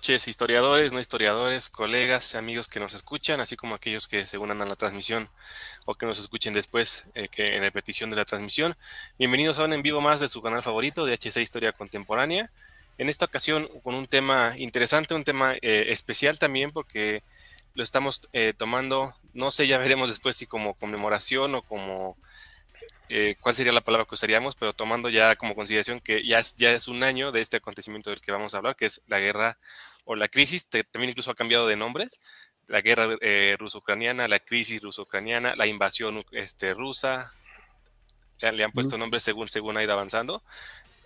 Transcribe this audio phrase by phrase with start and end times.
[0.00, 4.62] Noches, historiadores, no historiadores, colegas, amigos que nos escuchan, así como aquellos que se unan
[4.62, 5.28] a la transmisión
[5.84, 8.74] o que nos escuchen después eh, que en repetición de la transmisión.
[9.18, 12.50] Bienvenidos a un en vivo más de su canal favorito de HC Historia Contemporánea.
[12.96, 17.22] En esta ocasión con un tema interesante, un tema eh, especial también porque
[17.74, 22.16] lo estamos eh, tomando, no sé, ya veremos después si como conmemoración o como
[23.12, 26.56] eh, cuál sería la palabra que usaríamos, pero tomando ya como consideración que ya es,
[26.56, 29.18] ya es un año de este acontecimiento del que vamos a hablar, que es la
[29.18, 29.58] guerra
[30.04, 32.20] o la crisis, también incluso ha cambiado de nombres,
[32.68, 37.34] la guerra eh, ruso-ucraniana, la crisis ruso-ucraniana, la invasión este, rusa,
[38.40, 40.44] le han puesto nombres según, según ha ido avanzando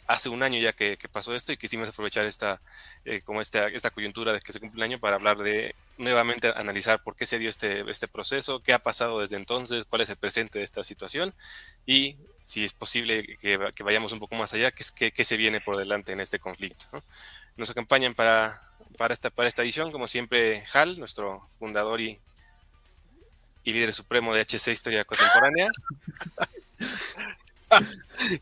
[0.06, 2.60] hace un año ya que, pasó esto y quisimos aprovechar esta,
[3.04, 6.48] eh, como esta, esta coyuntura de que se cumple un año para hablar de nuevamente
[6.48, 10.10] analizar por qué se dio este, este proceso, qué ha pasado desde entonces, cuál es
[10.10, 11.34] el presente de esta situación
[11.86, 15.76] y si es posible que, vayamos un poco más allá, qué, qué, se viene por
[15.76, 16.86] delante en este conflicto.
[17.56, 18.60] Nos acompañan para,
[18.98, 22.18] para, esta, para esta edición, como siempre, Hal, nuestro fundador y,
[23.64, 25.70] y líder supremo de HC Historia Contemporánea.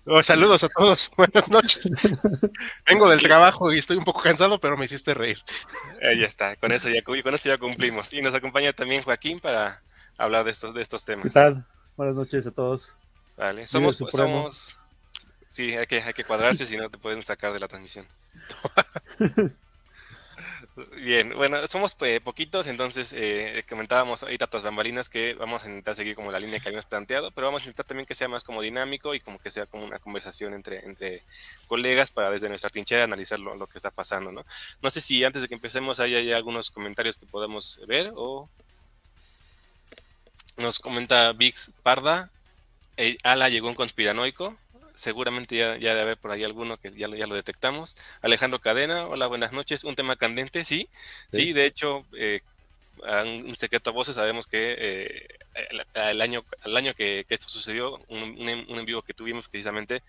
[0.04, 1.90] Oh, saludos a todos, buenas noches.
[2.86, 5.38] Vengo del trabajo y estoy un poco cansado, pero me hiciste reír.
[6.00, 8.12] ya está, con eso ya, con eso ya cumplimos.
[8.12, 9.82] Y nos acompaña también Joaquín para
[10.18, 11.24] hablar de estos, de estos temas.
[11.24, 11.64] ¿Qué tal?
[11.96, 12.92] Buenas noches a todos.
[13.36, 14.76] Vale, somos, somos...
[15.48, 18.06] Sí, hay que, hay que cuadrarse, si no te pueden sacar de la transmisión.
[20.74, 25.94] Bien, bueno, somos eh, poquitos, entonces eh, comentábamos ahorita tras bambalinas que vamos a intentar
[25.94, 28.42] seguir como la línea que habíamos planteado, pero vamos a intentar también que sea más
[28.42, 31.22] como dinámico y como que sea como una conversación entre, entre
[31.66, 34.46] colegas para desde nuestra trinchera analizar lo, que está pasando, ¿no?
[34.80, 38.48] No sé si antes de que empecemos hay, algunos comentarios que podamos ver o
[40.56, 42.30] nos comenta Vix Parda,
[42.96, 44.56] eh, Ala llegó un conspiranoico,
[44.94, 47.96] seguramente ya, ya debe haber por ahí alguno que ya, ya lo detectamos.
[48.20, 49.84] Alejandro Cadena, hola, buenas noches.
[49.84, 50.88] Un tema candente, sí.
[51.30, 52.40] Sí, de hecho, eh,
[53.44, 55.28] un secreto a voces, sabemos que eh,
[55.94, 60.02] el, año, al año que, esto sucedió, un, en vivo que tuvimos precisamente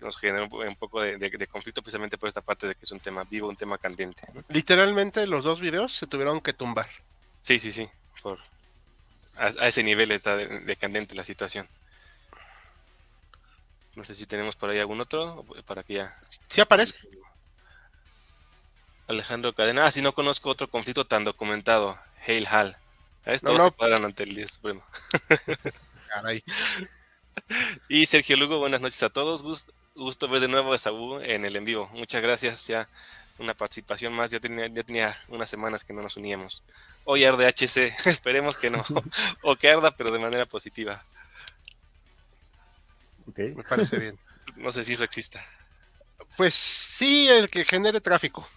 [0.00, 3.24] nos generó un poco de, conflicto precisamente por esta parte de que es un tema
[3.24, 4.22] vivo, un tema candente.
[4.48, 6.88] Literalmente los dos videos se tuvieron que tumbar.
[7.40, 7.88] Sí, sí, sí,
[8.22, 8.38] por,
[9.36, 11.66] a, a ese nivel está de candente la situación.
[13.96, 16.16] No sé si tenemos por ahí algún otro, para que ya...
[16.48, 16.94] ¿Sí aparece?
[19.08, 19.86] Alejandro Cadena.
[19.86, 21.98] Ah, si no conozco otro conflicto tan documentado.
[22.26, 22.76] Hail Hal.
[23.24, 24.84] Esto no, se cuadran ante el Día Supremo.
[26.08, 26.44] Caray.
[27.88, 29.42] Y Sergio Lugo, buenas noches a todos.
[29.94, 31.88] Gusto, ver de nuevo a Saúl en el en vivo.
[31.92, 32.66] Muchas gracias.
[32.66, 32.88] Ya
[33.38, 34.30] una participación más.
[34.30, 36.62] Ya tenía, ya tenía unas semanas que no nos uníamos.
[37.04, 37.94] Hoy arde HC.
[38.06, 38.84] Esperemos que no.
[39.42, 41.04] o que arda, pero de manera positiva.
[43.34, 44.18] Me parece bien.
[44.54, 45.44] No sé si eso exista.
[46.36, 48.48] Pues sí, el que genere tráfico.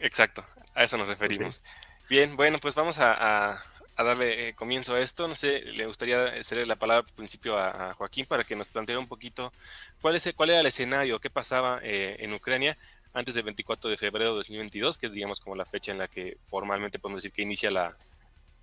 [0.00, 0.44] Exacto,
[0.74, 1.62] a eso nos referimos.
[2.08, 3.62] Bien, bueno, pues vamos a,
[3.96, 5.28] darle eh, comienzo a esto.
[5.28, 8.98] No sé, le gustaría hacerle la palabra al principio a, Joaquín para que nos planteara
[8.98, 9.52] un poquito
[10.00, 12.76] cuál, es, cuál era el escenario, qué pasaba eh, en Ucrania
[13.14, 16.08] antes del 24 de febrero de 2022, que es, digamos, como la fecha en la
[16.08, 17.96] que formalmente podemos decir que inicia la,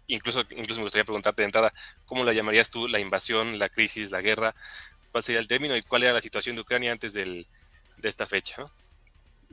[0.08, 1.74] incluso, incluso me gustaría preguntarte de entrada,
[2.06, 4.56] ¿cómo la llamarías tú la invasión, la crisis, la guerra?
[5.16, 7.46] Cuál sería el término y cuál era la situación de Ucrania antes del,
[7.96, 8.66] de esta fecha.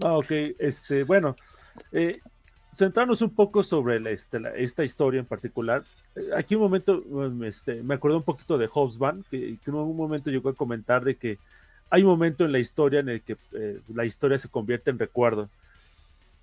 [0.00, 1.36] Ah, ok, este, bueno,
[1.92, 2.10] eh,
[2.74, 5.84] centrarnos un poco sobre este, esta historia en particular.
[6.16, 9.74] Eh, aquí un momento, um, este, me acuerdo un poquito de Hobsbawm, que, que, en
[9.74, 11.38] un momento llegó a comentar de que
[11.90, 14.98] hay un momento en la historia en el que eh, la historia se convierte en
[14.98, 15.48] recuerdo.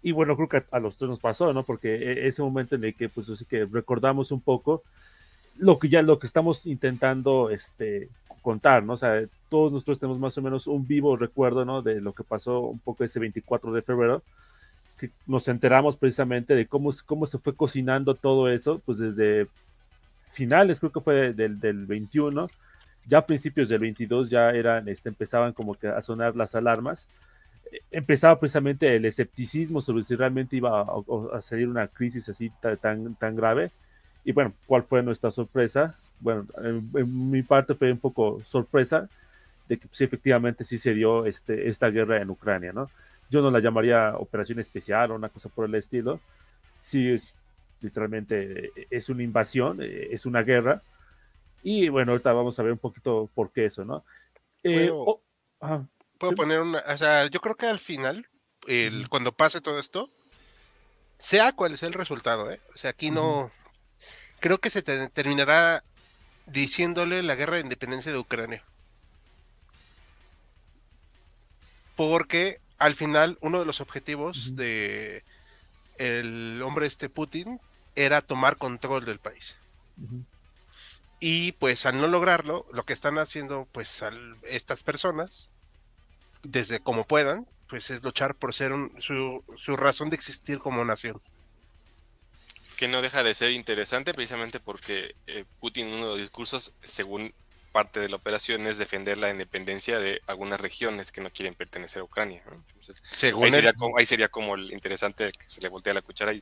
[0.02, 1.64] Y bueno, creo que a, los tres nos pasó, ¿no?
[1.64, 4.82] Porque e, ese momento en el que, pues, así que recordamos un poco
[5.58, 8.08] lo que ya, lo que estamos intentando, este,
[8.50, 8.94] contar, ¿no?
[8.94, 11.84] O sea, todos nosotros tenemos más o menos un vivo recuerdo, ¿no?
[11.84, 14.24] De lo que pasó un poco ese 24 de febrero,
[14.98, 19.46] que nos enteramos precisamente de cómo, cómo se fue cocinando todo eso, pues desde
[20.32, 22.50] finales, creo que fue del, del 21,
[23.08, 27.08] ya a principios del 22 ya eran, este, empezaban como que a sonar las alarmas
[27.92, 33.36] empezaba precisamente el escepticismo sobre si realmente iba a, salir una crisis así tan, tan
[33.36, 33.70] grave.
[34.26, 35.96] Y bueno, ¿cuál fue nuestra sorpresa?
[36.20, 39.10] Bueno, en, mi parte fue un poco sorpresa
[39.68, 42.90] de que sí, efectivamente sí se dio este, esta guerra en Ucrania, ¿no?
[43.30, 46.20] Yo no la llamaría operación especial o una cosa por el estilo.
[46.80, 47.36] Sí, es,
[47.82, 50.82] literalmente es una invasión, es una guerra.
[51.62, 54.04] Y bueno, ahorita vamos a ver un poquito por qué eso, ¿no?
[54.64, 54.92] Eh,
[56.18, 58.28] puedo poner una, o sea, yo creo que al final,
[58.68, 60.10] el, cuando pase todo esto,
[61.18, 62.60] sea cual sea el resultado, ¿eh?
[62.74, 63.52] O sea, aquí no,
[64.40, 65.84] creo que se terminará
[66.52, 68.64] diciéndole la guerra de independencia de Ucrania.
[71.96, 75.24] Porque al final uno de los objetivos de
[75.98, 77.60] el hombre este Putin
[77.96, 79.58] era tomar control del país.
[81.20, 84.02] Y pues al no lograrlo, lo que están haciendo pues
[84.44, 85.50] estas personas
[86.44, 91.22] desde como puedan, pues es luchar por ser su, su razón de existir como nación.
[92.80, 97.34] Que no deja de ser interesante precisamente porque eh, Putin, uno de los discursos, según
[97.74, 102.00] parte de la operación, es defender la independencia de algunas regiones que no quieren pertenecer
[102.00, 102.42] a Ucrania.
[103.22, 106.42] ahí, sería como, ahí sería como el interesante que se le voltea la cuchara y,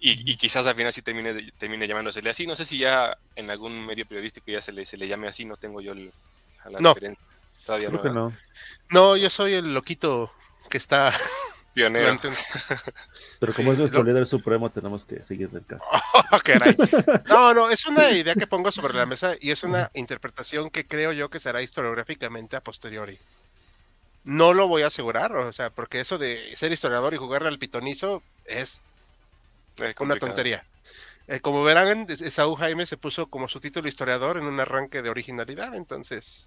[0.00, 2.46] y, quizás al final sí termine, termine llamándosele así.
[2.46, 5.46] No sé si ya en algún medio periodístico ya se le, se le llame así,
[5.46, 6.12] no tengo yo el,
[6.70, 6.94] la no.
[7.64, 8.34] Todavía no.
[8.90, 9.16] no.
[9.16, 10.30] yo soy el loquito
[10.68, 11.18] que está
[11.74, 12.16] pionero.
[13.40, 15.84] Pero como es nuestro líder supremo, tenemos que seguir del caso.
[15.90, 16.22] Oh,
[17.28, 20.86] no, no, es una idea que pongo sobre la mesa y es una interpretación que
[20.86, 23.18] creo yo que será historiográficamente a posteriori.
[24.22, 27.58] No lo voy a asegurar, o sea, porque eso de ser historiador y jugarle al
[27.58, 28.80] pitonizo es,
[29.98, 30.64] una tontería.
[31.26, 35.10] Eh, como verán, Saúl Jaime se puso como su título historiador en un arranque de
[35.10, 36.46] originalidad, entonces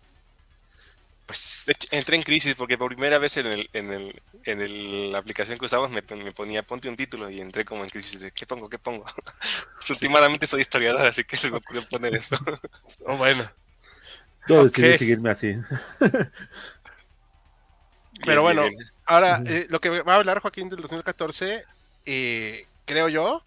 [1.28, 5.60] pues entré en crisis porque por primera vez en, el, en, el, en la aplicación
[5.60, 8.70] que usamos me, ponía ponte un título y entré como en crisis de ¿qué pongo?
[8.70, 9.04] ¿qué pongo?
[9.76, 12.38] pues, últimamente soy historiador, así que se me ocurrió poner eso.
[13.06, 13.50] oh, bueno.
[14.48, 15.58] Yo decidí seguirme así.
[18.24, 18.64] Pero bueno,
[19.06, 21.66] ahora eh, lo que va a hablar Joaquín del 2014,
[22.06, 23.44] eh, creo yo,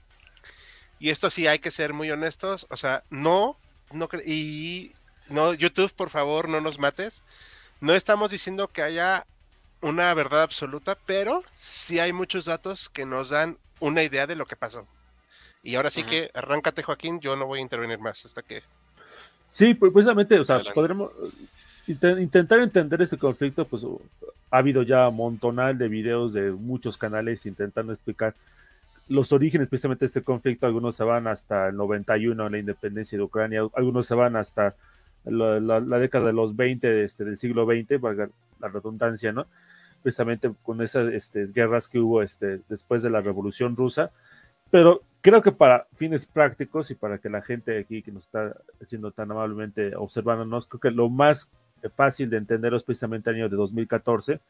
[0.99, 3.57] y esto sí hay que ser muy honestos, o sea, no,
[3.91, 4.93] no y
[5.31, 7.25] no, YouTube, por favor, no nos mates.
[7.81, 9.27] No estamos diciendo que haya
[9.81, 14.47] una verdad absoluta, pero sí hay muchos datos que nos dan una idea de lo
[14.47, 14.87] que pasó.
[15.63, 18.63] Y ahora sí que arráncate, Joaquín, yo no voy a intervenir más hasta que...
[19.49, 21.11] Sí, pues precisamente, o sea, podremos
[21.87, 23.85] intentar entender ese conflicto, pues
[24.51, 28.35] ha habido ya un montonal de videos de muchos canales intentando explicar
[29.09, 30.67] los orígenes precisamente de este conflicto.
[30.67, 34.75] Algunos se van hasta el 91, la independencia de Ucrania, algunos se van hasta
[35.25, 38.31] la, década de los 20 este, del siglo XX, valga
[38.61, 39.47] la redundancia, ¿no?
[40.03, 44.11] Precisamente con esas este, guerras que hubo este, después de la Revolución Rusa.
[44.71, 48.57] Pero creo que para fines prácticos y para que la gente aquí que nos está
[48.81, 51.51] haciendo tan amablemente observándonos, creo que lo más
[51.97, 54.41] fácil de entender es precisamente el año de 2014.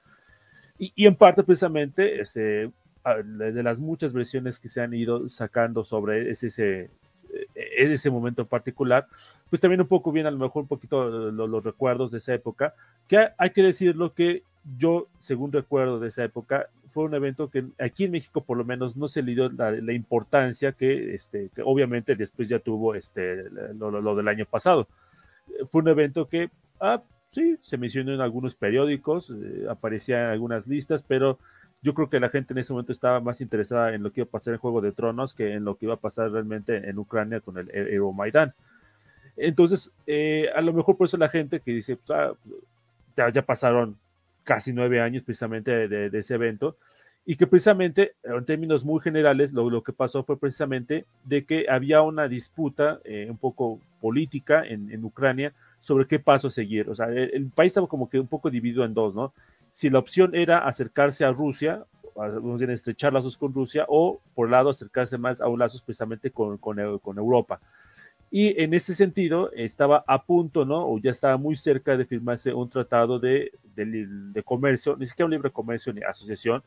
[0.78, 2.70] Y, y en parte precisamente este,
[3.04, 6.90] de las muchas versiones que se han ido sacando sobre ese, ese
[7.54, 9.06] en ese momento en particular,
[9.48, 12.74] pues también un poco viene a lo mejor un poquito los, recuerdos de esa época,
[13.08, 14.42] que hay que decirlo que
[14.76, 18.64] yo, según recuerdo de esa época, fue un evento que aquí en México por lo
[18.64, 23.44] menos no se le dio la, importancia que, este, que obviamente después ya tuvo este,
[23.74, 24.88] lo, del año pasado.
[25.68, 30.66] Fue un evento que, ah, sí, se mencionó en algunos periódicos, eh, aparecía en algunas
[30.66, 31.38] listas, pero
[31.82, 34.28] yo creo que la gente en ese momento estaba más interesada en lo que iba
[34.28, 36.98] a pasar en Juego de Tronos que en lo que iba a pasar realmente en
[36.98, 38.52] Ucrania con el Euromaidan.
[39.36, 42.34] Entonces, eh, a lo mejor por eso la gente que dice, pues, ah,
[43.16, 43.96] ya, ya, pasaron
[44.44, 46.76] casi nueve años precisamente de, ese evento,
[47.24, 51.66] y que precisamente, en términos muy generales, lo, lo, que pasó fue precisamente de que
[51.68, 56.88] había una disputa eh, un poco política en, en, Ucrania sobre qué paso seguir.
[56.90, 59.32] O sea, el, el, país estaba como que un poco dividido en dos, ¿no?
[59.72, 61.84] Si la opción era acercarse a Rusia,
[62.16, 66.30] a estrechar lazos con Rusia, o por el lado acercarse más a un lazo precisamente
[66.30, 66.78] con, con,
[67.18, 67.60] Europa.
[68.30, 70.86] Y en ese sentido estaba a punto, ¿no?
[70.86, 75.32] O ya estaba muy cerca de firmarse un tratado de, de, comercio, ni siquiera un
[75.32, 76.62] libre comercio ni asociación,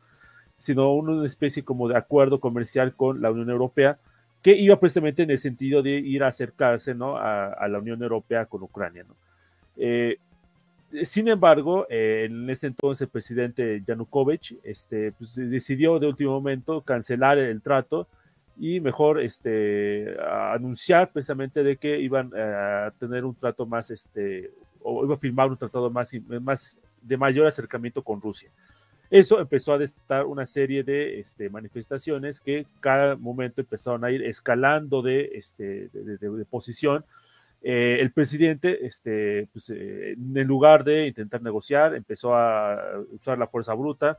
[0.57, 3.97] sino una especie como de acuerdo comercial con la Unión Europea
[4.43, 7.15] que iba precisamente en el sentido de ir a acercarse ¿no?
[7.15, 9.05] a, la Unión Europea con Ucrania.
[9.07, 9.15] ¿no?
[9.77, 10.17] Eh,
[11.03, 16.81] sin embargo, eh, en ese entonces el presidente Yanukovych este, pues, decidió de último momento
[16.81, 18.07] cancelar el trato
[18.57, 20.15] y mejor este,
[20.53, 25.49] anunciar precisamente de que iban a tener un trato más, este, o iba a firmar
[25.49, 28.51] un tratado más, más de mayor acercamiento con Rusia.
[29.09, 34.23] Eso empezó a destar una serie de este, manifestaciones que cada momento empezaron a ir
[34.23, 37.03] escalando de, este, de posición
[37.65, 42.77] eh, el presidente, este, pues, eh, en lugar de intentar negociar, empezó a
[43.13, 44.17] usar la fuerza bruta.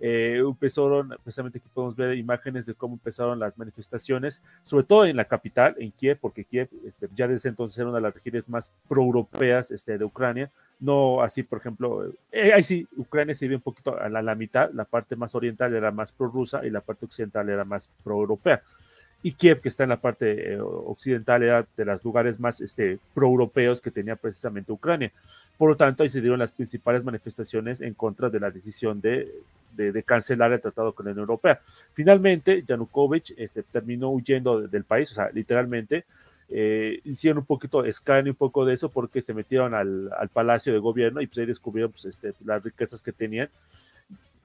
[0.00, 5.16] Eh, empezaron, precisamente aquí podemos ver imágenes de cómo empezaron las manifestaciones, sobre todo en
[5.16, 8.48] la capital, en Kiev, porque Kiev este, ya desde entonces era una de las regiones
[8.48, 10.50] más proeuropeas este, de Ucrania.
[10.80, 14.72] No así, por ejemplo, ahí sí, Ucrania se vive un poquito a la, la, mitad,
[14.72, 18.60] la parte más oriental era más prorrusa y la parte occidental era más proeuropea
[19.22, 22.98] y Kiev, que está en la parte eh, occidental, era de los lugares más este,
[23.14, 25.12] proeuropeos que tenía precisamente Ucrania.
[25.56, 29.30] Por lo tanto, ahí se dieron las principales manifestaciones en contra de la decisión de,
[29.76, 31.60] de, cancelar el tratado con la Unión Europea.
[31.94, 36.04] Finalmente, Yanukovych este, terminó huyendo del país, o sea, literalmente,
[36.48, 40.72] eh, hicieron un poquito escane un poco de eso porque se metieron al, al, palacio
[40.72, 43.48] de gobierno y pues ahí descubrieron pues, este, las riquezas que tenían.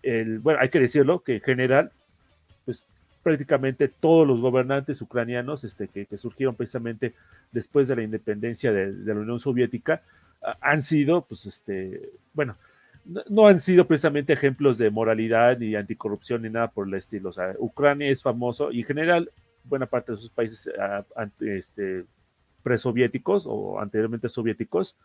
[0.03, 1.91] El, bueno, hay que decirlo que en general,
[2.63, 2.87] pues
[3.27, 7.13] prácticamente todos los gobernantes ucranianos este, que, surgieron precisamente
[7.51, 10.01] después de la independencia de, la Unión Soviética
[10.61, 12.55] han sido, pues, este, bueno,
[13.27, 17.27] no, han sido precisamente ejemplos de moralidad ni anticorrupción ni nada por el estilo.
[17.27, 19.29] O sea, Ucrania es famoso y en general
[19.65, 21.03] buena parte de sus países ah,
[21.41, 22.05] este,
[22.63, 24.95] presoviéticos o anteriormente soviéticos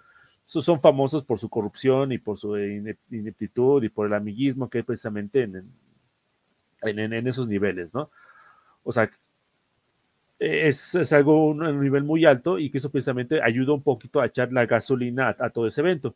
[0.46, 4.84] son famosos por su corrupción y por su ineptitud y por el amiguismo que hay
[4.84, 5.72] precisamente en, en,
[6.82, 8.10] esos niveles, ¿no?
[8.84, 9.08] O sea,
[10.38, 14.20] es, es algo un, un, nivel muy alto y que eso precisamente ayuda un poquito
[14.20, 16.14] a echar la gasolina a, todo ese evento.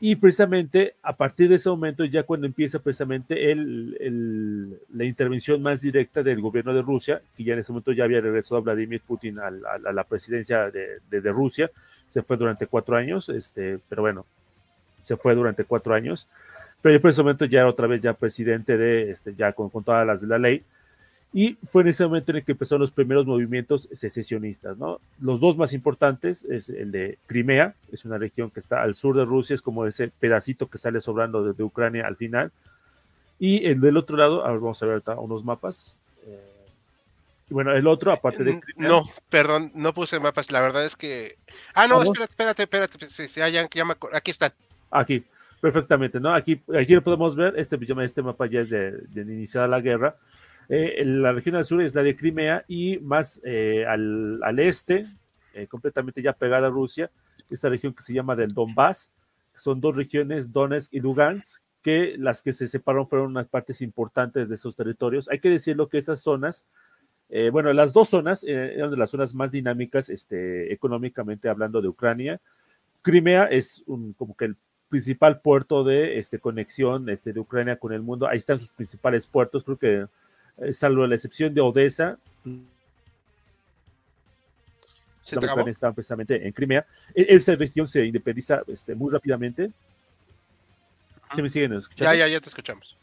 [0.00, 5.62] Y precisamente a partir de ese momento, ya cuando empieza precisamente el, el, la intervención
[5.62, 8.64] más directa del gobierno de Rusia, que ya en ese momento ya había regresado a
[8.64, 11.70] Vladimir Putin a, a, a la presidencia de, de, de, Rusia,
[12.08, 14.26] se fue durante cuatro años, este, pero bueno,
[15.02, 16.28] se fue durante cuatro años
[16.82, 19.84] pero en ese momento ya era otra vez ya presidente de, este, ya con, con,
[19.84, 20.62] todas las de la ley,
[21.32, 25.00] y fue en ese momento en el que empezaron los primeros movimientos secesionistas, ¿no?
[25.18, 29.16] Los dos más importantes es el de Crimea, es una región que está al sur
[29.16, 32.50] de Rusia, es como ese pedacito que sale sobrando desde Ucrania al final,
[33.38, 35.96] y el del otro lado, ahora vamos a ver unos mapas,
[36.26, 36.38] eh,
[37.48, 38.60] bueno, el otro, aparte de.
[38.60, 40.50] Crimea, no, perdón, no puse mapas.
[40.50, 41.36] La verdad es que.
[41.74, 43.08] Ah, no, espérate, espérate, espérate.
[43.08, 43.94] Sí, sí, ya, ya me...
[44.14, 44.54] Aquí están.
[44.90, 45.22] Aquí
[45.62, 46.34] perfectamente, ¿no?
[46.34, 50.16] Aquí, aquí lo podemos ver, este, este mapa ya es de, de iniciada la guerra.
[50.68, 55.06] Eh, la región al sur es la de Crimea y más eh, al, al, este,
[55.54, 57.12] eh, completamente ya pegada a Rusia,
[57.48, 59.12] esta región que se llama del Donbass,
[59.54, 64.48] son dos regiones, Donetsk y Lugansk, que las que se separaron fueron unas partes importantes
[64.48, 65.30] de esos territorios.
[65.30, 66.66] Hay que decirlo que esas zonas,
[67.52, 72.40] bueno, las dos zonas eran de las zonas más dinámicas este, económicamente hablando de Ucrania.
[73.02, 74.56] Crimea es un, como que el
[74.92, 78.28] principal puerto de este, conexión este, de Ucrania con el mundo.
[78.28, 80.06] Ahí están sus principales puertos, creo que
[80.58, 82.18] eh, salvo la excepción de Odessa,
[85.22, 86.84] ¿Se Ucrania está precisamente en Crimea.
[87.14, 89.70] E, esa región se independiza este, muy rápidamente.
[91.34, 92.12] ¿Se me siguen escuchando?
[92.12, 92.98] Ya, ya, ya te escuchamos.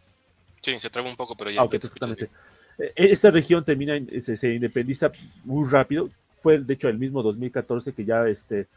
[0.62, 2.30] Sí, se traba un poco, pero ya, ah, okay, te
[2.78, 5.12] e, Esta región termina, se, se, independiza
[5.44, 6.12] muy rápido.
[6.44, 8.68] Fue, de hecho, el mismo 2014 que ya este,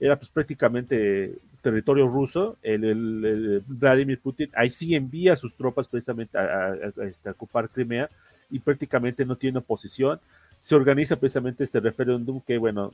[0.00, 5.88] era pues prácticamente territorio ruso, el, el, el, Vladimir Putin ahí sí envía sus tropas
[5.88, 8.10] precisamente a, a, a, este, ocupar Crimea
[8.50, 10.20] y prácticamente no tiene oposición.
[10.58, 12.92] Se organiza precisamente este referéndum que, bueno,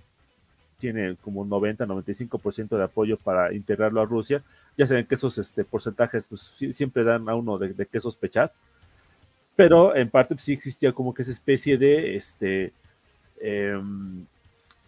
[0.79, 4.43] tiene como 90-95% de apoyo para integrarlo a Rusia.
[4.79, 8.53] Ya saben que esos este, porcentajes pues, siempre dan a uno de, de qué sospechar,
[9.57, 12.73] pero en parte pues, sí existía como que esa especie de este,
[13.41, 13.79] eh,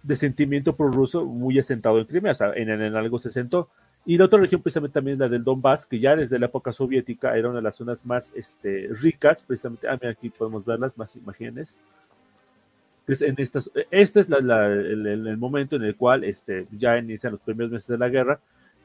[0.02, 3.68] de sentimiento prorruso muy asentado en Crimea, o sea, en, en, algo se sentó.
[4.04, 7.36] Y la otra región, precisamente también la del Donbass, que ya desde la época soviética
[7.36, 11.78] era una de las zonas más este, ricas, precisamente, ah, aquí podemos verlas, más imágenes.
[13.06, 17.40] Pues en estas, este es el, el, momento en el cual este, ya inician los
[17.40, 18.40] primeros meses de la guerra,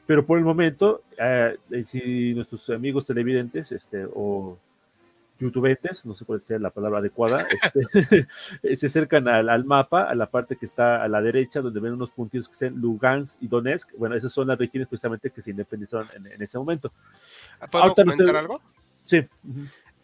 [0.06, 4.56] pero por el momento, eh, si nuestros amigos televidentes este, o
[5.38, 8.26] youtubetes, no sé cuál sea la palabra adecuada, este,
[8.76, 11.92] se acercan al, al, mapa, a la parte que está a la derecha, donde ven
[11.92, 13.92] unos puntitos que están Lugansk y Donetsk.
[13.96, 16.92] Bueno, esas son las regiones precisamente que se independizaron en, en ese momento.
[17.70, 18.36] ¿Puedo comentar usted...
[18.36, 18.60] algo?
[19.04, 19.24] Sí.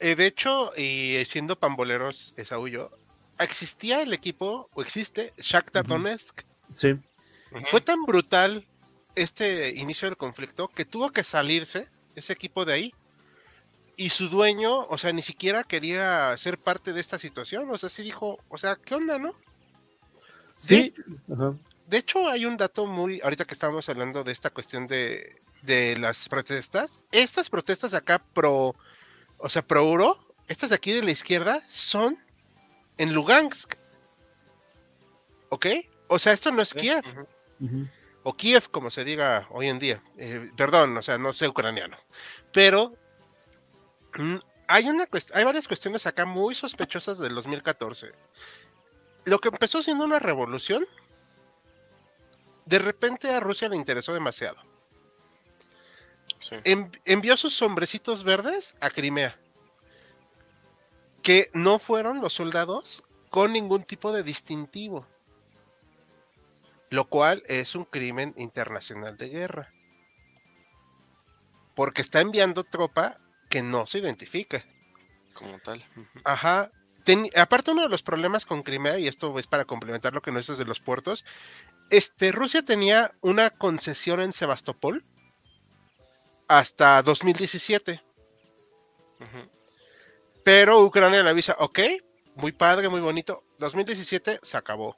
[0.01, 2.91] Eh, de hecho, y siendo pamboleros, Esaú yo,
[3.39, 6.43] existía el equipo, o existe, Shakhtar Donetsk.
[6.75, 6.95] Sí.
[7.71, 8.67] Fue tan brutal
[9.15, 12.95] este inicio del conflicto que tuvo que salirse ese equipo de ahí.
[13.97, 17.71] Y su dueño, o sea, ni siquiera quería ser parte de esta situación.
[17.71, 19.35] O sea, sí dijo, o sea, ¿qué onda, no?
[20.57, 20.95] Sí.
[21.87, 25.97] De, hecho, hay un dato muy, ahorita que estamos hablando de esta cuestión de, de
[25.99, 27.01] las protestas.
[27.13, 28.75] Estas protestas acá pro,
[29.39, 32.19] o sea, pro euro, estas de aquí de la izquierda, son
[32.99, 33.75] en Lugansk.
[35.51, 35.67] ¿Ok?
[36.09, 37.05] O sea, esto no es Kiev.
[38.23, 40.03] O Kiev, como se diga hoy en día.
[40.17, 41.97] Eh, perdón, o sea, no sé ucraniano.
[42.53, 42.95] Pero
[44.69, 48.13] hay, una hay varias cuestiones acá muy sospechosas del 2014.
[49.25, 50.87] Lo que empezó siendo una revolución,
[52.67, 54.57] de repente a Rusia le interesó demasiado.
[57.05, 59.39] envió sus sombrecitos verdes a Crimea
[61.23, 65.07] que no fueron los soldados con ningún tipo de distintivo,
[66.91, 69.73] lo cual es un crimen internacional de guerra,
[71.75, 73.19] porque está enviando tropa
[73.55, 74.65] que no se identifica.
[75.33, 75.81] Como tal.
[76.25, 76.73] Ajá.
[77.37, 80.41] aparte uno de los problemas con Crimea, y esto es para complementar lo que no
[80.41, 81.25] es de los puertos,
[81.89, 85.05] este, Rusia tenía una concesión en Sebastopol
[86.49, 88.03] hasta 2017.
[89.21, 89.49] Ajá.
[90.43, 91.79] Pero Ucrania le avisa, ok,
[92.35, 93.45] muy padre, muy bonito.
[93.61, 94.97] 2017 se acabó.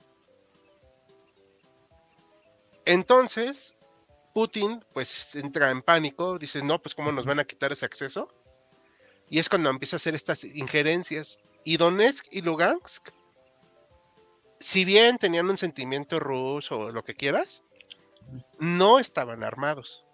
[2.86, 3.76] Entonces,
[4.32, 8.32] Putin pues entra en pánico, dice, no, pues cómo nos van a quitar ese acceso.
[9.28, 11.38] Y es cuando empieza a hacer estas injerencias.
[11.64, 13.11] Y Donetsk y Lugansk,
[14.61, 17.62] si bien tenían un sentimiento ruso o lo que quieras,
[18.59, 20.04] no estaban armados.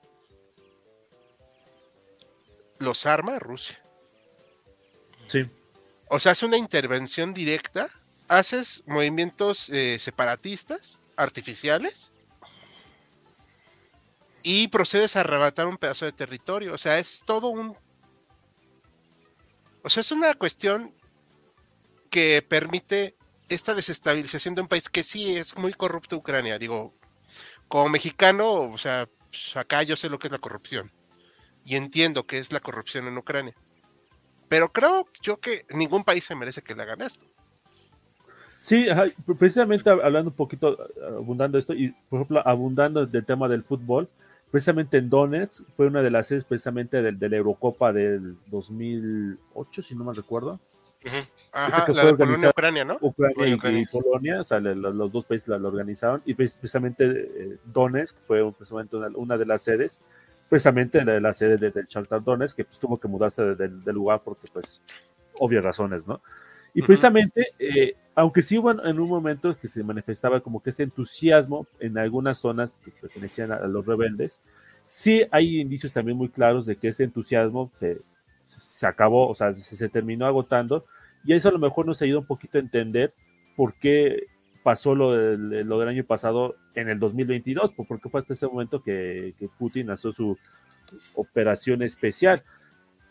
[2.79, 3.81] Los arma Rusia.
[5.29, 5.47] Sí.
[6.09, 7.89] O sea, hace una intervención directa,
[8.29, 12.13] haces movimientos eh, separatistas, artificiales,
[14.43, 16.75] y procedes a arrebatar un pedazo de territorio.
[16.75, 17.77] O sea, es todo un...
[19.83, 20.95] O sea, es una cuestión
[22.11, 23.17] que permite
[23.49, 26.59] esta desestabilización de un país que sí es muy corrupto Ucrania.
[26.59, 26.95] Digo,
[27.69, 30.91] como mexicano, o sea, pues, acá yo sé lo que es la corrupción.
[31.65, 33.55] Y entiendo que es la corrupción en Ucrania.
[34.49, 37.27] Pero creo yo que ningún país se merece que le hagan esto.
[38.59, 38.87] Sí,
[39.39, 40.77] precisamente hablando un poquito,
[41.19, 44.09] abundando esto, y por ejemplo, abundando del tema del fútbol,
[44.53, 49.83] precisamente en Donetsk fue una de las sedes precisamente del, de la Eurocopa del 2008,
[49.83, 50.61] si no me recuerdo.
[51.51, 52.99] Ajá, que fue Polonia, Ucrania, ¿no?
[53.01, 58.53] Ucrania y, Polonia, o sea, los, dos países la, organizaron, y precisamente eh, Donetsk fue
[58.53, 60.01] precisamente una de las sedes
[60.49, 64.47] precisamente en la sede del Shakhtar Donetsk, que pues, tuvo que mudarse del lugar porque,
[64.53, 64.83] pues,
[65.41, 66.21] obvias razones, ¿no?
[66.75, 70.85] Y precisamente, eh, aunque sí hubo en, un momento que se manifestaba como que ese
[70.85, 74.41] entusiasmo en algunas zonas que pertenecían a, los rebeldes,
[74.85, 78.01] sí hay indicios también muy claros de que ese entusiasmo se,
[78.47, 80.87] se acabó, o sea, se, se, terminó agotando,
[81.25, 83.13] y eso a lo mejor nos ayuda un poquito a entender
[83.55, 84.29] por qué
[84.63, 88.83] pasó lo del, lo del año pasado en el 2022, porque fue hasta ese momento
[88.83, 90.39] que, Putin hizo su
[91.15, 92.43] operación especial.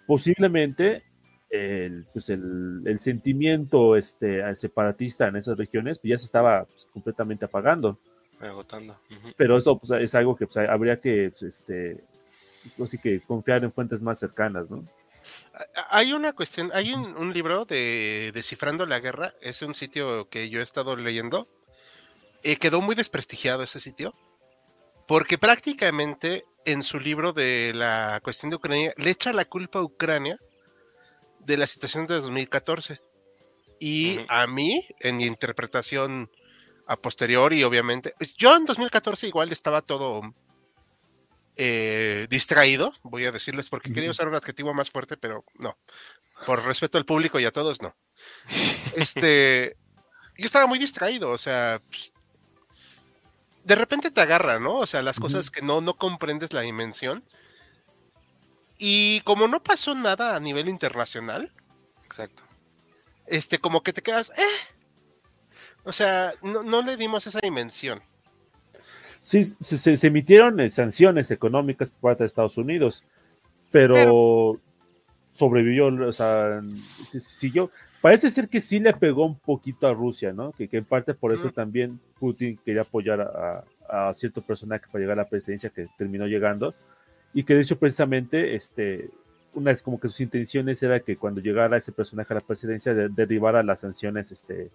[0.07, 1.03] Posiblemente
[1.51, 7.45] el, pues el, sentimiento este, separatista en esas regiones pues, ya se estaba pues, completamente
[7.45, 7.99] apagando.
[8.39, 8.97] Agotando.
[9.35, 12.03] Pero eso pues, es algo que habría que, este,
[12.81, 14.85] así que confiar en fuentes más cercanas, ¿no?
[15.89, 20.61] Hay una cuestión, hay un, libro de Descifrando la Guerra, es un sitio que yo
[20.61, 21.47] he estado leyendo,
[22.43, 24.13] y quedó muy desprestigiado ese sitio,
[25.07, 29.83] porque prácticamente en su libro de la cuestión de Ucrania le echa la culpa a
[29.83, 30.37] Ucrania
[31.45, 32.99] de la situación de 2014.
[33.79, 36.29] Y a mí, en mi interpretación
[36.87, 40.21] a posteriori, obviamente, yo en 2014 igual estaba todo
[41.57, 45.77] eh, distraído, voy a decirles, porque quería usar un adjetivo más fuerte, pero no.
[46.45, 47.95] Por respeto al público y a todos, no.
[48.95, 49.77] Este,
[50.37, 52.13] yo estaba muy distraído, o sea, pues,
[53.63, 54.77] de repente te agarra, ¿no?
[54.77, 57.23] O sea, las cosas que no, no comprendes la dimensión.
[58.83, 61.51] Y como no pasó nada a nivel internacional.
[62.03, 62.41] Exacto.
[63.27, 64.75] Este, como que te quedas, eh.
[65.83, 68.01] O sea, no, no le dimos esa dimensión.
[69.21, 73.03] Sí, se, emitieron eh, sanciones económicas por parte de Estados Unidos,
[73.69, 74.59] pero,
[75.35, 76.63] sobrevivió, o sea,
[77.19, 77.69] siguió.
[78.01, 80.53] Parece ser que sí le pegó un poquito a Rusia, ¿no?
[80.53, 85.23] Que, en parte por eso también Putin quería apoyar a, cierto personaje para llegar a
[85.23, 86.73] la presidencia que terminó llegando
[87.33, 89.09] y que de hecho precisamente este
[89.53, 92.93] una es como que sus intenciones era que cuando llegara ese personaje a la presidencia
[92.93, 94.69] de, derribara las sanciones este,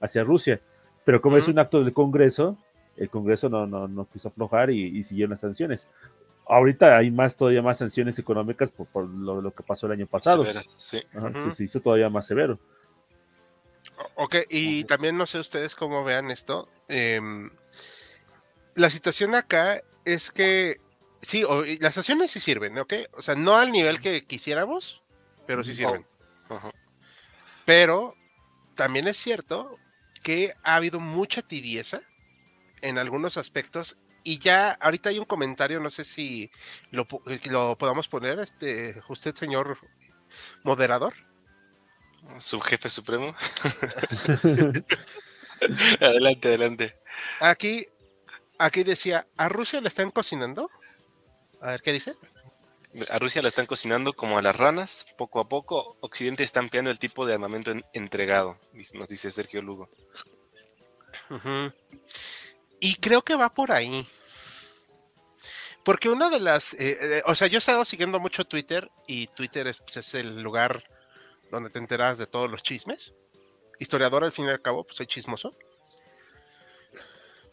[0.00, 0.60] hacia Rusia.
[1.04, 2.58] Pero como es un acto del Congreso,
[2.96, 5.88] el Congreso no, no, no quiso aflojar y, y, siguieron las sanciones.
[6.46, 10.06] Ahorita hay más, todavía más sanciones económicas por, por lo, lo, que pasó el año
[10.06, 10.44] pasado.
[10.68, 11.00] sí.
[11.52, 12.58] se, hizo todavía más severo.
[14.14, 16.68] Ok, y también no sé ustedes cómo vean esto.
[16.88, 17.20] Eh,
[18.74, 20.76] la situación acá es que
[21.20, 21.44] sí,
[21.80, 22.94] las sanciones sí sirven, ¿ok?
[23.12, 25.02] O sea, no al nivel que quisiéramos,
[25.46, 26.06] pero sí sirven.
[27.64, 28.14] Pero
[28.74, 29.76] también es cierto
[30.22, 32.00] que ha habido mucha tibieza
[32.80, 36.50] en algunos aspectos y ya ahorita hay un comentario, no sé si
[36.90, 37.06] lo,
[37.50, 39.78] lo podamos poner, este, usted señor
[40.64, 41.14] moderador.
[42.38, 43.34] Subjefe supremo.
[46.00, 46.96] adelante, adelante.
[47.40, 47.86] Aquí,
[48.58, 50.70] aquí decía, ¿a Rusia le están cocinando?
[51.60, 52.14] A ver, ¿qué dice?
[53.10, 55.96] A Rusia la están cocinando como a las ranas, poco a poco.
[56.00, 58.58] Occidente está ampliando el tipo de armamento entregado,
[58.94, 59.88] nos dice Sergio Lugo.
[62.80, 64.06] Y creo que va por ahí.
[65.84, 66.74] Porque una de las.
[66.74, 70.14] Eh, eh, o sea, yo he estado siguiendo mucho Twitter y Twitter es, pues, es,
[70.14, 70.82] el lugar
[71.50, 73.14] donde te enteras de todos los chismes.
[73.78, 75.54] Historiador, al fin y al cabo, pues soy chismoso.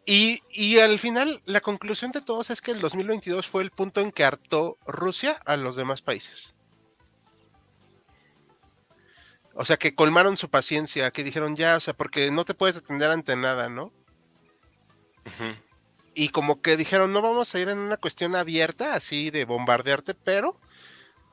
[0.06, 4.12] Y, al final, la conclusión de todos es que el 2022 fue el punto en
[4.12, 6.54] que hartó Rusia a los demás países.
[9.56, 12.76] O sea, que colmaron su paciencia, que dijeron ya, o sea, porque no te puedes
[12.76, 13.92] detener ante nada, ¿no?
[16.14, 20.14] Y como que dijeron, no vamos a ir en una cuestión abierta, así de bombardearte,
[20.14, 20.60] pero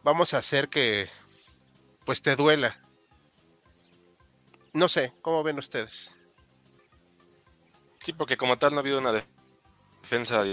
[0.03, 1.11] vamos a hacer que,
[2.07, 2.81] pues, te duela.
[4.73, 6.12] No sé, ¿cómo ven ustedes?
[8.03, 9.25] Sí, porque como tal no ha habido una
[10.03, 10.45] defensa,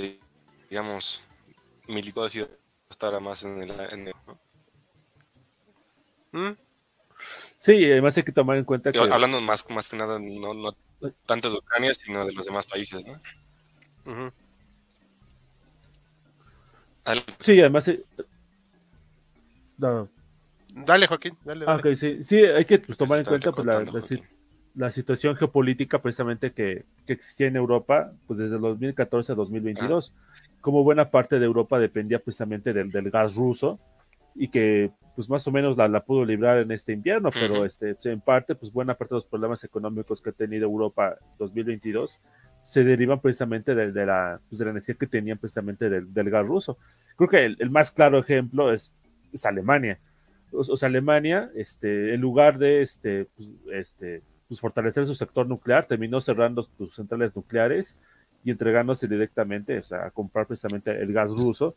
[0.70, 1.24] digamos,
[1.88, 2.48] militar, ha sido
[2.90, 3.72] estar más en el...
[3.92, 4.12] En
[6.32, 6.56] ¿Mm?
[7.58, 9.00] Sí, además hay que tomar en cuenta que...
[9.00, 10.76] Hablando más, más que nada, no, no
[11.26, 13.20] tanto de Ucrania, sino de los demás países, ¿no?
[17.40, 17.88] Sí, además...
[17.88, 18.06] Eh,
[20.70, 21.66] dale, Joaquín, dale.
[21.68, 22.24] Ah, sí.
[22.24, 24.02] sí, hay que pues, tomar en cuenta pues, la, la
[24.90, 30.14] situación geopolítica precisamente que, que, existía en Europa, pues desde el 2014 a 2022,
[30.62, 33.80] como buena parte de Europa dependía precisamente del, del, gas ruso
[34.36, 37.96] y que pues más o menos la, la pudo librar en este invierno, pero este,
[38.06, 42.22] en parte pues buena parte de los problemas económicos que ha tenido Europa 2022
[42.62, 46.30] se derivan precisamente de, de la, pues, de la necesidad que tenían precisamente del, del
[46.30, 46.78] gas ruso.
[47.16, 48.94] Creo que el, el, más claro ejemplo es,
[49.32, 50.00] es Alemania.
[50.52, 55.48] O, o, sea, Alemania, este, en lugar de este, pues, este, pues, fortalecer su sector
[55.48, 57.98] nuclear, terminó cerrando sus centrales nucleares
[58.44, 61.76] y entregándose directamente, o sea, a comprar precisamente el gas ruso,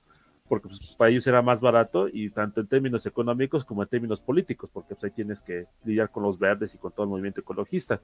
[0.49, 4.23] porque pues, para ellos era más barato y tanto en términos económicos como en términos
[4.23, 7.43] políticos, porque pues, ahí tienes que lidiar con los verdes y con todo el movimiento
[7.43, 8.01] ecologista.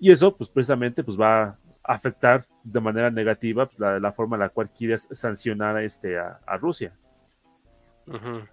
[0.00, 4.36] Y eso, pues precisamente, pues va a afectar de manera negativa pues, la, la, forma
[4.36, 6.92] en la cual quieres sancionar a, este, a, a Rusia.
[8.06, 8.48] Uh -huh.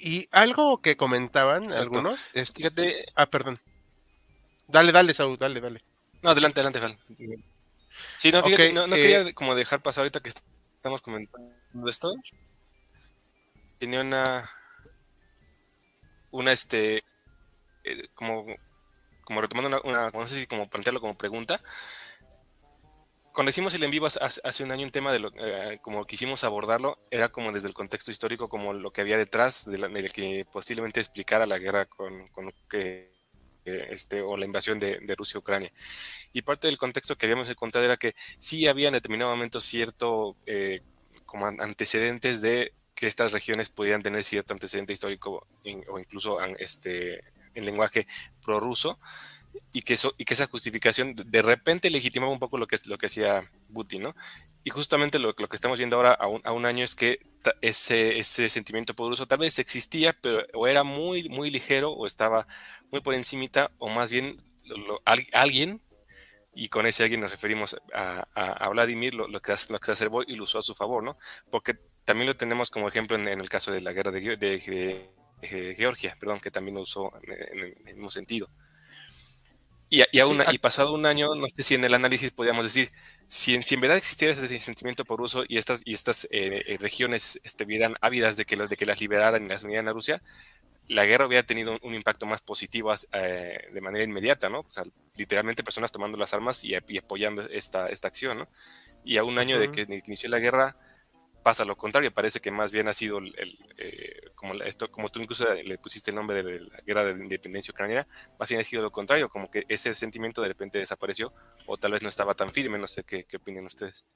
[0.00, 1.82] Y algo que comentaban Exacto.
[1.82, 2.20] algunos.
[2.32, 2.58] Este...
[2.58, 3.06] Fíjate.
[3.16, 3.58] Ah, perdón.
[4.68, 5.82] Dale, dale, Saúl, dale, dale.
[6.22, 6.98] No, adelante, adelante, Val.
[8.16, 9.00] Sí, no, fíjate, okay, no, no eh...
[9.00, 11.50] quería como dejar pasar ahorita que estamos comentando
[11.88, 12.12] esto.
[13.78, 14.48] Tenía una.
[16.30, 17.02] Una, este.
[17.84, 18.46] Eh, como.
[19.24, 20.10] Como retomando una, una.
[20.10, 21.60] No sé si como plantearlo como pregunta
[23.38, 26.42] cuando hicimos el en vivo hace un año un tema de lo eh, como quisimos
[26.42, 30.08] abordarlo era como desde el contexto histórico como lo que había detrás de, la, de
[30.08, 32.28] que posiblemente explicara la guerra con,
[32.72, 33.12] eh,
[33.64, 35.70] este o la invasión de, Rusia a Ucrania.
[36.32, 40.36] Y parte del contexto que habíamos encontrado era que sí había en determinado momento cierto
[40.44, 40.80] eh,
[41.24, 47.22] como antecedentes de que estas regiones podían tener cierto antecedente histórico in, o incluso este
[47.54, 48.08] en lenguaje
[48.44, 48.98] prorruso
[49.72, 52.96] y que, eso, y que esa justificación de repente legitimaba un poco lo que, lo
[52.98, 54.14] que hacía Putin, ¿no?
[54.64, 57.20] Y justamente lo, lo que estamos viendo ahora a un, a un, año es que
[57.60, 62.46] ese, ese sentimiento poderoso tal vez existía, pero o era muy, muy ligero o estaba
[62.90, 64.36] muy por encimita, o más bien
[65.32, 65.80] alguien,
[66.54, 70.34] y con ese alguien nos referimos a, a, Vladimir, lo, lo, que, lo exacerbó y
[70.34, 71.16] lo usó a su favor, ¿no?
[71.50, 76.16] Porque también lo tenemos como ejemplo en, el caso de la guerra de, de, Georgia,
[76.18, 78.50] perdón, que también lo usó en el mismo sentido.
[79.90, 82.92] Y, y, aún, y, pasado un año, no sé si en el análisis podríamos decir,
[83.26, 86.76] si en, si en verdad existiera ese sentimiento por uso y estas, y estas eh,
[86.80, 90.22] regiones estuvieran ávidas de que, de que las liberaran y las unieran a Rusia,
[90.88, 94.60] la guerra hubiera tenido un, un impacto más positivo eh, de manera inmediata, ¿no?
[94.60, 94.84] O sea,
[95.16, 98.48] literalmente personas tomando las armas y, y apoyando esta, esta acción, ¿no?
[99.04, 99.70] Y a un año uh -huh.
[99.70, 100.76] de que inició la guerra,
[101.42, 105.20] pasa lo contrario, parece que más bien ha sido el, eh, como esto, como tú
[105.20, 108.06] incluso le pusiste el nombre de la guerra de independencia ucraniana,
[108.38, 111.32] más bien ha sido lo contrario, como que ese sentimiento de repente desapareció
[111.66, 114.06] o tal vez no estaba tan firme, no sé qué, qué opinan ustedes.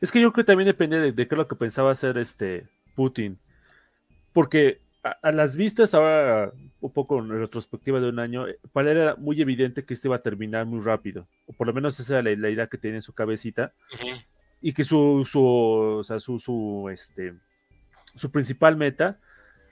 [0.00, 2.66] Es que yo creo que también depende de, qué es lo que pensaba hacer este
[2.94, 3.38] Putin,
[4.32, 9.16] porque a, las vistas ahora, un poco en retrospectiva de un año, para él era
[9.16, 12.34] muy evidente que esto iba a terminar muy rápido, o por lo menos esa era
[12.36, 13.72] la, idea que tenía en su cabecita
[14.60, 17.34] y que su, su, o sea, su, su, este,
[18.14, 19.18] su principal meta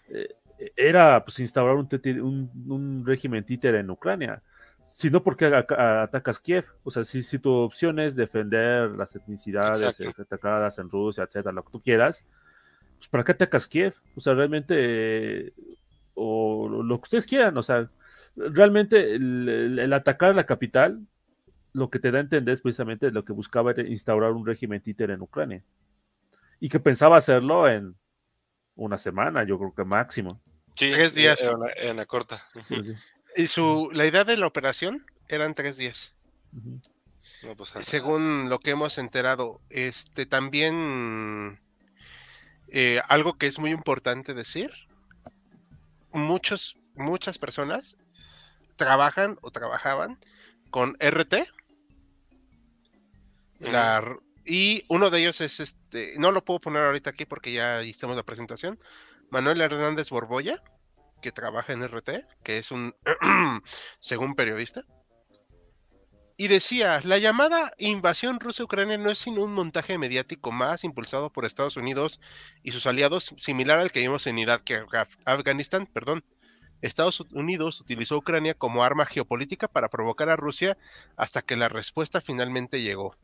[0.09, 0.35] eh,
[0.77, 4.43] era pues, instaurar un, un, régimen títere en Ucrania.
[4.91, 6.65] Si no, ¿por qué atacas Kiev?
[6.83, 11.63] O sea, si, si tu opción es defender las etnicidades atacadas en Rusia, etcétera, lo
[11.63, 12.25] que tú quieras,
[12.97, 13.95] pues ¿para qué atacas Kiev?
[14.17, 15.53] O sea, realmente,
[16.15, 17.91] o lo que ustedes quieran, o sea,
[18.35, 21.07] realmente el atacar la capital
[21.79, 24.83] lo que te da a entender es precisamente lo que buscaba era instaurar un régimen
[24.83, 25.63] títer en Ucrania.
[26.61, 27.97] Y que pensaba hacerlo en
[28.75, 30.41] una semana, yo creo que máximo.
[30.75, 31.39] Sí, tres días.
[31.77, 32.43] En la, corta.
[33.37, 36.15] Y su, la idea de la operación eran tres días.
[37.57, 41.61] Pues, Según lo que hemos enterado, este también
[42.69, 44.71] eh, algo que es muy importante decir,
[46.13, 47.97] muchos, muchas personas
[48.77, 50.19] trabajan o trabajaban
[50.71, 51.49] con RT
[54.45, 58.17] y uno de ellos es este, no lo puedo poner ahorita aquí porque ya hicimos
[58.17, 58.79] la presentación.
[59.31, 60.63] Manuel Hernández Borboya,
[61.21, 62.11] que trabaja en RT,
[62.43, 62.95] que es un,
[64.01, 64.85] según periodista.
[66.41, 71.45] Y decía, la llamada invasión rusa-ucrania no es sino un montaje mediático más impulsado por
[71.45, 72.21] Estados Unidos
[72.63, 74.63] y sus aliados, similar al que vimos en Irak
[75.25, 76.25] Afganistán, perdón.
[76.81, 80.79] Estados Unidos utilizó Ucrania como arma geopolítica para provocar a Rusia
[81.17, 83.17] hasta que la respuesta finalmente llegó.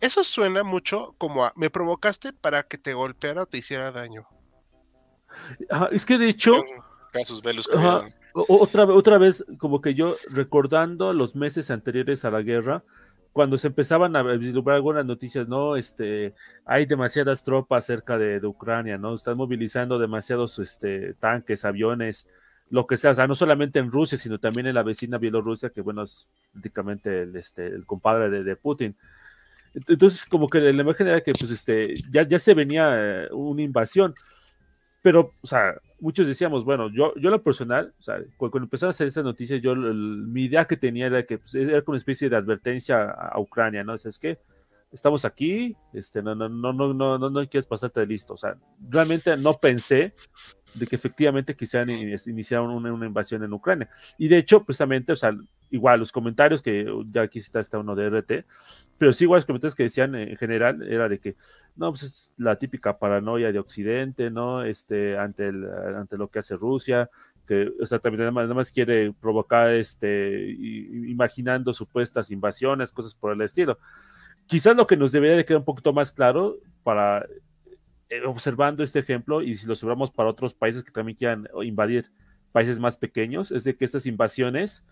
[0.00, 4.26] Eso suena mucho como a me provocaste para que te golpeara o te hiciera daño.
[5.90, 6.62] es que de hecho.
[7.12, 7.68] Casus Belus.
[8.32, 12.84] otra, otra vez, como que yo recordando los meses anteriores a la guerra,
[13.32, 15.76] cuando se empezaban a vislumbrar algunas noticias, ¿no?
[15.76, 16.34] Este,
[16.64, 19.14] hay demasiadas tropas cerca de, Ucrania, ¿no?
[19.14, 22.28] Están movilizando demasiados este, tanques, aviones,
[22.70, 25.70] lo que sea, o sea, no solamente en Rusia, sino también en la vecina Bielorrusia,
[25.70, 28.96] que bueno, es prácticamente el, este, el compadre de, de Putin.
[29.74, 33.62] Entonces, como que la imagen era que, pues, este, ya, ya se venía eh, una
[33.62, 34.14] invasión.
[35.02, 38.90] Pero, o sea, muchos decíamos, bueno, yo, yo lo personal, o sea, cuando, empezaron a
[38.90, 42.28] hacer estas noticias, yo, mi idea que tenía era que pues, era como una especie
[42.28, 43.94] de advertencia a, Ucrania, ¿no?
[43.94, 44.38] O sea, es que
[44.92, 48.34] estamos aquí, este, no, no, no, no, no, no, no quieres pasarte de listo.
[48.34, 48.56] O sea,
[48.90, 50.14] realmente no pensé
[50.74, 53.88] de que efectivamente quisieran iniciar una, una, invasión en Ucrania.
[54.18, 55.36] Y de hecho, precisamente, o sea,
[55.70, 58.44] igual los comentarios que ya aquí está, está uno de RT,
[58.98, 61.36] pero sí igual los comentarios que decían en general era de que,
[61.76, 64.64] no, pues es la típica paranoia de Occidente, ¿no?
[64.64, 65.64] Este, ante, el,
[65.96, 67.08] ante lo que hace Rusia,
[67.46, 73.40] que, o sea, también nada más, quiere provocar, este, imaginando supuestas invasiones, cosas por el
[73.40, 73.78] estilo.
[74.46, 77.40] Quizás lo que nos debería de quedar un poquito más claro para eh,
[78.26, 82.10] observando este ejemplo y si lo observamos para otros países que también quieran invadir
[82.52, 84.84] países más pequeños, es de que estas invasiones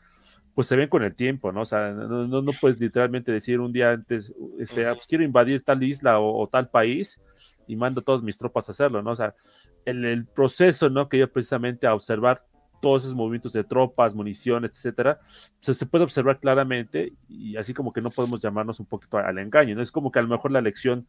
[0.54, 1.60] pues se ven con el tiempo, ¿no?
[1.60, 5.62] O sea, no, no, puedes literalmente decir un día antes, este, ah, pues quiero invadir
[5.62, 7.22] tal isla o, tal país
[7.68, 9.12] y mando todas mis tropas a hacerlo, ¿no?
[9.12, 9.36] O sea,
[9.84, 11.08] en el proceso, ¿no?
[11.08, 12.44] Que yo precisamente a observar
[12.82, 15.20] todos esos movimientos de tropas, municiones, etcétera,
[15.60, 19.76] se puede observar claramente y así como que no podemos llamarnos un poquito al engaño,
[19.76, 19.82] ¿no?
[19.82, 21.06] Es como que a lo mejor la lección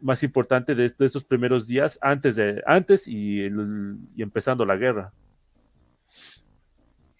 [0.00, 3.44] más importante de, estos primeros días antes de antes y,
[4.16, 5.12] empezando la guerra.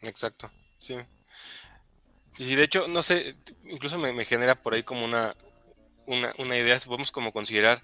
[0.02, 0.96] Exacto, sí.
[2.38, 5.34] Y de hecho, no sé, incluso me, genera por ahí como una,
[6.06, 7.82] una, una idea, podemos como considerar,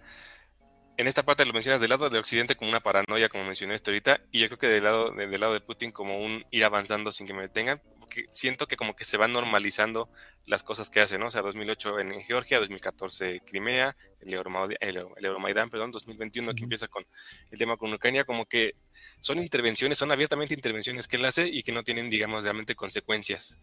[0.96, 4.20] en esta parte lo mencionas del lado de Occidente como una paranoia, como mencioné ahorita,
[4.30, 7.26] y yo creo que del lado, del lado de Putin como un ir avanzando sin
[7.26, 7.80] que me detengan,
[8.30, 10.08] siento que como que se van normalizando
[10.46, 11.26] las cosas que hace, ¿no?
[11.26, 17.04] O sea, 2008 en, Georgia, 2014 Crimea, el, Euromaidán, perdón, 2021 que empieza con
[17.50, 18.74] el tema con Ucrania, como que
[19.20, 23.60] son intervenciones, son abiertamente intervenciones que él hace y que no tienen, digamos, realmente consecuencias.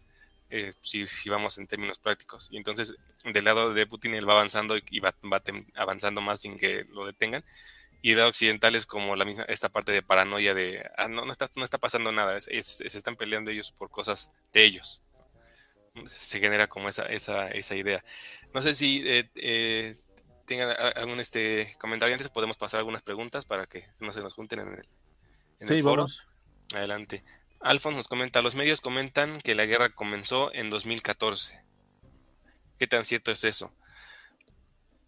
[0.52, 2.48] Eh, si, vamos en términos prácticos.
[2.50, 5.40] Y entonces, del lado de Putin, él va avanzando y va, va
[5.76, 7.44] avanzando más sin que lo detengan
[8.02, 11.50] y de occidentales como la misma, esta parte de paranoia de, ah, no, no está,
[11.56, 15.02] no está pasando nada, se están peleando ellos por cosas de ellos.
[16.06, 18.02] Se genera como esa, esa, esa idea.
[18.54, 19.94] No sé si eh, eh,
[20.46, 24.60] tengan algún este comentario antes, podemos pasar algunas preguntas para que no se nos junten
[24.60, 24.82] en
[25.68, 26.06] el, foro.
[26.74, 27.24] Adelante.
[27.60, 31.60] Alfons nos comenta, los medios comentan que la guerra comenzó en 2014.
[32.78, 33.74] ¿Qué tan cierto es eso?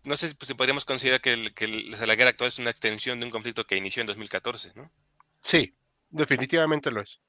[0.05, 3.67] No sé si podríamos considerar que, la guerra actual es una extensión de un conflicto
[3.67, 4.91] que inició en 2014, ¿no?
[5.41, 5.75] Sí,
[6.11, 7.21] definitivamente lo es.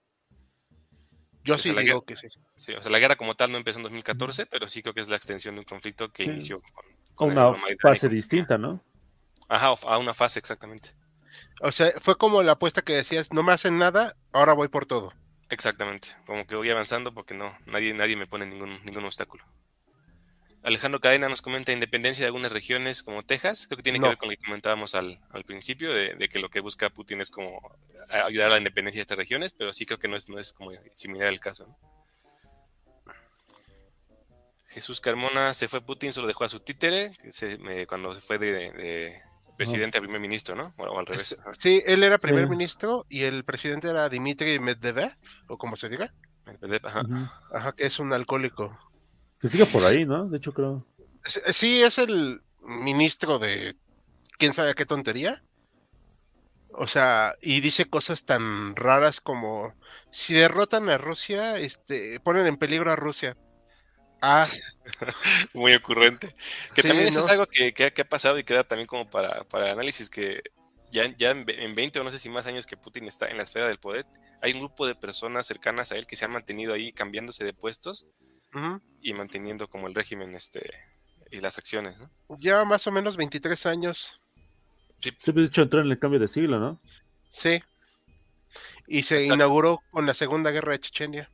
[1.43, 2.27] Yo sí digo que sí.
[2.57, 5.01] Sí, o sea, la guerra como tal no empezó en 2014, pero sí creo que
[5.01, 6.61] es la extensión de un conflicto que inició
[7.15, 8.81] con, una fase distinta, ¿no?
[9.49, 10.95] Ajá, a una fase exactamente.
[11.61, 14.85] O sea, fue como la apuesta que decías, no me hacen nada, ahora voy por
[14.85, 15.13] todo.
[15.49, 19.43] Exactamente, como que voy avanzando porque no, nadie, nadie me pone ningún, ningún obstáculo.
[20.63, 23.67] Alejandro Cadena nos comenta independencia de algunas regiones como Texas.
[23.67, 26.61] Creo que tiene que ver con lo que comentábamos al, principio, de, que lo que
[26.61, 27.59] busca Putin es como
[28.09, 30.53] ayudar a la independencia de estas regiones, pero sí creo que no es, no es
[30.53, 31.67] como similar el caso.
[34.67, 37.11] Jesús Carmona se fue Putin, solo dejó a su títere,
[37.87, 39.21] cuando se fue de,
[39.57, 40.73] presidente a primer ministro, ¿no?
[40.77, 41.37] O, al revés.
[41.59, 45.11] Sí, él era primer ministro y el presidente era Dmitry Medvedev,
[45.47, 46.13] o como se diga.
[46.45, 47.03] Medvedev, ajá.
[47.51, 48.77] Ajá, que es un alcohólico.
[49.43, 50.29] Que siga por ahí, ¿no?
[50.29, 50.85] De hecho, creo.
[51.51, 53.75] Sí, es el ministro de
[54.37, 55.43] quién sabe qué tontería.
[56.71, 59.75] O sea, y dice cosas tan raras como
[60.11, 63.35] si derrotan a Rusia, este, ponen en peligro a Rusia.
[64.21, 64.47] Ah.
[65.53, 66.33] Muy ocurrente.
[66.73, 70.09] Que también eso es algo que, ha pasado y queda también como para, para análisis,
[70.09, 70.41] que
[70.89, 73.43] ya, ya en, 20 o no sé si más años que Putin está en la
[73.43, 74.05] esfera del poder,
[74.41, 77.53] hay un grupo de personas cercanas a él que se han mantenido ahí cambiándose de
[77.53, 78.07] puestos
[79.01, 80.69] y manteniendo como el régimen este
[81.31, 81.97] y las acciones.
[81.99, 82.37] ¿no?
[82.37, 84.21] Lleva más o menos 23 años.
[84.99, 85.11] Sí.
[85.19, 86.79] Se ha dicho entrar en el cambio de siglo, ¿no?
[87.29, 87.61] Sí.
[88.87, 91.31] Y se inauguró con la Segunda Guerra de Chechenia.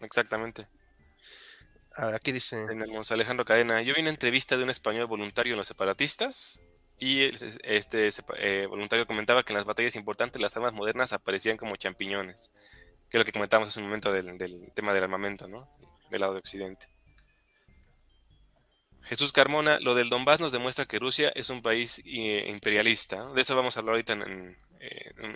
[0.00, 0.68] Exactamente.
[1.96, 2.66] Aquí dice.
[2.66, 3.82] Tenemos Alejandro Cadena.
[3.82, 6.60] Yo vi una entrevista de un español voluntario en los separatistas
[7.00, 7.22] y
[7.64, 12.52] este eh, voluntario comentaba que en las batallas importantes las armas modernas aparecían como champiñones
[13.10, 14.36] que es lo que comentábamos hace un momento del,
[14.74, 15.68] tema del armamento, ¿no?
[16.10, 16.86] Del lado de Occidente.
[19.02, 23.32] Jesús Carmona, lo del Donbass nos demuestra que Rusia es un país eh, imperialista.
[23.32, 24.56] De eso vamos a hablar ahorita en,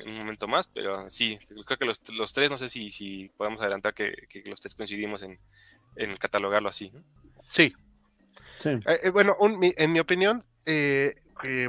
[0.06, 3.94] un momento más, pero sí, creo que los, tres, no sé si, si podemos adelantar
[3.94, 4.14] que,
[4.46, 5.38] los tres coincidimos en,
[6.18, 6.92] catalogarlo así.
[7.46, 7.74] Sí.
[8.58, 8.68] sí.
[8.68, 10.44] Eh, eh, bueno, en mi opinión,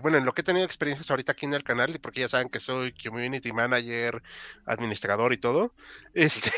[0.01, 2.49] bueno, en lo que he tenido experiencias ahorita aquí en el canal, porque ya saben
[2.49, 4.21] que soy community manager,
[4.65, 5.73] administrador y todo.
[6.13, 6.51] Este,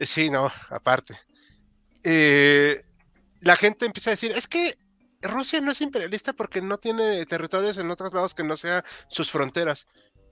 [0.00, 1.18] sí, no, aparte.
[2.02, 2.84] Eh,
[3.40, 4.78] la gente empieza a decir, es que
[5.22, 9.30] Rusia no es imperialista porque no tiene territorios en otros lados que no sean sus
[9.30, 9.86] fronteras.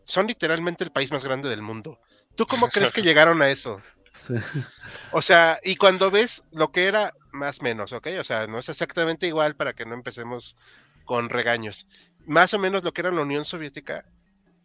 [0.05, 1.99] Son literalmente el país más grande del mundo.
[2.37, 3.81] ¿Tú cómo crees que llegaron a eso?
[5.13, 8.09] O sea, y cuando ves lo que era, más menos, ¿ok?
[8.21, 10.57] O sea, no es exactamente igual para que no empecemos
[11.05, 11.87] con regaños.
[12.27, 14.05] Más o menos lo que era la Unión Soviética,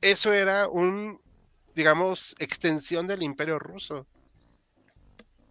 [0.01, 1.21] eso era un,
[1.75, 4.07] digamos, extensión del imperio ruso.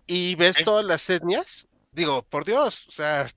[0.06, 3.30] Y ves todas las etnias, digo, por Dios, o sea,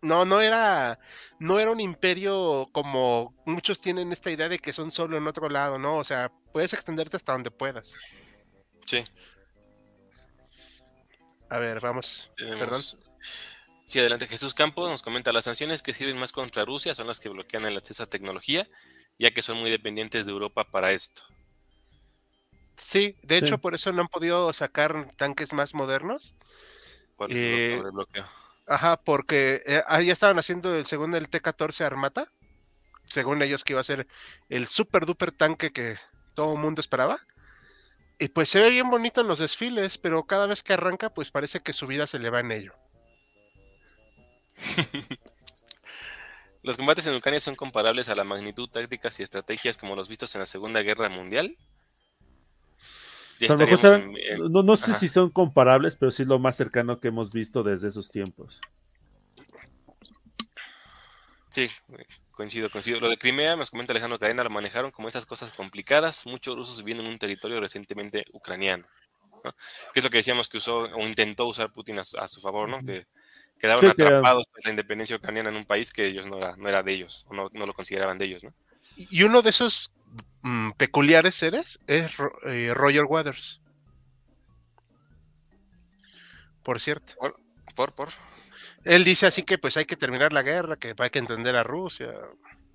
[0.00, 0.98] no, no era,
[1.38, 5.48] no era un imperio como muchos tienen esta idea de que son solo en otro
[5.48, 7.94] lado, no, o sea, puedes extenderte hasta donde puedas.
[8.86, 9.04] Sí.
[11.48, 12.30] A ver, vamos.
[12.36, 12.80] Perdón.
[13.84, 14.26] Sí, adelante.
[14.26, 17.64] Jesús Campos nos comenta, las sanciones que sirven más contra Rusia son las que bloquean
[17.64, 18.66] el acceso a tecnología,
[19.18, 21.22] ya que son muy dependientes de Europa para esto.
[22.76, 26.34] Sí, de hecho por eso no han podido sacar tanques más modernos.
[27.16, 28.26] ¿Cuál es el eh, bloqueo?
[28.66, 32.32] Ajá, porque eh, ya estaban haciendo el segundo el T-14 Armata,
[33.10, 34.06] según ellos que iba a ser
[34.48, 35.96] el super duper tanque que
[36.34, 37.20] todo el mundo esperaba.
[38.18, 41.30] Y pues se ve bien bonito en los desfiles, pero cada vez que arranca, pues
[41.30, 42.72] parece que su vida se le va en ello.
[46.62, 50.34] ¿Los combates en Ucrania son comparables a la magnitud, tácticas y estrategias como los vistos
[50.34, 51.56] en la Segunda Guerra Mundial?
[54.48, 58.10] no, sé si son comparables, pero sí lo más cercano que hemos visto desde esos
[58.10, 58.60] tiempos.
[61.50, 61.68] Sí,
[62.30, 63.00] coincido, coincido.
[63.00, 66.24] Lo de Crimea, nos comenta Alejandro Cadena, lo manejaron como esas cosas complicadas.
[66.26, 68.86] Muchos rusos viviendo en un territorio recientemente ucraniano.
[69.92, 72.80] Que es lo que decíamos que usó o intentó usar Putin a, su favor, ¿no?
[72.84, 73.06] Que
[73.62, 76.82] quedaron atrapados en la independencia ucraniana en un país que ellos no era, no era
[76.82, 78.52] de ellos, o no, lo consideraban de ellos, ¿no?
[78.96, 79.92] Y uno de esos
[80.42, 82.10] mm, peculiares seres es
[82.46, 83.60] eh, Roger Waters.
[86.64, 87.14] Por cierto.
[87.76, 88.08] Por, por,
[88.84, 91.62] Él dice así que pues hay que terminar la guerra, que hay que entender a
[91.62, 92.12] Rusia.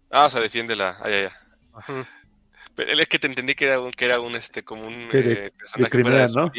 [0.10, 0.98] Ah, o sea, defiende la.
[1.02, 2.06] Ah, ya,
[2.76, 5.52] Pero es que te entendí que era un, que era un este, como un eh,
[5.58, 6.52] personaje ¿no?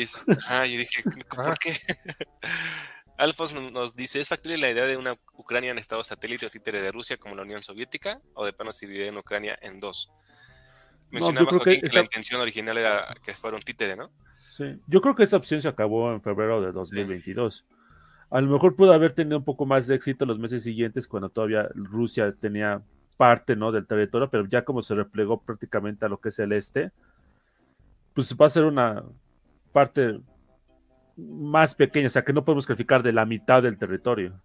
[0.48, 1.02] Ah, y dije,
[1.34, 1.78] ¿por qué?
[3.18, 6.80] Alfos nos dice, ¿es factible la idea de una Ucrania en estado satélite o títere
[6.80, 8.20] de Rusia como la Unión Soviética?
[8.34, 10.12] ¿O de plano se divide en Ucrania en dos?
[11.10, 14.12] Mencionaba que, la intención original era que fuera un títere, ¿no?
[14.48, 17.64] Sí, yo creo que esa opción se acabó en febrero de 2022.
[18.30, 21.28] A lo mejor pudo haber tenido un poco más de éxito los meses siguientes cuando
[21.28, 22.82] todavía Rusia tenía
[23.16, 23.72] parte ¿no?
[23.72, 26.92] del territorio, pero ya como se replegó prácticamente a lo que es el este,
[28.14, 29.02] pues va a ser una
[29.72, 30.20] parte
[31.18, 34.40] más pequeña, o sea que no podemos calificar de la mitad del territorio.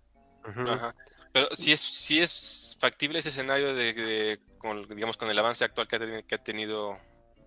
[1.32, 5.88] Pero si es, si es factible ese escenario de, con, digamos, con el avance actual
[5.88, 6.98] que ha, que ha tenido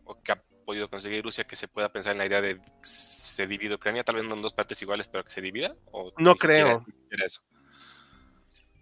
[0.05, 3.47] o que ha podido conseguir Rusia, que se pueda pensar en la idea de se
[3.47, 5.75] divide Ucrania, tal vez no en dos partes iguales, pero que se divida?
[5.93, 6.85] ¿O no creo.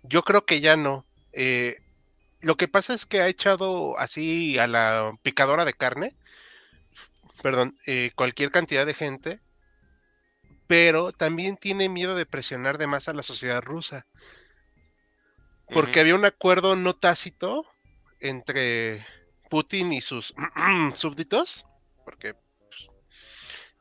[0.03, 1.07] Yo creo que ya no.
[1.33, 1.79] Eh,
[2.41, 6.15] lo que pasa es que ha echado así a la picadora de carne,
[7.43, 9.41] perdón, eh, cualquier cantidad de gente,
[10.67, 14.07] pero también tiene miedo de presionar de más a la sociedad rusa.
[15.73, 17.65] Porque había un acuerdo no tácito
[18.21, 19.05] entre
[19.51, 20.35] Putin y sus
[20.95, 21.67] súbditos,
[22.05, 22.89] porque pues,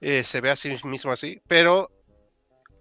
[0.01, 1.91] eh, se ve a sí mismo así, pero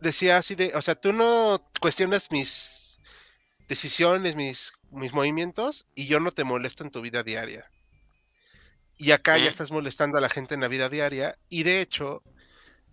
[0.00, 3.00] decía así de, o sea, tú no cuestionas mis
[3.68, 7.70] decisiones, mis mis movimientos y yo no te molesto en tu vida diaria.
[8.98, 11.36] Y acá ya estás molestando a la gente en la vida diaria.
[11.48, 12.22] Y de hecho,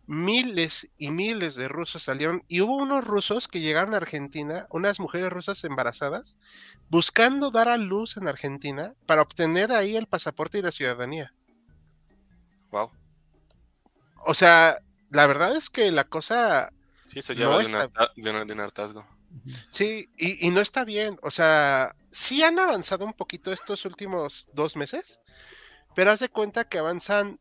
[0.09, 2.43] miles y miles de rusos salieron.
[2.47, 6.39] Y hubo unos rusos que llegaron a Argentina, unas mujeres rusas embarazadas,
[6.89, 11.31] buscando dar a luz en Argentina para obtener ahí el pasaporte y la ciudadanía.
[12.71, 12.91] Wow.
[14.25, 14.79] O sea,
[15.11, 16.73] la verdad es que la cosa.
[17.13, 19.07] Sí, se lleva de, un hartazgo.
[19.69, 21.19] Sí, y, no está bien.
[21.21, 25.21] O sea, sí han avanzado un poquito estos últimos dos meses,
[25.93, 27.39] pero haz de cuenta que avanzan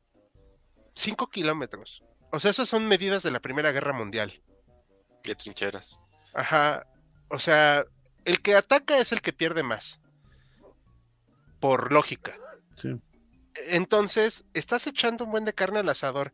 [0.96, 2.02] 5 kilómetros.
[2.30, 4.42] O sea, esas son medidas de la Primera Guerra Mundial.
[5.22, 5.98] De trincheras.
[6.34, 6.86] Ajá.
[7.28, 7.84] O sea,
[8.24, 10.00] el que ataca es el que pierde más.
[11.60, 12.38] Por lógica.
[12.76, 13.00] Sí.
[13.66, 16.32] Entonces, estás echando un buen de carne al asador.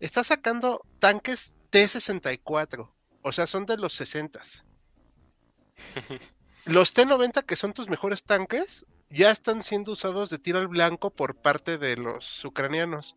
[0.00, 2.90] Estás sacando tanques T-64.
[3.22, 4.42] O sea, son de los 60
[6.66, 11.10] Los T-90, que son tus mejores tanques, ya están siendo usados de tiro al blanco
[11.10, 13.16] por parte de los ucranianos.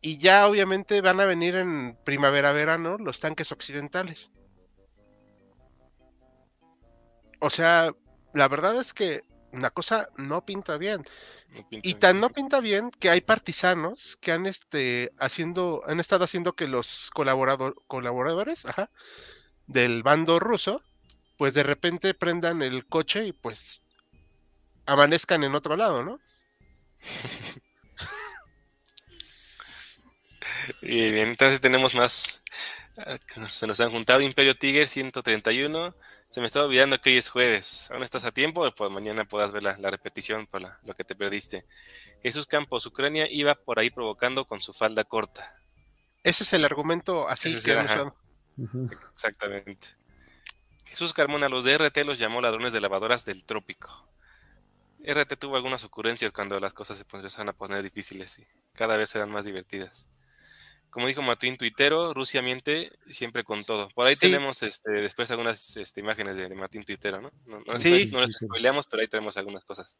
[0.00, 4.30] Y ya obviamente van a venir en primavera-verano los tanques occidentales.
[7.40, 7.94] O sea,
[8.34, 9.22] la verdad es que
[9.52, 11.02] una cosa no pinta bien.
[11.70, 16.54] y tan no pinta bien que hay partisanos que han este haciendo, han estado haciendo
[16.54, 18.66] que los colaboradores
[19.66, 20.82] del bando ruso
[21.36, 23.82] pues de repente prendan el coche y pues
[24.86, 26.20] amanezcan en otro lado, ¿no?
[30.82, 32.42] y bien, entonces tenemos más.
[32.98, 35.94] Ah, se nos han juntado Imperio Tiger 131.
[36.28, 37.90] Se me estaba olvidando que hoy es jueves.
[37.90, 38.68] ¿Aún estás a tiempo?
[38.72, 41.64] Pues mañana puedas ver la, repetición por lo que te perdiste.
[42.22, 45.60] Jesús Campos, Ucrania iba por ahí provocando con su falda corta.
[46.22, 47.78] Ese es el argumento así que
[49.12, 49.88] Exactamente.
[50.86, 54.08] Jesús Carmona, los de RT los llamó ladrones de lavadoras del trópico.
[55.06, 59.14] RT tuvo algunas ocurrencias cuando las cosas se empezaron a poner difíciles y cada vez
[59.14, 60.08] eran más divertidas.
[60.96, 63.90] Como dijo Matuín Tuitero, Rusia miente siempre con todo.
[63.90, 67.30] Por ahí tenemos este, después algunas este, imágenes de, de Matín Tuitero, ¿no?
[67.44, 68.08] No, no, sí.
[68.10, 69.98] no les spoileamos, pero ahí tenemos algunas cosas.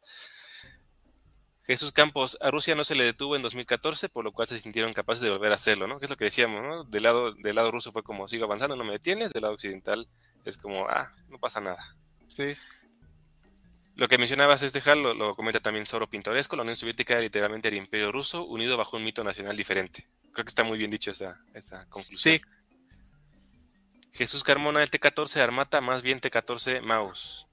[1.65, 4.91] Jesús Campos, a Rusia no se le detuvo en 2014, por lo cual se sintieron
[4.91, 5.99] capaces de volver a hacerlo, ¿no?
[5.99, 6.83] Que es lo que decíamos, ¿no?
[6.85, 10.07] Del lado, del lado ruso fue como, sigo avanzando, no me detienes, del lado occidental
[10.45, 11.95] es como, ah, no pasa nada.
[12.27, 12.55] Sí.
[13.97, 17.23] Lo que mencionabas este Hal lo, lo, comenta también Soro Pintoresco, la Unión Soviética era
[17.23, 20.07] literalmente el imperio ruso unido bajo un mito nacional diferente.
[20.31, 22.35] Creo que está muy bien dicho esa, esa conclusión.
[22.35, 22.41] Sí.
[24.13, 27.47] Jesús Carmona, el T-14 Armata, más bien T-14 Maus.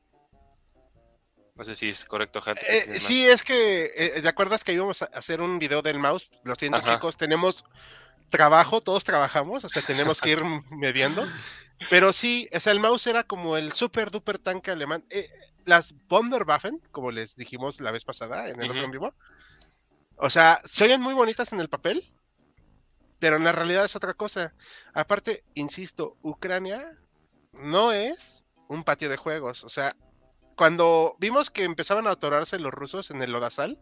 [1.55, 2.59] No sé si es correcto, Hal.
[2.69, 6.31] Eh, sí, es que, eh, ¿te acuerdas que íbamos a hacer un video del mouse?
[6.43, 7.65] Lo siento, chicos, tenemos
[8.29, 11.27] trabajo, todos trabajamos, o sea, tenemos que ir mediendo.
[11.89, 15.05] Pero sí, o sea, el mouse era como el super duper tanque alemán.
[15.11, 15.31] Eh,
[15.65, 19.15] las Wunderwaffen, como les dijimos la vez pasada en el otro en vivo,
[20.17, 22.03] o sea, se oyen muy bonitas en el papel,
[23.19, 24.55] pero en la realidad es otra cosa.
[24.93, 26.99] Aparte, insisto, Ucrania
[27.53, 29.65] no es un patio de juegos.
[29.65, 29.97] O sea,
[30.57, 33.81] cuando vimos que empezaban a atorarse los rusos en el Lodazal,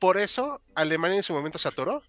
[0.00, 2.02] por eso Alemania en su momento se atoró.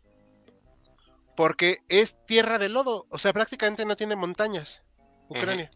[1.35, 4.81] Porque es tierra de lodo, o sea, prácticamente no tiene montañas.
[5.29, 5.69] Ucrania.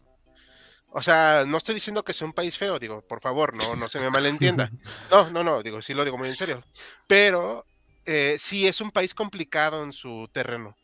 [0.94, 3.88] O sea, no estoy diciendo que sea un país feo, digo, por favor, no, no
[3.88, 4.70] se me malentienda.
[5.10, 6.62] No, no, no, digo, sí lo digo muy en serio.
[7.06, 7.66] Pero
[8.04, 10.76] eh, sí es un país complicado en su terreno.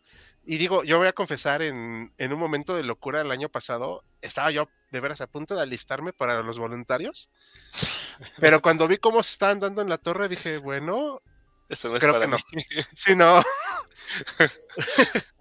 [0.44, 4.02] Y digo, yo voy a confesar, en, en, un momento de locura el año pasado,
[4.22, 7.28] estaba yo de veras a punto de alistarme para los voluntarios.
[8.40, 11.20] Pero cuando vi cómo se estaban dando en la torre, dije, bueno,
[11.68, 12.38] Eso no creo que no.
[12.94, 13.42] Sí, no.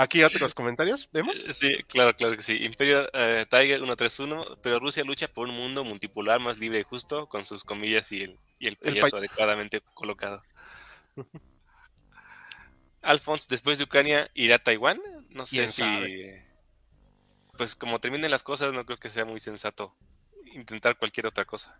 [0.00, 1.38] Aquí otros comentarios, ¿vemos?
[1.40, 2.64] Eh, sí, claro, claro que sí.
[2.64, 7.28] Imperio uh, Tiger 131, pero Rusia lucha por un mundo multipolar más libre y justo,
[7.28, 10.42] con sus comillas y el, y el payaso el adecuadamente colocado.
[13.02, 15.02] Alphonse, después de Ucrania, irá a Taiwán.
[15.28, 15.82] No sé si.
[17.58, 19.94] Pues como terminen las cosas, no creo que sea muy sensato
[20.54, 21.78] intentar cualquier otra cosa.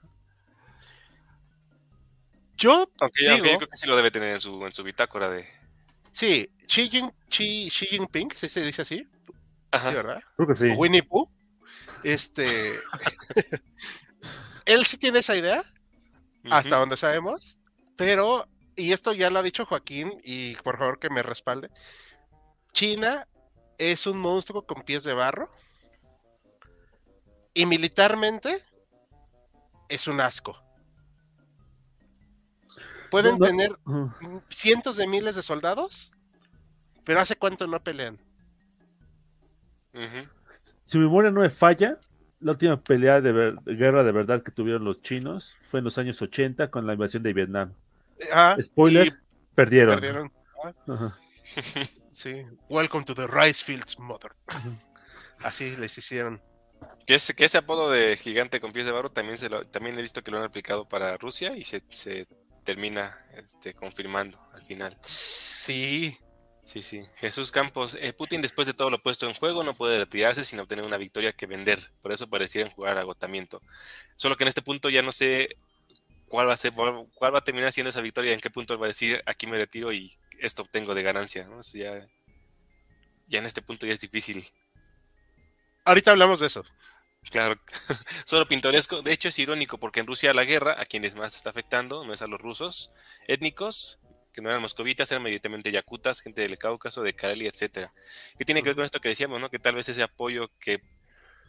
[2.59, 5.31] Yo, aunque, digo, yo creo que sí lo debe tener en su, en su bitácora
[5.31, 5.47] de,
[6.13, 9.09] Sí, Xi, Jin, Xi, Jinping, se dice así?
[9.73, 10.23] Sí, ¿verdad?
[10.37, 10.71] Creo que sí.
[10.71, 11.29] Winnie Pooh.
[12.03, 12.47] Este.
[14.65, 15.63] él sí tiene esa idea,
[16.51, 17.61] hasta donde sabemos,
[17.97, 18.47] pero,
[18.77, 21.71] y esto ya lo ha dicho Joaquín, y por favor que me respalde.
[22.73, 23.27] China
[23.79, 25.51] es un monstruo con pies de barro,
[27.53, 28.63] y militarmente
[29.89, 30.63] es un asco.
[33.11, 33.71] Pueden tener
[34.49, 36.11] cientos de miles de soldados,
[37.05, 38.19] pero ¿hace cuánto no pelean?
[40.85, 41.99] Si mi memoria no me falla,
[42.41, 46.21] la última pelea de, guerra de verdad que tuvieron los chinos fue en los años
[46.23, 47.75] 80 con la invasión de Vietnam.
[48.33, 49.19] Ah, Spoiler,
[49.55, 50.33] perdieron.
[52.11, 54.33] Sí, welcome to the rice fields, mother.
[55.39, 56.43] Así les hicieron.
[57.07, 59.99] Que ese, que ese apodo de gigante con pies de barro también, se lo, también
[59.99, 62.27] he visto que lo han aplicado para Rusia y se, se
[62.65, 64.97] termina este, confirmando al final.
[65.05, 66.19] Sí.
[66.63, 67.03] Sí, sí.
[67.17, 70.61] Jesús Campos, eh, Putin después de todo lo puesto en juego no puede retirarse sin
[70.61, 71.91] obtener una victoria que vender.
[72.01, 73.61] Por eso parecieran jugar agotamiento.
[74.15, 75.57] Solo que en este punto ya no sé
[76.29, 78.87] cuál va a ser, cuál va a terminar siendo esa victoria, en qué punto va
[78.87, 81.49] a decir aquí me retiro y esto obtengo de ganancia.
[81.49, 81.61] ¿no?
[81.75, 82.07] ya,
[83.27, 84.45] ya en este punto ya es difícil.
[85.85, 86.65] Ahorita hablamos de eso.
[87.29, 87.61] Claro,
[88.25, 89.03] solo pintoresco.
[89.03, 92.12] De hecho, es irónico porque en Rusia la guerra, a quienes más está afectando, no
[92.12, 92.91] es a los rusos
[93.29, 93.99] étnicos,
[94.33, 97.93] que no eran moscovitas, eran mayoritariamente yakutas, gente del Cáucaso, de Karelia, etcétera.
[98.39, 99.51] ¿Qué tiene que ver con esto que decíamos, no?
[99.51, 100.83] Que tal vez ese apoyo que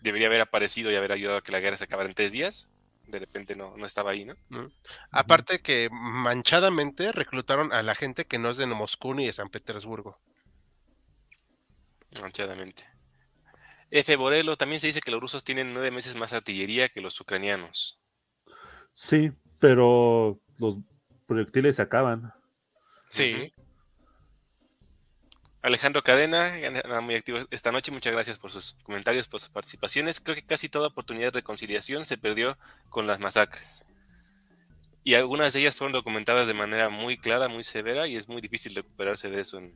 [0.02, 2.72] debería haber aparecido y haber ayudado a que la guerra se acabara en tres días,
[3.08, 4.36] de repente no, no estaba ahí, ¿no?
[5.12, 9.50] Aparte que manchadamente reclutaron a la gente que no es de Moscú ni de San
[9.50, 10.20] Petersburgo.
[12.22, 12.91] Manchadamente.
[13.92, 14.16] F.
[14.16, 18.00] Borelo, también se dice que los rusos tienen nueve meses más artillería que los ucranianos.
[18.94, 20.78] Sí, pero los
[21.28, 22.34] proyectiles se acaban.
[23.10, 23.54] Sí.
[25.62, 26.54] Alejandro Cadena,
[27.02, 27.92] muy activo esta noche.
[27.92, 30.20] Muchas gracias por sus comentarios, por sus participaciones.
[30.20, 32.58] Creo que casi toda oportunidad de reconciliación se perdió
[32.90, 33.86] con las masacres
[35.04, 38.42] y algunas de ellas fueron documentadas de manera muy clara, muy severa, y es muy
[38.42, 39.76] difícil recuperarse de eso en,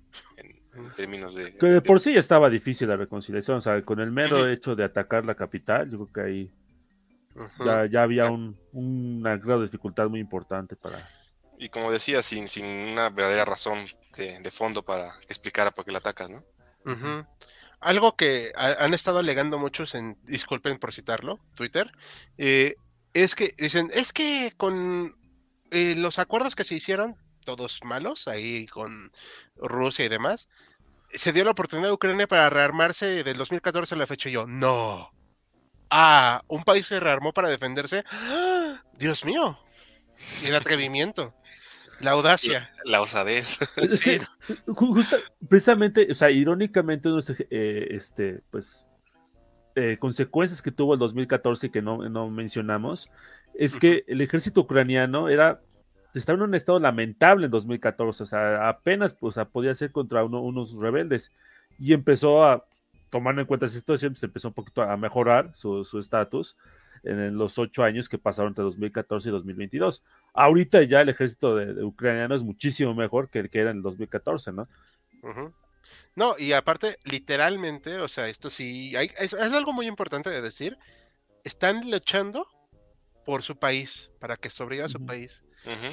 [0.96, 1.58] términos de...
[1.58, 4.84] Que de por sí estaba difícil la reconciliación, o sea, con el mero hecho de
[4.84, 6.52] atacar la capital, yo creo que ahí
[7.92, 11.08] ya, había un, un, grado de dificultad muy importante para...
[11.58, 13.86] Y como decía, sin, sin una verdadera razón
[14.18, 16.44] de, fondo para explicar a por qué la atacas, ¿no?
[17.80, 21.92] Algo que han estado alegando muchos en, disculpen por citarlo, Twitter,
[22.38, 22.76] eh,
[23.14, 25.16] es que dicen, es que con
[25.72, 27.16] eh, los acuerdos que se hicieron,
[27.46, 29.12] todos malos, ahí con
[29.56, 30.50] Rusia y demás,
[31.14, 34.30] se dio la oportunidad a Ucrania para rearmarse del 2014 a la fecha.
[34.30, 35.12] Y yo, no.
[35.89, 38.04] Ah, un país se rearmó para defenderse.
[38.12, 38.84] ¡Ah!
[38.98, 39.58] Dios mío.
[40.43, 41.34] Y el atrevimiento.
[42.02, 42.72] La audacia.
[42.84, 43.60] La, osadez.
[45.50, 47.10] precisamente, o sea, irónicamente,
[47.50, 48.86] eh, este, pues,
[49.76, 53.10] eh, consecuencias que tuvo el 2014 y que no, no mencionamos,
[53.54, 55.62] es que el ejército ucraniano era
[56.20, 60.74] estaba en un estado lamentable en 2014, o sea, apenas pues, podía ser contra unos
[60.80, 61.34] rebeldes
[61.80, 62.66] y empezó a,
[63.09, 66.57] tomando en cuenta esa situación, se pues, empezó un poquito a mejorar su estatus
[67.05, 70.03] en los ocho años que pasaron entre 2014 y 2022.
[70.34, 73.84] Ahorita ya el ejército de, ucraniano es muchísimo mejor que el que era en el
[73.84, 74.68] 2014, ¿no?
[76.16, 80.78] No, y aparte, literalmente, o sea, esto sí, hay, es, algo muy importante de decir,
[81.43, 82.47] están luchando
[83.26, 85.43] por su país, para que sobreviva su país.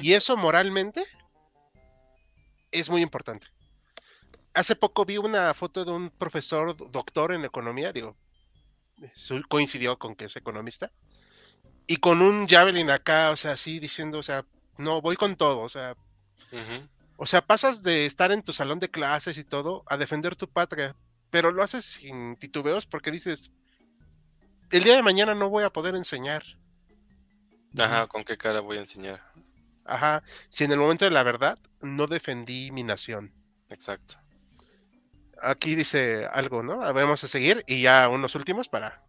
[0.01, 1.03] Y eso moralmente
[2.71, 3.47] es muy importante.
[4.53, 8.15] Hace poco vi una foto de un profesor doctor en economía, digo,
[9.49, 10.91] coincidió con que es economista,
[11.87, 14.45] y con un javelin acá, o sea, así diciendo, o sea,
[14.77, 15.95] no, voy con todo, o sea,
[17.17, 20.47] o sea, pasas de estar en tu salón de clases y todo a defender tu
[20.47, 20.95] patria,
[21.29, 23.51] pero lo haces sin titubeos porque dices,
[24.71, 26.43] el día de mañana no voy a poder enseñar.
[27.79, 29.21] Ajá, ¿con qué cara voy a enseñar?
[29.85, 33.33] Ajá, si en el momento de la verdad no defendí mi nación.
[33.69, 34.15] Exacto.
[35.41, 36.77] Aquí dice algo, ¿no?
[36.77, 39.03] Vamos a seguir y ya unos últimos para...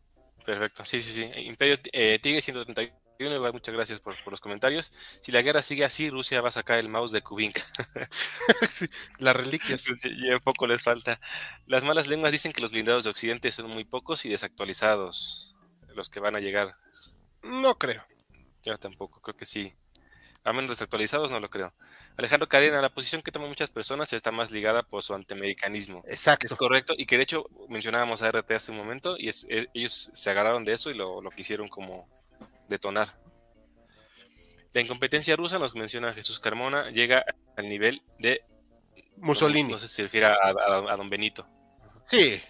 [0.45, 1.41] Perfecto, sí, sí, sí.
[1.43, 3.05] Imperio eh, Tigre 131
[3.53, 4.93] muchas gracias por, los comentarios.
[5.20, 7.62] Si la guerra sigue así, Rusia va a sacar el mouse de Kubinka.
[9.18, 9.85] las reliquias.
[9.85, 11.20] Ya poco les falta.
[11.66, 15.57] Las malas lenguas dicen que los blindados de Occidente son muy pocos y desactualizados.
[15.95, 16.77] Los que van a llegar.
[17.43, 18.05] No creo.
[18.62, 19.75] Yo tampoco, creo que sí.
[20.45, 21.72] A menos desactualizados, no lo creo.
[22.18, 26.03] Alejandro Cadena, la posición que toman muchas personas está más ligada por su antiamericanismo.
[26.07, 26.47] Exacto.
[26.47, 29.68] Es correcto, y que de hecho mencionábamos a RT hace un momento, y es, e,
[29.72, 32.09] ellos se agarraron de eso y lo, lo quisieron como
[32.68, 33.09] detonar.
[34.74, 37.24] La incompetencia rusa, nos menciona Jesús Carmona, llega
[37.57, 38.45] al nivel de
[39.16, 39.70] Mussolini.
[39.70, 41.49] No, sé si se refiere a, don Benito.
[42.05, 42.42] Sí.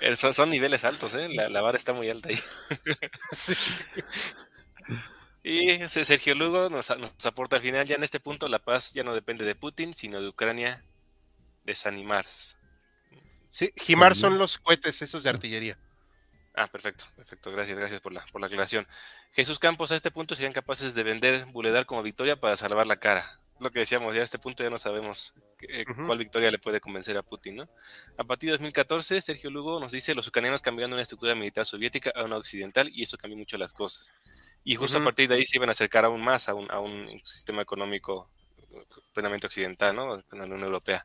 [0.00, 1.28] Eh, son, niveles altos, ¿eh?
[1.28, 2.38] La, la, vara está muy alta ahí.
[3.32, 3.54] sí.
[5.42, 9.02] Y Sergio Lugo nos, nos, aporta al final, ya en este punto la paz ya
[9.02, 10.84] no depende de Putin, sino de Ucrania
[11.64, 12.56] desanimarse.
[13.48, 15.78] Sí, Jimar son los cohetes esos de artillería.
[16.54, 17.50] Ah, perfecto, perfecto.
[17.50, 18.86] Gracias, gracias por la, por la aclaración.
[19.32, 22.96] Jesús Campos, a este punto serían capaces de vender Buledar como victoria para salvar la
[22.96, 23.40] cara.
[23.58, 25.34] Lo que decíamos, ya a este punto ya no sabemos
[25.68, 27.68] eh, cuál victoria le puede convencer a Putin, ¿no?
[28.18, 32.12] A partir de 2014, Sergio Lugo nos dice, los ucranianos cambiando una estructura militar soviética
[32.14, 34.14] a una occidental y eso cambió mucho las cosas.
[34.64, 36.78] Y justo a partir de ahí se iban a acercar aún más a un, a
[36.78, 38.30] un sistema económico
[39.12, 40.14] plenamente occidental, ¿no?
[40.14, 41.04] En la Unión Europea.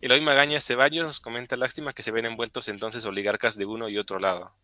[0.00, 3.98] Eloy Magaña Ceballos nos comenta lástima que se ven envueltos entonces oligarcas de uno y
[3.98, 4.54] otro lado.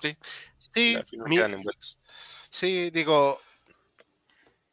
[0.00, 0.16] Sí,
[0.58, 0.98] sí,
[2.50, 3.40] sí, digo,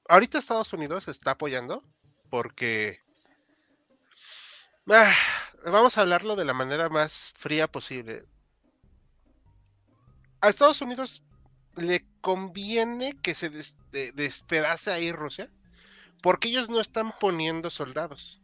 [0.07, 1.83] ahorita Estados Unidos está apoyando
[2.31, 2.99] porque
[4.87, 5.13] ah,
[5.65, 8.25] vamos a hablarlo de la manera más fría posible.
[10.41, 11.21] A Estados Unidos
[11.79, 13.49] le conviene que se
[14.13, 15.49] despedace ahí Rusia
[16.21, 18.41] porque ellos no están poniendo soldados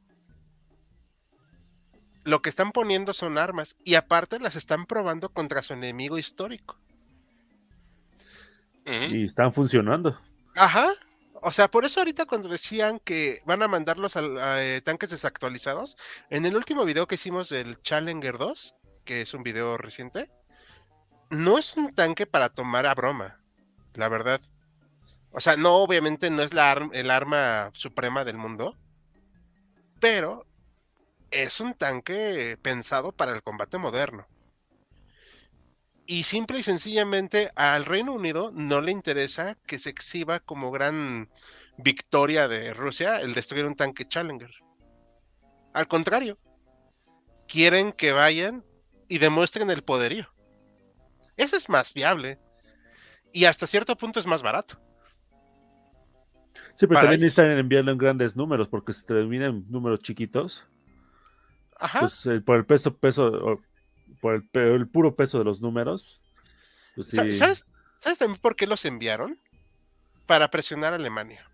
[2.26, 6.78] lo que están poniendo son armas y aparte las están probando contra su enemigo histórico.
[8.86, 10.20] Y están funcionando.
[10.56, 10.92] Ajá.
[11.42, 15.98] O sea, por eso ahorita cuando decían que van a mandarlos a, eh, tanques desactualizados,
[16.30, 20.30] en el último video que hicimos del Challenger 2, que es un video reciente,
[21.30, 23.40] no es un tanque para tomar a broma,
[23.96, 24.42] la verdad.
[25.32, 28.78] O sea, no, obviamente no es el arma suprema del mundo,
[30.00, 30.46] pero
[31.32, 34.28] es un tanque pensado para el combate moderno.
[36.06, 41.30] Y simple y sencillamente al Reino Unido no le interesa que se exhiba como gran
[41.78, 44.52] victoria de Rusia el destruir un tanque Challenger.
[45.74, 46.38] Al contrario,
[47.48, 48.64] quieren que vayan
[49.10, 50.35] y demuestren el poderío.
[51.38, 52.40] Eso es más viable.
[53.32, 54.80] Y hasta cierto punto es más barato.
[56.74, 60.66] Sí, pero también necesitan enviarlo en grandes números, porque si terminan números chiquitos,
[62.00, 63.62] pues eh, por el peso, peso,
[64.22, 66.22] por el, puro peso de los números.
[66.96, 67.66] Pues ¿Sabes,
[68.00, 69.40] ¿Sabes también por qué los enviaron?
[70.26, 71.50] Para presionar a Alemania.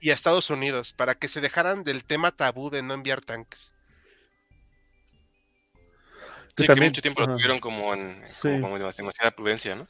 [0.00, 3.71] Y a Estados Unidos, para que se dejaran del tema tabú de no enviar tanques.
[6.56, 8.22] Sí, que mucho tiempo lo tuvieron como en
[8.60, 9.86] como, demasiada prudencia, ¿no?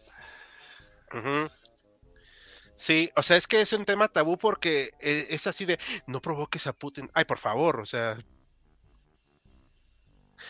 [2.76, 6.20] Sí, o sea, es que es un tema tabú porque eh, es así de, no
[6.20, 7.10] provoques a Putin.
[7.14, 8.16] Ay, por favor, o sea,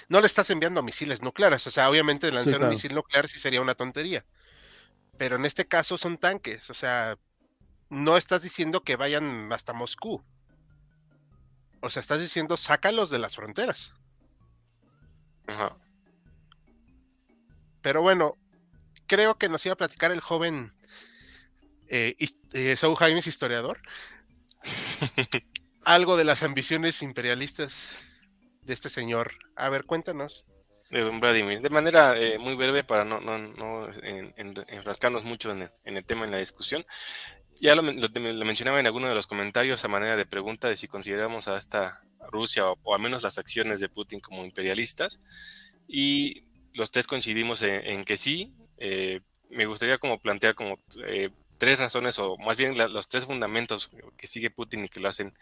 [0.08, 1.66] no le estás enviando misiles nucleares.
[1.66, 4.24] O sea, obviamente lanzar un misil nuclear sí sería una tontería.
[5.18, 6.70] Pero en este caso son tanques.
[6.70, 7.16] O sea,
[7.90, 10.22] no estás diciendo que vayan hasta Moscú.
[11.80, 13.92] O sea, estás diciendo sácalos de las fronteras.
[15.46, 15.76] Ajá.
[17.82, 18.38] Pero bueno,
[19.06, 20.72] creo que nos iba a platicar el joven
[21.88, 22.16] eh,
[22.54, 23.80] eh, Saúl historiador.
[25.84, 27.90] Algo de las ambiciones imperialistas
[28.62, 29.32] de este señor.
[29.56, 30.46] A ver, cuéntanos.
[30.90, 31.60] De don Vladimir.
[31.60, 33.88] De manera eh, muy breve para no, no, no
[34.68, 36.86] enfrascarnos mucho en el, tema, en la discusión.
[37.60, 41.48] Ya lo, mencionaba en alguno de los comentarios a manera de pregunta de si consideramos
[41.48, 45.20] a esta Rusia o, al menos las acciones de Putin como imperialistas.
[45.86, 46.44] Y
[46.74, 48.54] los tres coincidimos en, que sí.
[49.50, 50.78] me gustaría como plantear como
[51.62, 55.32] tres razones, o más bien los tres fundamentos que sigue Putin y que lo hacen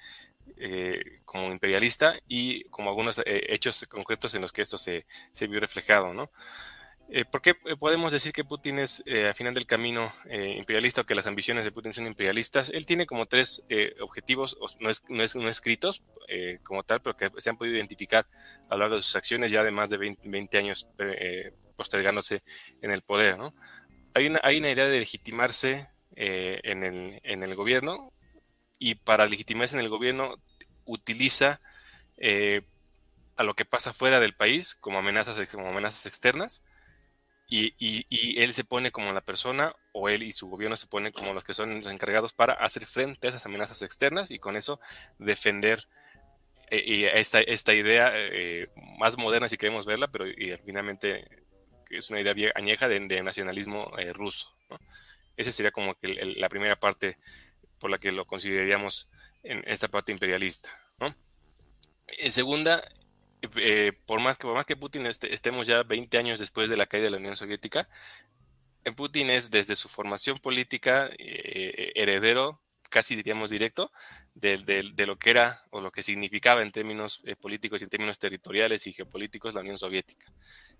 [0.58, 5.46] eh, como imperialista y como algunos eh, hechos concretos en los que esto se, se
[5.46, 6.30] vio reflejado, ¿no?
[7.12, 11.14] Eh, ¿Por qué podemos decir que Putin es, al final del camino, imperialista o que
[11.14, 12.70] las ambiciones de Putin son imperialistas?
[12.70, 13.64] Él tiene como tres
[14.00, 16.04] objetivos, no, es, no, es, no escritos
[16.62, 18.26] como tal, pero que se han podido identificar
[18.68, 20.86] a lo largo de sus acciones ya de más de 20, 20 años
[21.80, 22.42] postergándose
[22.82, 23.54] en el poder, ¿no?
[24.12, 28.12] Hay una, hay una idea de legitimarse eh, en, el, en, el, gobierno
[28.78, 30.34] y para legitimarse en el gobierno
[30.84, 31.60] utiliza
[32.18, 32.60] eh,
[33.36, 36.62] a lo que pasa fuera del país como amenazas, como amenazas externas
[37.50, 41.34] y, él se pone como la persona o él y su gobierno se ponen como
[41.34, 44.80] los que son los encargados para hacer frente a esas amenazas externas y con eso
[45.18, 45.88] defender
[46.70, 51.28] eh, esta, esta idea eh, más moderna si queremos verla, pero y, finalmente
[51.90, 54.56] es una idea añeja de, nacionalismo eh, ruso.
[55.36, 57.18] Esa sería como que la primera parte
[57.80, 59.10] por la que lo consideraríamos
[59.42, 60.70] en esta parte imperialista.
[62.18, 62.82] En segunda,
[63.56, 64.36] eh, por, más
[64.66, 67.88] que, Putin estemos ya 20 años después de la caída de la Unión Soviética,
[68.84, 72.60] eh, Putin es desde su formación política eh, heredero,
[72.90, 73.90] casi diríamos directo,
[74.34, 78.86] de, lo que era o lo que significaba en términos políticos y en términos territoriales
[78.86, 80.26] y geopolíticos la Unión Soviética.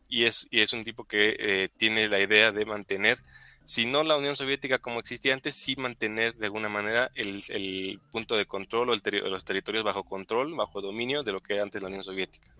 [0.08, 3.22] Y es, y es un tipo que tiene la idea de mantener
[3.64, 8.36] si no la Unión Soviética como existía antes, sí mantener de alguna manera el, punto
[8.36, 11.88] de control o los territorios bajo control, bajo dominio de lo que era antes la
[11.88, 12.52] Unión Soviética.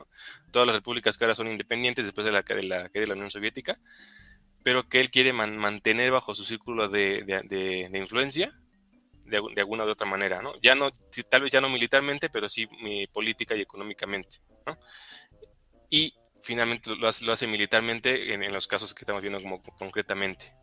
[0.53, 3.81] Todas las repúblicas que ahora son independientes después de la, caída de la Unión Soviética,
[4.63, 8.53] pero que él quiere mantener bajo su círculo de, influencia
[9.25, 10.55] de, alguna u otra manera, ¿no?
[10.61, 10.91] Ya no,
[11.29, 12.69] tal vez ya no militarmente, pero sí
[13.13, 14.39] política y económicamente,
[15.89, 20.60] Y finalmente lo hace, militarmente en, en, los casos que estamos viendo como concretamente.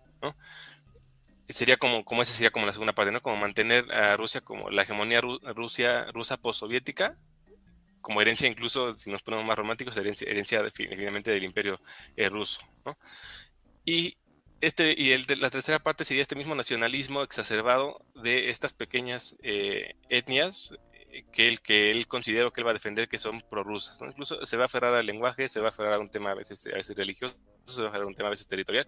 [1.50, 3.22] Sería como, como esa sería como la segunda parte, ¿no?
[3.22, 7.18] Como mantener a Rusia como la hegemonía Rusia, rusa postsoviética,
[8.02, 11.80] como herencia incluso, si nos ponemos más románticos, herencia, herencia definitivamente del imperio
[12.16, 12.60] eh, ruso,
[13.86, 14.18] Y
[14.60, 19.96] este, y el la tercera parte sería este mismo nacionalismo exacerbado de estas pequeñas eh,
[20.10, 20.74] etnias
[21.32, 24.02] que él, que él considera que él va a defender que son prorrusas.
[24.02, 24.10] ¿no?
[24.10, 26.36] Incluso se va a aferrar al lenguaje, se va a aferrar a un tema a
[26.36, 28.88] veces, a veces religioso, se va a aferrar a un tema a veces territorial,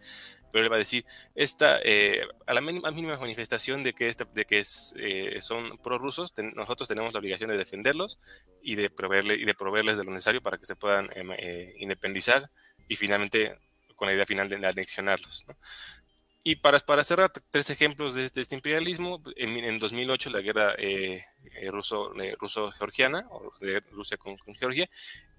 [0.52, 1.06] pero él va a decir,
[1.36, 6.34] esta, eh, a la mínima, manifestación de que, esta, de que es, eh, son prorrusos,
[6.56, 8.20] nosotros tenemos la obligación de defenderlos
[8.62, 11.74] y de, proveerle, y de proveerles de lo necesario para que se puedan em, eh,
[11.78, 12.50] independizar
[12.88, 13.58] y finalmente
[13.96, 15.46] con la idea final de anexionarlos.
[15.48, 15.58] ¿no?
[16.50, 19.22] Y para, para cerrar, tres ejemplos de, este imperialismo.
[19.36, 21.22] En, 2008, la guerra eh,
[21.62, 24.90] eh, ruso, eh, ruso-georgiana, o de Rusia con, Georgia,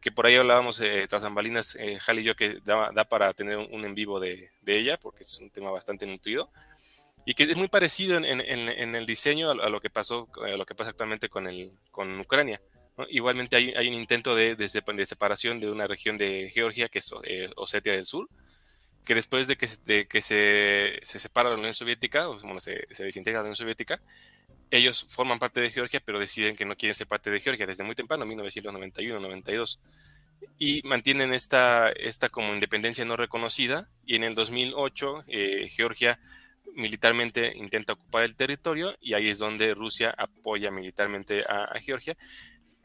[0.00, 3.84] que por ahí hablábamos tras ambalinas, Hal y yo, que da, da para tener un,
[3.84, 6.48] en vivo de, de, ella, porque es un tema bastante nutrido.
[7.26, 10.56] Y que es muy parecido en, en, en el diseño a, lo que pasó, a
[10.56, 12.62] lo que pasa actualmente con, el, con Ucrania.
[13.08, 17.00] Igualmente hay, hay, un intento de, de, de, separación de una región de Georgia, que
[17.00, 17.12] es
[17.56, 18.28] Osetia del Sur,
[19.04, 19.66] que después de que,
[20.06, 23.56] que se, se, separa de la Unión Soviética, o bueno, se, se desintegra la Unión
[23.56, 24.00] Soviética,
[24.70, 27.84] ellos forman parte de Georgia, pero deciden que no quieren ser parte de Georgia desde
[27.84, 29.78] muy temprano, 1991-92,
[30.58, 36.20] y mantienen esta, esta como independencia no reconocida, y en el 2008 eh, Georgia
[36.76, 42.16] militarmente intenta ocupar el territorio, y ahí es donde Rusia apoya militarmente a, a Georgia,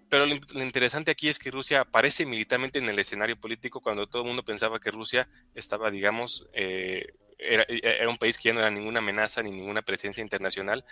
[0.09, 4.21] pero lo, interesante aquí es que Rusia aparece militarmente en el escenario político cuando todo
[4.21, 8.59] el mundo pensaba que Rusia estaba, digamos, eh, era, era, un país que ya no
[8.59, 10.85] era ninguna amenaza ni ninguna presencia internacional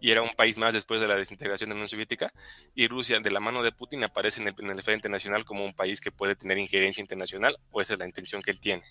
[0.00, 2.32] y era un país más después de la desintegración de la Unión Soviética
[2.74, 5.64] y Rusia de la mano de Putin aparece en el, en el Frente Nacional como
[5.64, 8.82] un país que puede tener injerencia internacional o esa es la intención que él tiene.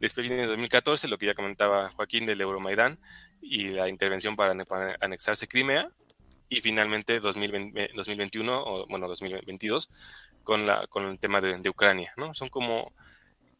[0.00, 2.98] Después viene en 2014 lo que ya comentaba Joaquín del Euromaidán
[3.40, 4.52] y la intervención para
[5.00, 5.88] anexarse Crimea
[6.48, 9.88] y finalmente 2021 o bueno 2022
[10.44, 12.92] con la con el tema de, Ucrania no son como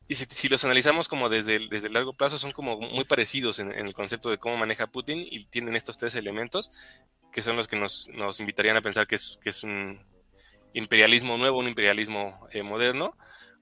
[0.09, 3.72] y si, los analizamos como desde el, desde largo plazo son como muy parecidos en,
[3.72, 6.70] el concepto de cómo maneja Putin y tienen estos tres elementos
[7.32, 10.01] que son los que nos, nos invitarían a pensar que es, que es un
[10.74, 13.16] imperialismo nuevo un imperialismo eh, moderno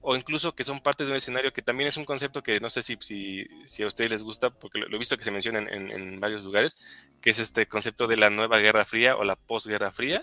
[0.07, 2.69] o incluso que son parte de un escenario que también es un concepto que no
[2.69, 5.59] sé si, si, si a ustedes les gusta, porque lo, he visto que se menciona
[5.59, 6.79] en, varios lugares,
[7.21, 10.21] que es este concepto de la nueva Guerra Fría o la posguerra fría,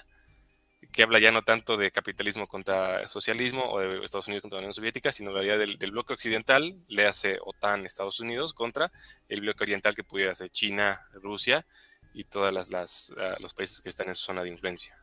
[0.92, 4.66] que habla ya no tanto de capitalismo contra socialismo o de Estados Unidos contra la
[4.66, 8.92] Unión Soviética, sino la idea del, bloque occidental, le hace OTAN, Estados Unidos, contra
[9.28, 11.66] el bloque oriental que pudiera ser China, Rusia
[12.14, 14.96] y todos las, ah, los países que están en su zona de influencia.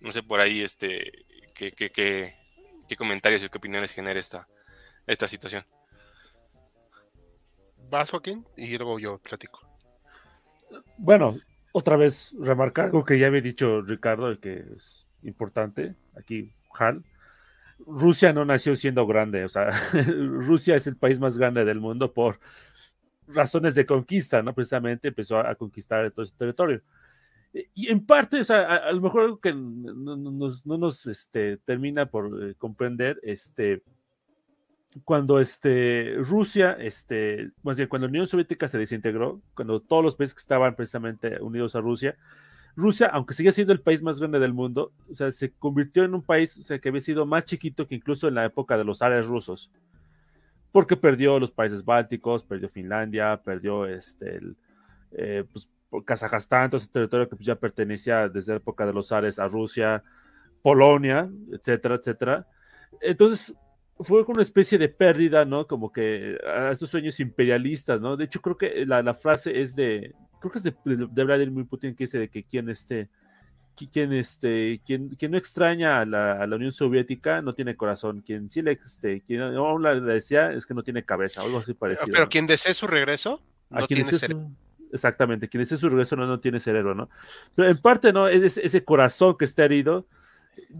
[0.00, 2.41] No, sé por ahí este, qué,
[2.92, 4.46] qué comentarios y qué opiniones genera esta,
[5.06, 5.64] esta situación.
[7.88, 9.60] Vas, Joaquín, y luego yo platico.
[10.98, 11.36] Bueno,
[11.72, 17.04] otra vez remarcar algo que ya había dicho Ricardo, y que es importante, aquí Han.
[17.86, 22.12] Rusia no nació siendo grande, o sea, Rusia es el país más grande del mundo
[22.12, 22.38] por
[23.26, 24.54] razones de conquista, ¿no?
[24.54, 26.82] Precisamente empezó a, conquistar todo ese territorio.
[27.74, 31.58] Y en parte, o sea, a, lo mejor algo que no, nos, no nos este,
[31.58, 33.82] termina por eh, comprender, este,
[35.04, 40.16] cuando este, Rusia, este, más bien cuando la Unión Soviética se desintegró, cuando todos los
[40.16, 42.16] países que estaban precisamente unidos a Rusia,
[42.74, 46.14] Rusia, aunque sigue siendo el país más grande del mundo, o sea, se convirtió en
[46.14, 49.26] un país que había sido más chiquito que incluso en la época de los zares
[49.26, 49.70] rusos.
[50.70, 54.56] porque perdió los países bálticos, perdió Finlandia, perdió este, el,
[55.12, 55.68] eh, pues,
[56.04, 59.48] Kazajstán, todo ese territorio que pues, ya pertenecía desde la época de los zares a
[59.48, 60.02] Rusia,
[60.62, 62.46] Polonia, etcétera, etcétera.
[63.00, 63.54] Entonces,
[64.00, 65.66] fue una especie de pérdida, ¿no?
[65.66, 68.16] Como que a estos sueños imperialistas, ¿no?
[68.16, 71.66] De hecho, creo que la, la frase es de, creo que es de, de, Vladimir
[71.66, 73.08] Putin que dice de que quien este,
[73.90, 78.22] quien este, quien, quien no extraña a la, a la, Unión Soviética no tiene corazón,
[78.22, 81.74] quien sí le, este, quien aún la decía es que no tiene cabeza, algo así
[81.74, 82.12] parecido.
[82.12, 83.40] Pero quien desee su regreso,
[83.70, 84.50] no a quien tiene cerebro.
[84.92, 87.08] Exactamente, quien desee su regreso no, no tiene cerebro, ¿no?
[87.54, 88.28] Pero en parte, ¿no?
[88.28, 90.06] Es ese corazón que está herido,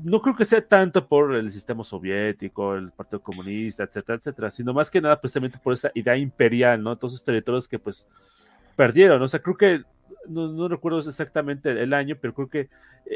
[0.05, 4.75] no creo que sea tanto por el sistema soviético, el Partido Comunista, etcétera, etcétera, sino
[4.75, 6.97] más que nada precisamente por esa idea imperial, ¿no?
[6.97, 8.09] Todos esos territorios que pues
[8.77, 9.83] perdieron, o sea, creo que,
[10.29, 12.69] no, no, recuerdo exactamente el año, pero creo que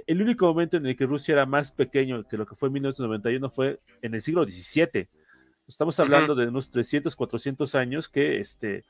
[0.06, 2.74] el único momento en el que Rusia era más pequeño que lo que fue en
[2.74, 5.08] 1991 fue en el siglo XVII.
[5.68, 6.40] Estamos hablando uh -huh.
[6.40, 8.84] de unos 300, 400 años que, este,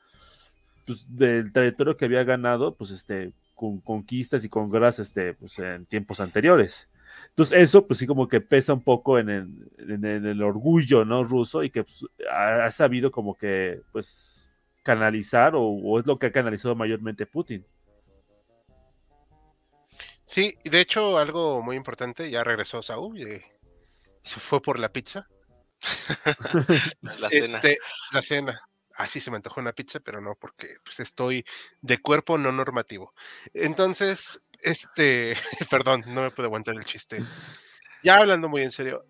[0.87, 5.59] pues, del territorio que había ganado, pues, este, con conquistas y con guerras, este, pues,
[5.59, 6.89] en tiempos anteriores.
[7.29, 10.43] Entonces eso pues sí como que pesa un poco en el, en el, en el
[10.43, 15.99] orgullo no ruso y que pues, ha, ha, sabido como que pues canalizar o, o,
[15.99, 17.65] es lo que ha canalizado mayormente Putin.
[20.25, 23.41] Sí, de hecho algo muy importante, ya regresó Saúl y
[24.23, 25.27] se fue por la pizza.
[27.01, 27.57] la cena.
[27.57, 27.77] Este,
[28.11, 28.61] la cena.
[28.99, 31.45] Ah, sí, se me antojó una pizza, pero no, porque pues, estoy
[31.81, 33.13] de cuerpo no normativo.
[33.53, 35.35] Entonces, este,
[35.69, 37.23] perdón, no me puedo aguantar el chiste.
[38.03, 39.05] Ya hablando muy en serio,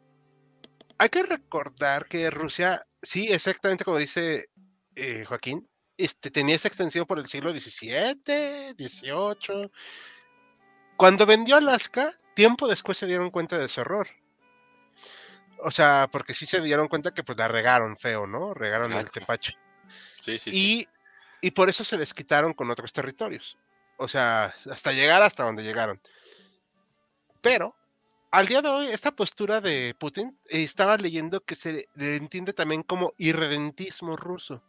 [0.97, 4.49] hay que recordar que Rusia, sí, exactamente como dice
[4.95, 9.71] eh, Joaquín, este, tenía esa extensión por el siglo XVII, XVIII.
[10.97, 14.07] Cuando vendió Alaska, tiempo después se dieron cuenta de su error.
[15.59, 18.53] O sea, porque sí se dieron cuenta que pues la regaron feo, ¿no?
[18.53, 19.57] Regaron el tepache.
[20.27, 20.87] Sí, sí, y, sí.
[21.41, 23.57] y por eso se desquitaron con otros territorios.
[23.97, 25.99] O sea, hasta llegar hasta donde llegaron.
[27.41, 27.75] Pero,
[28.29, 32.53] al día de hoy, esta postura de Putin, eh, estaba leyendo que se le entiende
[32.53, 34.61] también como irredentismo ruso.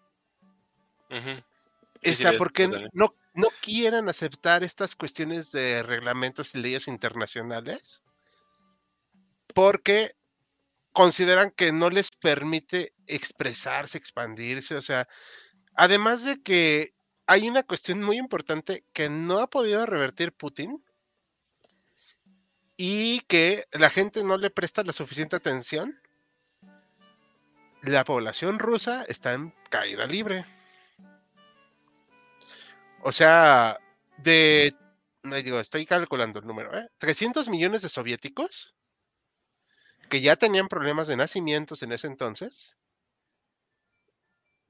[1.11, 1.45] Uh -huh.
[2.03, 8.03] Sí, porque no, no quieren aceptar estas cuestiones de reglamentos y leyes internacionales
[9.59, 10.13] porque
[10.93, 15.09] consideran que no les permite expresarse, expandirse, o sea,
[15.79, 16.93] además de que
[17.27, 20.85] hay una cuestión muy importante que no ha podido revertir Putin
[22.77, 26.01] y que la gente no le presta la suficiente atención.
[27.83, 30.45] La población rusa está en caída libre.
[33.03, 33.79] O sea,
[34.17, 34.75] de,
[35.45, 36.89] digo, estoy calculando el número, ¿eh?
[36.99, 38.75] 300 millones de soviéticos
[40.11, 42.78] que ya tenían problemas de nacimientos en ese entonces.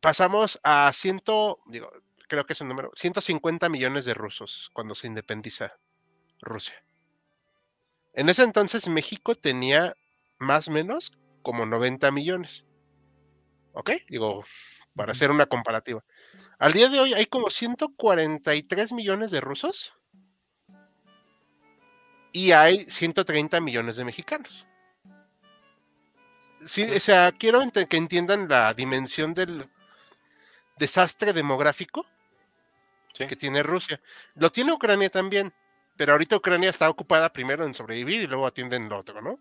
[0.01, 1.91] Pasamos a ciento, digo,
[2.29, 5.73] creo que es un número, 150 millones de rusos cuando se independiza
[6.41, 6.85] Rusia.
[8.13, 9.95] En ese entonces México tenía
[10.39, 12.65] más o menos como 90 millones.
[13.73, 13.91] ¿Ok?
[14.09, 14.45] Digo,
[14.95, 16.05] para hacer una comparativa.
[16.59, 19.95] Al día de hoy hay como 143 millones de rusos
[22.33, 24.67] y hay 130 millones de mexicanos.
[26.65, 29.65] Sí, o sea, quiero que entiendan la dimensión del
[30.79, 32.07] desastre demográfico
[33.13, 33.27] sí.
[33.27, 34.01] que tiene Rusia.
[34.35, 35.53] Lo tiene Ucrania también,
[35.97, 39.39] pero ahorita Ucrania está ocupada primero en sobrevivir y luego atienden lo otro, ¿no?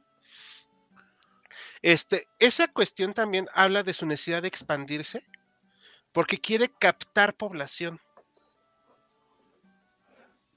[1.82, 5.26] Este, esa cuestión también habla de su necesidad de expandirse
[6.12, 8.02] porque quiere captar población.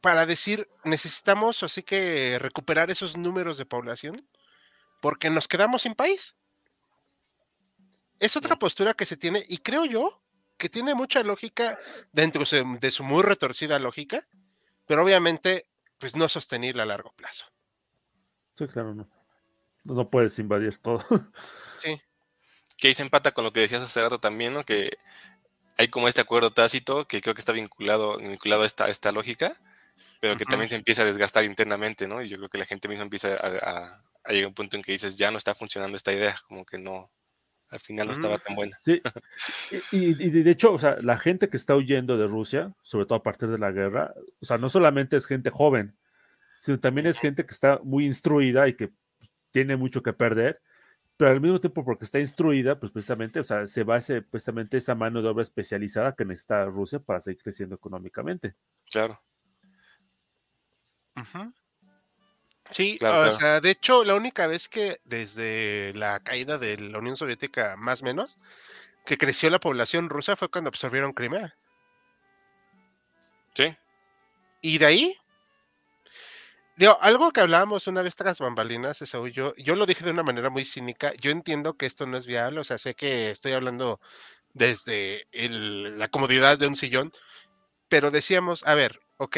[0.01, 4.27] Para decir, necesitamos así que recuperar esos números de población
[5.03, 6.35] porque nos quedamos sin país.
[8.19, 10.23] Es otra postura que se tiene y creo yo
[10.61, 11.79] que tiene mucha lógica
[12.13, 14.29] dentro de su muy retorcida lógica,
[14.87, 15.67] pero obviamente
[15.99, 17.47] pues no sostenible a largo plazo.
[18.55, 19.09] Sí, claro, no.
[19.85, 21.05] No puedes invadir todo.
[21.83, 21.99] Sí.
[22.77, 24.65] Que ahí se empata con lo que decías hace rato también, ¿no?
[24.67, 24.91] Que
[25.79, 29.13] hay como este acuerdo tácito que creo que está vinculado, vinculado a, esta, a esta
[29.13, 29.55] lógica,
[30.21, 30.51] pero que uh -huh.
[30.51, 32.21] también se empieza a desgastar internamente, ¿no?
[32.21, 34.77] Y yo creo que la gente misma empieza a, a, a llegar a un punto
[34.77, 37.11] en que dices, ya no está funcionando esta idea, como que no,
[37.71, 38.77] al final no estaba tan buena.
[38.81, 39.01] Sí,
[39.93, 43.17] y, y, de hecho, o sea, la gente que está huyendo de Rusia, sobre todo
[43.19, 45.97] a partir de la guerra, o sea, no solamente es gente joven,
[46.59, 48.91] sino también es gente que está muy instruida y que
[49.53, 50.61] tiene mucho que perder,
[51.17, 54.77] pero al mismo tiempo porque está instruida, pues precisamente, o sea, se va ese, precisamente
[54.77, 58.55] esa mano de obra especializada que necesita Rusia para seguir creciendo económicamente.
[58.91, 59.23] Claro.
[61.17, 61.53] Uh -huh.
[62.71, 63.37] Sí, claro, o claro.
[63.37, 68.03] sea, de hecho, la única vez que desde la caída de la Unión Soviética, más
[68.03, 68.39] o menos,
[69.05, 71.55] que creció la población rusa fue cuando absorbieron Crimea.
[73.55, 73.77] Sí.
[74.63, 75.17] Y de ahí,
[76.77, 80.23] digo, algo que hablábamos una vez tras bambalinas, eso, yo, yo lo dije de una
[80.23, 81.13] manera muy cínica.
[81.21, 84.01] Yo entiendo que esto no es viable, o sea, sé que estoy hablando
[84.53, 87.13] desde la comodidad de un sillón,
[87.89, 89.37] pero decíamos, a ver, ok,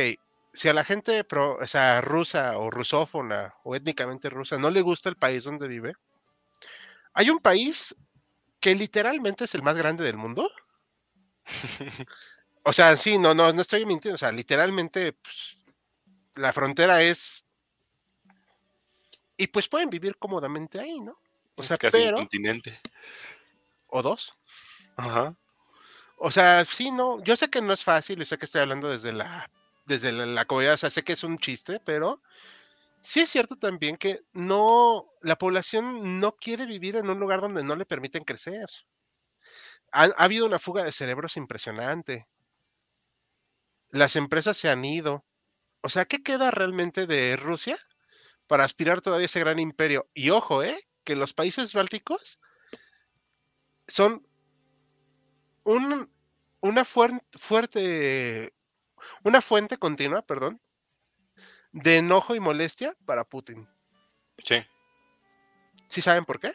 [0.52, 4.82] si a la gente pro, o sea, rusa o rusófona o étnicamente rusa no le
[4.82, 5.94] gusta el país donde vive,
[7.14, 7.96] hay un país
[8.60, 10.50] que literalmente es el más grande del mundo.
[12.62, 15.58] o sea, sí, no, no, no estoy mintiendo, o sea, literalmente pues,
[16.34, 17.44] la frontera es
[19.36, 21.18] y pues pueden vivir cómodamente ahí, ¿no?
[21.56, 22.80] O sea, casi un continente.
[23.88, 24.32] O dos.
[24.96, 25.34] Ajá.
[26.16, 28.88] O sea, sí, no, yo sé que no es fácil, y sé que estoy hablando
[28.88, 29.50] desde la
[29.84, 32.22] desde la, la comodidad, o sé que es un chiste, pero
[33.00, 37.64] sí es cierto también que no, la población no quiere vivir en un lugar donde
[37.64, 38.68] no le permiten crecer.
[39.92, 42.26] Ha, ha habido una fuga de cerebros impresionante.
[43.90, 45.24] Las empresas se han ido.
[45.82, 47.78] O sea, ¿qué queda realmente de Rusia
[48.46, 50.08] para aspirar todavía a ese gran imperio?
[50.14, 50.78] Y ojo, ¿eh?
[51.04, 52.40] Que los países bálticos
[53.88, 54.26] son
[55.64, 56.10] un,
[56.60, 58.54] una fuerte,
[59.24, 60.60] una fuente continua, perdón,
[61.72, 63.68] de enojo y molestia para Putin.
[64.38, 64.56] Sí.
[65.88, 66.52] ¿Sí saben por qué?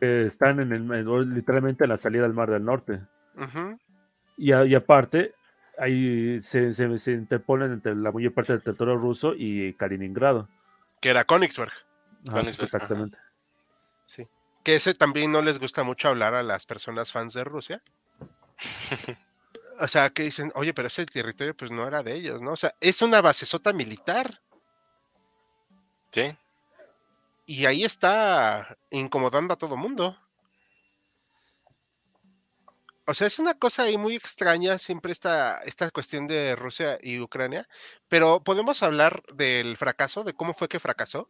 [0.00, 3.00] Eh, están en el, literalmente en la salida del Mar del Norte.
[3.36, 3.78] Ujú.
[4.36, 5.34] Y, a- y aparte,
[5.78, 10.48] ahí se, se, se interponen entre la mayor parte del territorio ruso y Kaliningrado.
[11.00, 11.72] Que era Königsberg.
[12.28, 12.40] Ajá.
[12.40, 13.16] exactamente.
[14.06, 14.28] Sí.
[14.64, 17.82] Que ese también no les gusta mucho hablar a las personas fans de Rusia.
[19.80, 22.52] O sea, que dicen, oye, pero ese territorio pues no era de ellos, ¿no?
[22.52, 24.40] O sea, es una basesota militar.
[26.10, 26.36] Sí.
[27.46, 30.16] Y ahí está incomodando a todo mundo.
[33.04, 37.18] O sea, es una cosa ahí muy extraña siempre esta, esta cuestión de Rusia y
[37.18, 37.68] Ucrania.
[38.08, 41.28] Pero podemos hablar del fracaso, de cómo fue que fracasó.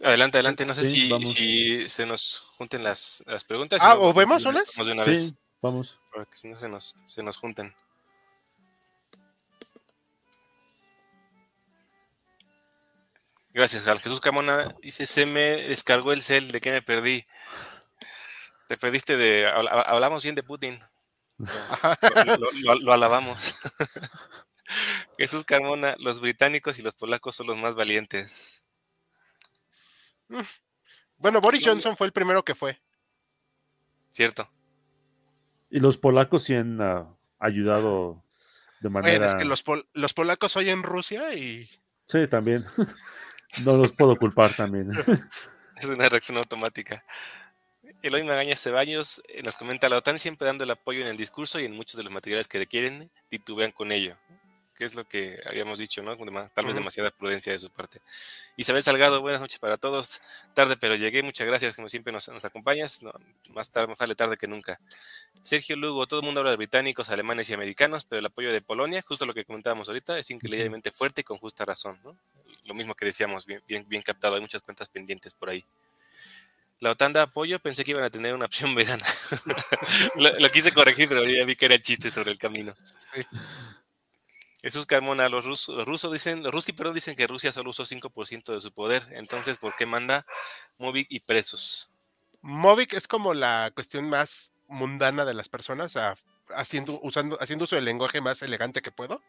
[0.00, 0.66] Adelante, adelante.
[0.66, 3.80] No sé Sí, si, si se nos junten las, las preguntas.
[3.82, 4.86] Ah, ¿o vemos vamos unas?
[4.86, 5.98] de una vez, Sí, vamos.
[6.18, 7.72] Para que si no se nos, se nos junten.
[13.52, 14.74] Gracias, al Jesús Camona.
[14.82, 17.26] Dice, se me descargó el cel, ¿de qué me perdí?
[18.66, 19.46] Te perdiste de...
[19.46, 20.78] habla- Hablamos bien de Putin.
[21.38, 23.38] Lo, lo- lo- lo alabamos.
[25.18, 28.64] Jesús Carmona, los británicos y los polacos son los más valientes.
[31.16, 32.80] Bueno, Boris Johnson fue el primero que fue.
[34.10, 34.50] ¿Cierto?
[35.70, 37.06] Y los polacos sí han ah,
[37.38, 38.22] ayudado
[38.80, 39.26] de manera.
[39.26, 41.68] es que los, pol- los polacos hoy en Rusia y
[42.06, 42.64] Sí, también.
[43.64, 44.90] no los puedo culpar también.
[45.76, 47.04] Es una reacción automática.
[48.02, 51.60] Eloy Magaña Ceballos eh, nos comenta, la OTAN siempre dando el apoyo en el discurso
[51.60, 54.16] y en muchos de los materiales que requieren, titubean con ello.
[54.78, 56.16] Que es lo que habíamos dicho, ¿no?
[56.54, 58.00] Tal vez demasiada prudencia de su parte.
[58.56, 60.22] Isabel Salgado, buenas noches para todos.
[60.54, 61.24] Tarde, pero llegué.
[61.24, 63.02] Muchas gracias, como siempre nos, nos acompañas.
[63.02, 63.10] No,
[63.54, 64.80] más tarde, más vale tarde que nunca.
[65.42, 68.60] Sergio Lugo, todo el mundo habla de británicos, alemanes y americanos, pero el apoyo de
[68.62, 72.16] Polonia, justo lo que comentábamos ahorita, es increíblemente fuerte y con justa razón, ¿no?
[72.62, 75.64] Lo mismo que decíamos, bien, bien, bien captado, hay muchas cuentas pendientes por ahí.
[76.78, 79.04] La OTAN da apoyo, pensé que iban a tener una opción vegana.
[80.14, 82.76] lo, lo quise corregir, pero ya vi que era el chiste sobre el camino.
[83.12, 83.22] Sí.
[84.62, 88.60] Jesús Carmona, los rusos, dicen, los ruski, perdón, dicen que Rusia solo usó 5% de
[88.60, 90.26] su poder, entonces, ¿por qué manda
[90.78, 91.88] Movic y presos?
[92.40, 96.16] Movic es como la cuestión más mundana de las personas, a-
[96.54, 99.22] haciendo, usando, haciendo uso del lenguaje más elegante que puedo.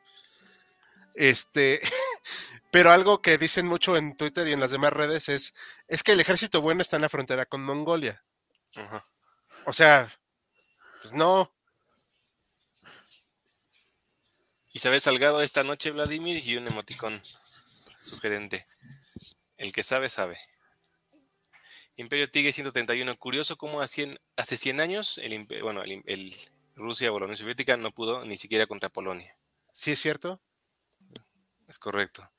[1.16, 1.82] Este,
[2.72, 5.54] pero algo que dicen mucho en Twitter y en las demás redes es,
[5.88, 8.24] es que el ejército bueno está en la frontera con Mongolia.
[9.66, 10.12] O sea,
[11.02, 11.52] pues no.
[14.80, 17.22] Isabel Salgado esta noche, Vladimir, y un emoticón
[18.02, 18.66] sugerente.
[19.58, 20.38] El que sabe, sabe.
[21.98, 23.18] Imperio Tigre 131.
[23.18, 26.34] Curioso cómo hace 100 hace 100 años el, bueno, el,
[26.76, 29.38] Rusia o la Unión Soviética no pudo ni siquiera contra Polonia.
[29.74, 30.42] Sí es cierto.
[31.68, 32.32] Es correcto.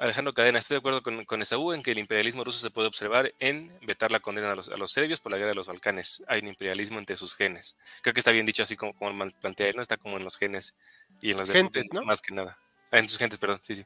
[0.00, 2.88] Alejandro Cadena, estoy de acuerdo con, con Esaú en que el imperialismo ruso se puede
[2.88, 5.66] observar en vetar la condena a los, a los serbios por la guerra de los
[5.66, 6.24] Balcanes.
[6.26, 7.76] Hay un imperialismo entre sus genes.
[8.00, 9.82] Creo que está bien dicho así como, como plantea él, ¿no?
[9.82, 10.78] Está como en los genes
[11.20, 12.02] y en los de Gentes, ¿no?
[12.02, 12.58] más que nada.
[12.90, 13.84] Ah, en tus gentes, perdón, sí, sí.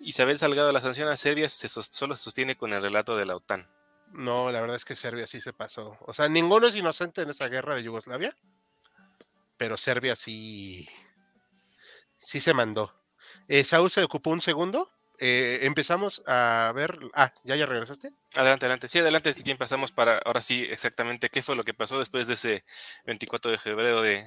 [0.00, 3.36] Isabel Salgado, la sanción a Serbia se solo se sostiene con el relato de la
[3.36, 3.66] OTAN.
[4.12, 5.98] No, la verdad es que Serbia sí se pasó.
[6.00, 8.34] O sea, ninguno es inocente en esa guerra de Yugoslavia.
[9.58, 10.88] Pero Serbia sí.
[12.16, 12.99] Sí se mandó.
[13.52, 14.88] Eh, Saúl se ocupó un segundo
[15.22, 16.98] eh, empezamos a ver.
[17.12, 18.10] Ah, ¿ya ya regresaste?
[18.34, 18.88] Adelante, adelante.
[18.88, 19.34] Sí, adelante.
[19.34, 22.64] Si bien pasamos para ahora sí exactamente qué fue lo que pasó después de ese
[23.04, 24.24] 24 de febrero de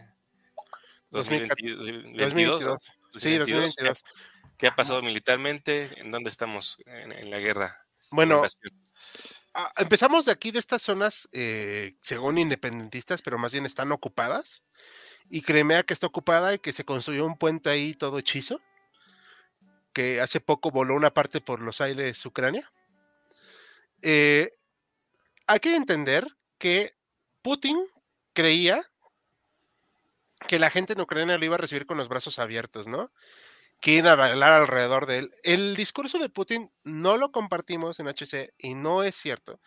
[1.10, 2.80] 2022.
[3.16, 3.76] Sí, 2022.
[4.60, 6.00] ¿Qué ha pasado militarmente?
[6.00, 7.76] ¿En dónde estamos en, la guerra?
[8.12, 8.44] Bueno,
[9.78, 14.62] empezamos de aquí, de estas zonas, eh, según independentistas, pero más bien están ocupadas.
[15.28, 18.62] Y Crimea que está ocupada y que se construyó un puente ahí todo hechizo,
[19.94, 22.72] que hace poco voló una parte por los aires Ucrania.
[24.02, 24.54] Eh,
[25.48, 26.28] hay que entender
[26.58, 26.94] que
[27.42, 27.78] Putin
[28.34, 28.82] creía
[30.48, 33.12] que la gente en Ucrania lo iba a recibir con los brazos abiertos, ¿no?
[33.80, 35.32] Que iba a bailar alrededor de él.
[35.44, 39.60] El discurso de Putin no lo compartimos en HC y no es cierto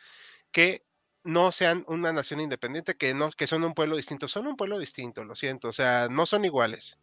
[0.50, 0.84] que
[1.24, 4.28] no sean una nación independiente, que no, que son un pueblo distinto.
[4.28, 5.68] Son un pueblo distinto, lo siento.
[5.68, 6.98] O sea, no son iguales.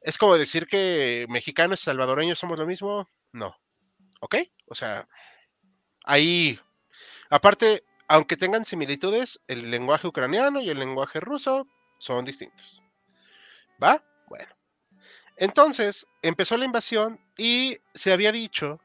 [0.00, 3.08] Es como decir que mexicanos y salvadoreños somos lo mismo.
[3.32, 3.56] No.
[4.20, 4.36] ¿Ok?
[4.66, 5.08] O sea,
[6.04, 6.58] ahí.
[7.28, 11.66] Aparte, aunque tengan similitudes, el lenguaje ucraniano y el lenguaje ruso
[11.98, 12.82] son distintos.
[13.82, 14.02] ¿Va?
[14.28, 14.54] Bueno.
[15.36, 18.80] Entonces, empezó la invasión y se había dicho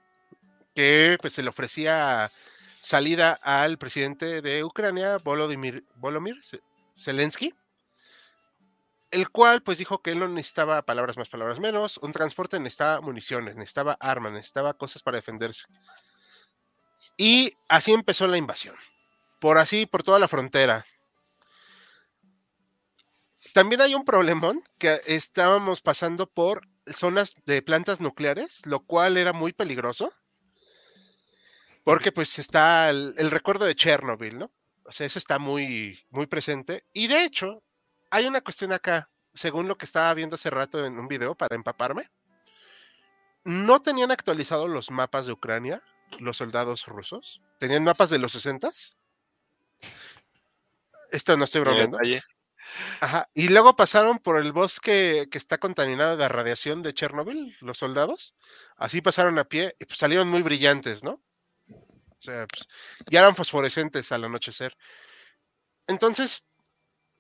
[0.73, 2.29] que pues, se le ofrecía
[2.67, 6.37] salida al presidente de Ucrania, Volodymyr, Volodymyr
[6.95, 7.53] Zelensky,
[9.15, 12.99] el cual pues dijo que él no necesitaba palabras más, palabras menos, un transporte necesitaba
[12.99, 15.67] municiones, necesitaba armas, necesitaba cosas para defenderse.
[17.15, 18.75] Y así empezó la invasión,
[19.39, 20.85] por así, por toda la frontera.
[23.53, 29.31] También hay un problemón que estábamos pasando por zonas de plantas nucleares, lo cual era
[29.31, 30.11] muy peligroso.
[31.85, 34.51] Porque pues está el, recuerdo de Chernobyl, ¿no?
[34.83, 36.83] O sea, eso está muy, muy presente.
[36.91, 37.63] Y de hecho,
[38.15, 41.53] hay una cuestión acá, según lo que estaba viendo hace rato en un video para
[41.53, 42.09] empaparme.
[43.43, 45.83] No tenían actualizados los mapas de Ucrania,
[46.19, 47.41] los soldados rusos.
[47.59, 48.69] Tenían mapas de los 60
[51.11, 51.99] Esto no estoy bromeando.
[53.01, 53.29] Ajá.
[53.33, 58.33] Y luego pasaron por el bosque que está contaminado de radiación de Chernobyl, los soldados.
[58.77, 61.21] Así pasaron a pie y pues salieron muy brillantes, ¿no?
[61.67, 62.65] O sea, pues,
[63.07, 64.77] ya eran fosforescentes al anochecer.
[65.85, 66.45] Entonces,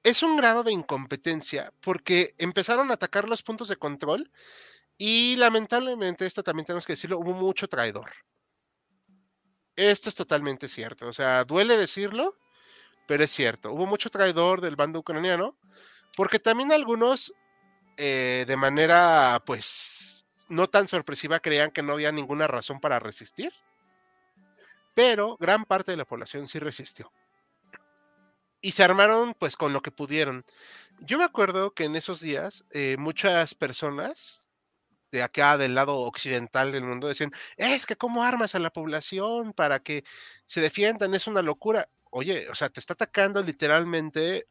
[0.05, 4.31] es un grado de incompetencia porque empezaron a atacar los puntos de control
[4.99, 8.11] y lamentablemente, esto también tenemos que decirlo, hubo mucho traidor.
[9.75, 11.07] Esto es totalmente cierto.
[11.07, 12.37] O sea, duele decirlo,
[13.07, 15.57] pero es cierto, hubo mucho traidor del bando ucraniano,
[16.15, 17.33] porque también algunos,
[17.97, 23.51] eh, de manera, pues, no tan sorpresiva, creían que no había ninguna razón para resistir,
[24.93, 27.11] pero gran parte de la población sí resistió.
[28.65, 30.43] Y se armaron, pues, con lo que pudieron.
[30.99, 34.47] Yo me acuerdo que en esos días eh, muchas personas
[35.11, 39.53] de acá del lado occidental del mundo decían, es que cómo armas a la población
[39.53, 40.03] para que
[40.45, 44.47] se defiendan, es una locura oye, o sea, te está atacando literalmente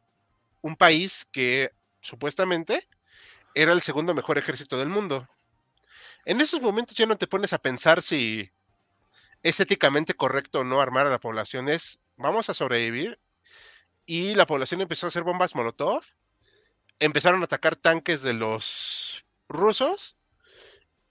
[0.61, 2.87] un país que supuestamente
[3.55, 5.27] era el segundo mejor ejército del mundo.
[6.25, 8.51] En esos momentos ya no te pones a pensar si
[9.41, 13.19] es éticamente correcto o no armar a la población, es vamos a sobrevivir.
[14.05, 16.03] Y la población empezó a hacer bombas Molotov,
[16.99, 20.17] empezaron a atacar tanques de los rusos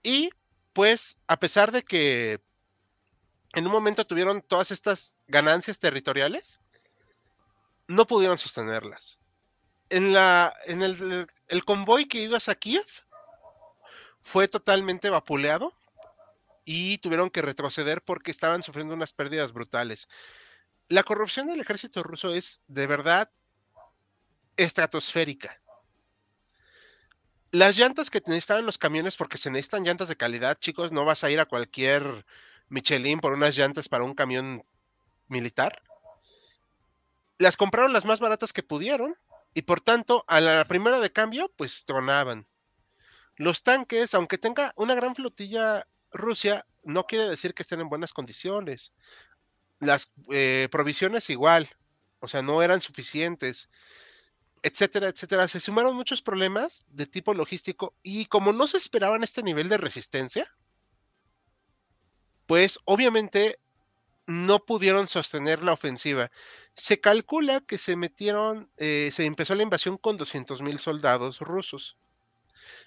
[0.02, 0.30] y
[0.72, 2.40] pues a pesar de que
[3.54, 6.60] en un momento tuvieron todas estas ganancias territoriales,
[7.86, 9.20] no pudieron sostenerlas.
[9.90, 12.86] En, la, en el, el convoy que iba a Kiev
[14.20, 15.72] fue totalmente vapuleado
[16.64, 20.08] y tuvieron que retroceder porque estaban sufriendo unas pérdidas brutales.
[20.88, 23.30] La corrupción del ejército ruso es de verdad
[24.56, 25.60] estratosférica.
[27.52, 31.24] Las llantas que necesitaban los camiones, porque se necesitan llantas de calidad, chicos, no vas
[31.24, 32.26] a ir a cualquier
[32.68, 34.64] Michelin por unas llantas para un camión
[35.28, 35.82] militar.
[37.38, 39.16] Las compraron las más baratas que pudieron
[39.54, 42.46] y por tanto a la primera de cambio pues tronaban.
[43.36, 48.12] Los tanques, aunque tenga una gran flotilla Rusia, no quiere decir que estén en buenas
[48.12, 48.92] condiciones.
[49.80, 51.68] Las eh, provisiones igual,
[52.20, 53.68] o sea, no eran suficientes,
[54.62, 55.46] etcétera, etcétera.
[55.48, 59.76] Se sumaron muchos problemas de tipo logístico y como no se esperaban este nivel de
[59.76, 60.50] resistencia,
[62.46, 63.58] pues obviamente
[64.26, 66.30] no pudieron sostener la ofensiva.
[66.74, 71.98] Se calcula que se metieron, eh, se empezó la invasión con 200 mil soldados rusos.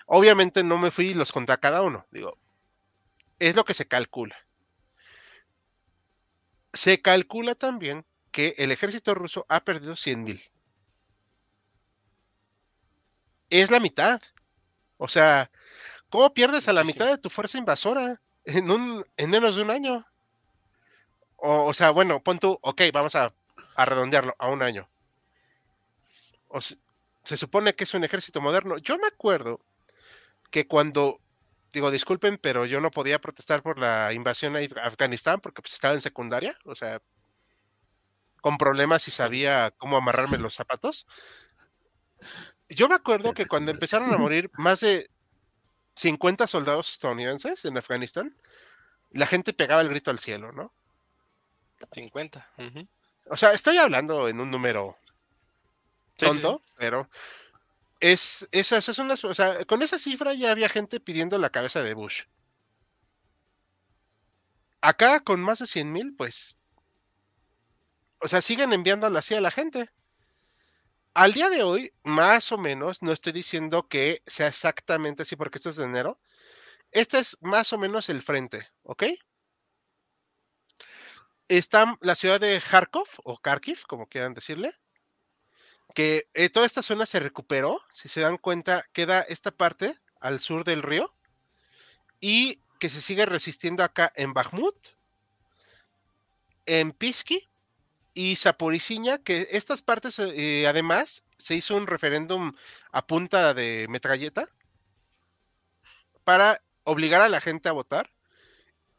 [0.08, 2.38] Obviamente no me fui y los conté a cada uno, digo,
[3.40, 4.36] es lo que se calcula.
[6.78, 10.44] Se calcula también que el ejército ruso ha perdido 100 mil.
[13.50, 14.22] Es la mitad.
[14.98, 15.50] O sea,
[16.10, 18.22] ¿cómo pierdes a la mitad de tu fuerza invasora?
[18.48, 20.06] en, un, en menos de un año.
[21.36, 23.34] O, sea, bueno, pon tú, ok, vamos a,
[23.78, 24.90] redondearlo a un año.
[27.24, 28.78] se supone que es un ejército moderno.
[28.78, 29.60] Yo me acuerdo
[30.50, 31.20] que cuando,
[31.78, 35.94] digo, disculpen, pero yo no podía protestar por la invasión a Afganistán porque pues estaba
[35.94, 37.02] en secundaria, o sea,
[38.42, 41.06] con problemas y sabía cómo amarrarme los zapatos.
[42.68, 45.12] Yo me acuerdo que cuando empezaron a morir más de
[45.98, 48.36] 50 soldados estadounidenses en Afganistán,
[49.12, 50.74] la gente pegaba el grito al cielo, ¿no?
[51.92, 52.54] 50.
[53.30, 54.98] O sea, estoy hablando en un número
[56.16, 57.08] tonto, pero
[58.00, 61.82] es, esas son las, o sea, con esa cifra ya había gente pidiendo la cabeza
[61.84, 62.24] de Bush.
[64.82, 66.58] Acá con más de 100 mil, pues,
[68.20, 69.90] o sea, siguen enviándola así a la gente.
[71.14, 75.58] Al día de hoy, más o menos, no estoy diciendo que sea exactamente así porque
[75.58, 76.20] esto es de enero.
[76.92, 79.04] Este es más o menos el frente, ¿ok?
[81.48, 84.74] Está la ciudad de Kharkov o Kharkiv, como quieran decirle,
[85.94, 87.82] que eh, toda esta zona se recuperó.
[87.94, 91.14] Si se dan cuenta, queda esta parte al sur del río
[92.20, 94.76] y que se sigue resistiendo acá en Bakhmut,
[96.66, 97.48] en Pisky
[98.14, 102.54] y Zaporizhia, que estas partes eh, además se hizo un referéndum
[102.92, 104.50] a punta de metralleta
[106.24, 108.12] para obligar a la gente a votar.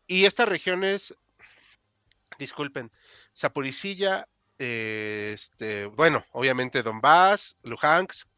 [0.07, 1.15] Y estas regiones,
[2.39, 2.91] disculpen,
[3.37, 4.29] Zaporizhia,
[4.59, 8.29] eh, este, bueno, obviamente Donbass, Luhansk,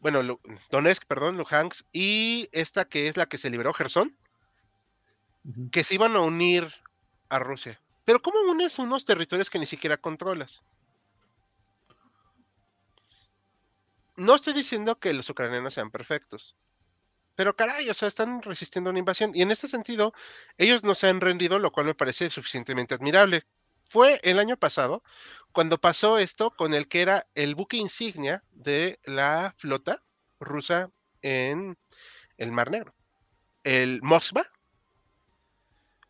[0.00, 0.38] bueno,
[0.70, 4.14] Donetsk, perdón, Luhansk, y esta que es la que se liberó, Gerson,
[5.72, 6.68] que se iban a unir
[7.30, 7.80] a Rusia.
[8.04, 10.62] Pero ¿cómo unes unos territorios que ni siquiera controlas?
[14.16, 16.54] No estoy diciendo que los ucranianos sean perfectos.
[17.34, 19.32] Pero caray, o sea, están resistiendo una invasión.
[19.34, 20.12] Y en este sentido,
[20.56, 23.44] ellos no se han rendido, lo cual me parece suficientemente admirable.
[23.80, 25.02] Fue el año pasado
[25.54, 30.02] cuando pasó esto con el que era el buque insignia de la flota
[30.40, 30.90] rusa
[31.22, 31.78] en
[32.36, 32.92] el Mar Negro.
[33.62, 34.44] El Moskva,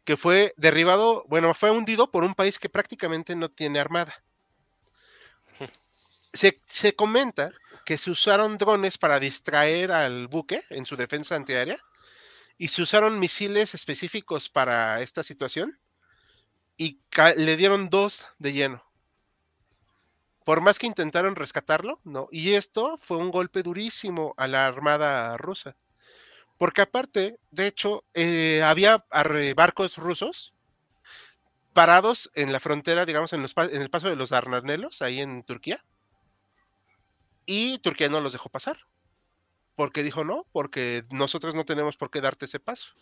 [0.05, 4.15] que fue derribado, bueno, fue hundido por un país que prácticamente no tiene armada.
[6.33, 7.53] Se, comenta
[7.85, 11.79] que se usaron drones para distraer al buque en su defensa antiaérea
[12.59, 15.79] y se usaron misiles específicos para esta situación
[16.77, 16.99] y
[17.37, 18.94] le dieron dos de lleno.
[20.45, 22.29] Por más que intentaron rescatarlo, no.
[22.31, 25.77] Y esto fue un golpe durísimo a la armada rusa.
[26.59, 29.05] Porque aparte, de hecho, eh, había
[29.57, 30.55] barcos rusos
[31.73, 35.85] parados en la frontera, digamos, en, el paso de los Dardanelos, ahí en Turquía.
[37.47, 38.79] Y Turquía no los dejó pasar.
[39.75, 42.95] Porque dijo no, porque nosotros no tenemos por qué darte ese paso.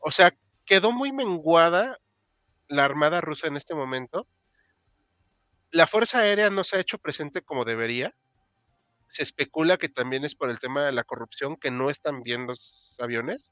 [0.00, 0.34] O sea,
[0.64, 1.98] quedó muy menguada
[2.68, 4.26] la armada rusa en este momento.
[5.70, 8.14] La Fuerza Aérea no se ha hecho presente como debería
[9.08, 12.46] se especula que también es por el tema de la corrupción, que no están bien
[12.46, 13.50] los aviones.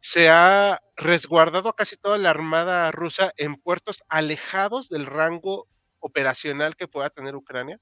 [0.00, 5.66] Se ha resguardado casi toda la armada rusa en puertos alejados del rango
[6.00, 7.80] operacional que pueda tener Ucrania.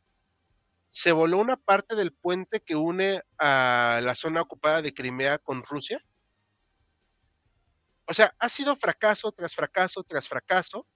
[0.91, 5.63] Se voló una parte del puente que une a la zona ocupada de Crimea con
[5.63, 6.03] Rusia.
[8.07, 10.87] O sea, ha sido fracaso tras fracaso tras fracaso.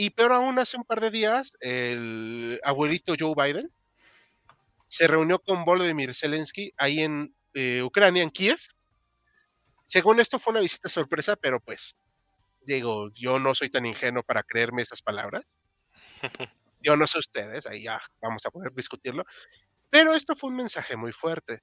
[0.00, 3.68] Y peor aún, hace un par de días, el abuelito Joe Biden
[4.86, 8.60] se reunió con Volodymyr Zelensky ahí en eh, Ucrania, en Kiev.
[9.86, 11.96] Según esto fue una visita sorpresa, pero pues,
[12.60, 15.44] digo, yo no soy tan ingenuo para creerme esas palabras.
[16.80, 19.24] Yo no sé ustedes, ahí ya vamos a poder discutirlo.
[19.90, 21.58] Pero esto fue un mensaje muy fuerte.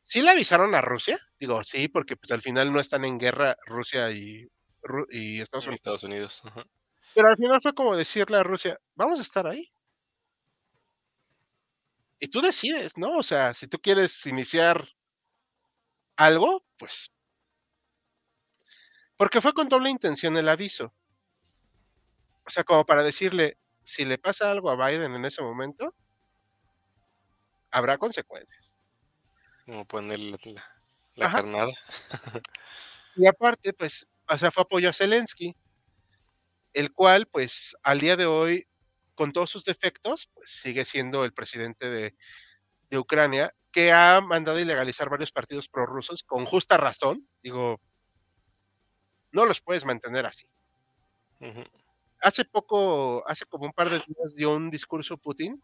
[0.00, 1.18] ¿Sí le avisaron a Rusia?
[1.38, 4.48] Digo, sí, porque pues al final no están en guerra Rusia y,
[5.10, 5.74] Estados Unidos.
[5.74, 6.42] Estados Unidos.
[7.14, 9.74] Pero al final fue como decirle a Rusia, vamos a estar ahí
[12.24, 13.18] y tú decides, ¿no?
[13.18, 14.88] O sea, si tú quieres iniciar
[16.16, 17.12] algo, pues...
[19.18, 20.94] Porque fue con doble intención el aviso.
[22.46, 25.94] O sea, como para decirle, si le pasa algo a Biden en ese momento,
[27.70, 28.74] habrá consecuencias.
[29.66, 30.34] Como ponerle
[31.16, 31.72] la, carnada.
[33.16, 35.54] y aparte, pues, o sea, fue apoyo a Zelensky,
[36.72, 38.66] el cual, pues, al día de hoy
[39.14, 42.14] con todos sus defectos, pues sigue siendo el presidente de,
[42.96, 47.28] Ucrania, que ha mandado ilegalizar varios partidos prorrusos con justa razón.
[47.42, 47.80] Digo,
[49.32, 50.46] no los puedes mantener así.
[52.20, 55.60] Hace poco, hace como un par de días dio un discurso Putin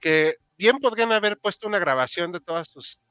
[0.00, 3.06] que bien podrían haber puesto una grabación de todas sus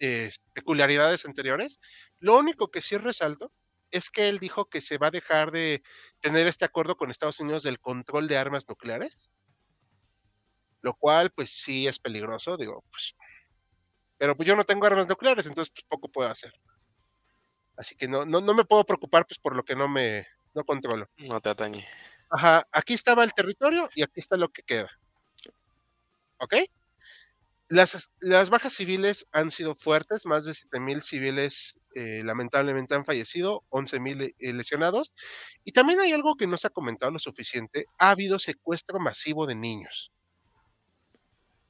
[0.00, 1.78] eh, peculiaridades anteriores.
[2.18, 3.52] Lo único que sí resalto
[3.90, 5.82] es que él dijo que se va a dejar de
[6.20, 9.30] tener este acuerdo con Estados Unidos del control de armas nucleares,
[10.80, 13.14] lo cual pues sí es peligroso, digo, pues,
[14.16, 16.52] pero pues yo no tengo armas nucleares, entonces pues poco puedo hacer.
[17.76, 20.64] Así que no, no, no me puedo preocupar pues por lo que no me no
[20.64, 21.08] controlo.
[21.18, 21.86] No te atañe.
[22.30, 24.90] Ajá, aquí estaba el territorio y aquí está lo que queda.
[26.38, 26.54] ¿Ok?
[27.70, 34.34] Las, bajas civiles han sido fuertes, más de 7.000 civiles eh, lamentablemente han fallecido, 11.000
[34.36, 35.14] eh, lesionados.
[35.62, 39.46] Y también hay algo que no se ha comentado lo suficiente, ha habido secuestro masivo
[39.46, 40.10] de niños.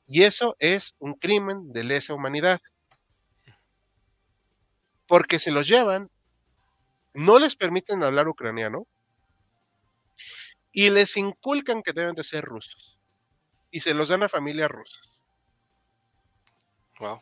[0.09, 2.63] Y eso es un crimen de lesa humanidad.
[5.07, 6.11] Porque se los llevan,
[7.13, 8.87] no les permiten hablar ucraniano
[10.73, 12.99] y les inculcan que deben de ser rusos.
[13.71, 15.20] Y se los dan a familias rusas.
[17.01, 17.21] Wow.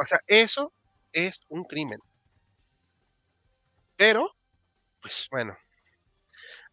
[0.00, 0.72] O sea, eso
[1.12, 1.98] es un crimen.
[3.96, 4.34] Pero,
[5.02, 5.56] pues bueno,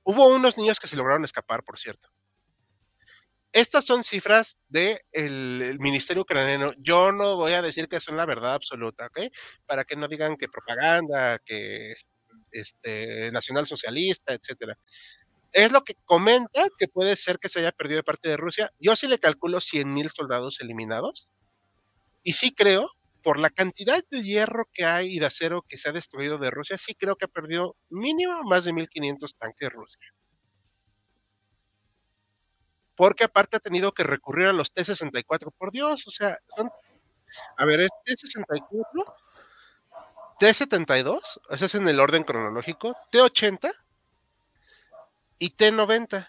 [0.03, 2.07] hubo unos niños que se lograron escapar, por cierto.
[3.51, 6.67] Estas son cifras del el Ministerio Ucraniano.
[6.77, 9.19] Yo no voy a decir que son la verdad absoluta, ¿ok?
[9.65, 11.95] Para que no digan que propaganda, que
[12.51, 14.77] este nacionalsocialista, etcétera.
[15.53, 18.71] Es lo que comenta que puede ser que se haya perdido de parte de Rusia.
[18.79, 21.27] Yo sí le calculo 100 mil soldados eliminados.
[22.27, 22.91] Y sí creo
[23.23, 26.51] por la cantidad de hierro que hay y de acero que se ha destruido de
[26.51, 30.13] Rusia, sí creo que ha perdido mínimo más de 1500 tanques Rusia.
[32.97, 36.69] Porque aparte ha tenido que recurrir a los T-64, por Dios, o sea, son,
[37.55, 39.15] a ver, es T-64,
[40.39, 43.71] T-72, ese es en el orden cronológico, T-80
[45.39, 46.27] y T-90.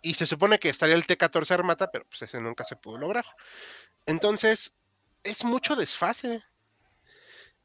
[0.00, 3.26] Y se supone que estaría el T-14 Armata, pero pues ese nunca se pudo lograr.
[4.06, 4.74] Entonces,
[5.26, 6.42] es mucho desfase.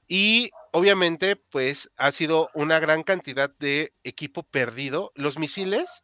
[0.08, 5.12] Y obviamente, pues ha sido una gran cantidad de equipo perdido.
[5.16, 6.04] Los misiles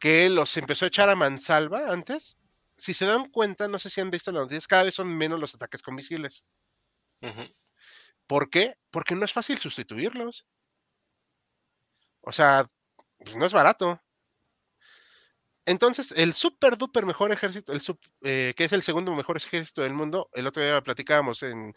[0.00, 2.38] que los empezó a echar a mansalva antes,
[2.76, 5.38] si se dan cuenta, no sé si han visto las noticias, cada vez son menos
[5.38, 6.44] los ataques con misiles.
[8.26, 8.74] ¿Por qué?
[8.90, 10.46] Porque no es fácil sustituirlos.
[12.20, 12.66] O sea,
[13.18, 14.02] pues no es barato.
[15.66, 17.82] Entonces, el super duper mejor ejército, el
[18.22, 21.74] eh, que es el segundo mejor ejército del mundo, el otro día platicábamos en,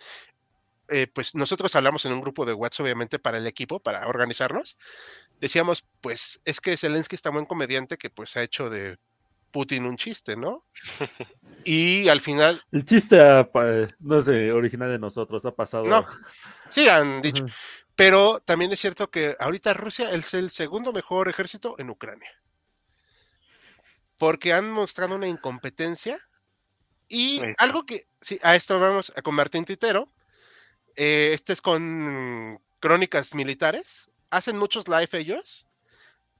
[0.89, 4.77] eh, pues nosotros hablamos en un grupo de WhatsApp, obviamente, para el equipo, para organizarnos.
[5.41, 8.97] Decíamos, pues es que Zelensky está buen comediante que pues ha hecho de
[9.51, 10.65] Putin un chiste, ¿no?
[11.65, 12.59] Y al final...
[12.71, 13.19] El chiste
[13.99, 15.85] no sé, original de nosotros, ha pasado...
[15.85, 16.05] No,
[16.69, 17.45] sí, han dicho.
[17.95, 22.31] Pero también es cierto que ahorita Rusia es el segundo mejor ejército en Ucrania
[24.19, 26.19] porque han mostrado una incompetencia
[27.07, 30.07] y algo que, sí, a esto vamos a con Martín Titero,
[30.95, 35.65] eh, este es con crónicas militares, hacen muchos live ellos,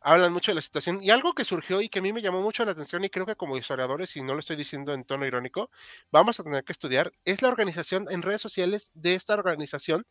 [0.01, 2.41] hablan mucho de la situación y algo que surgió y que a mí me llamó
[2.41, 5.26] mucho la atención y creo que como historiadores, y no lo estoy diciendo en tono
[5.26, 5.72] irónico,
[6.11, 10.06] vamos a tener que estudiar, es la organización en redes sociales de esta organización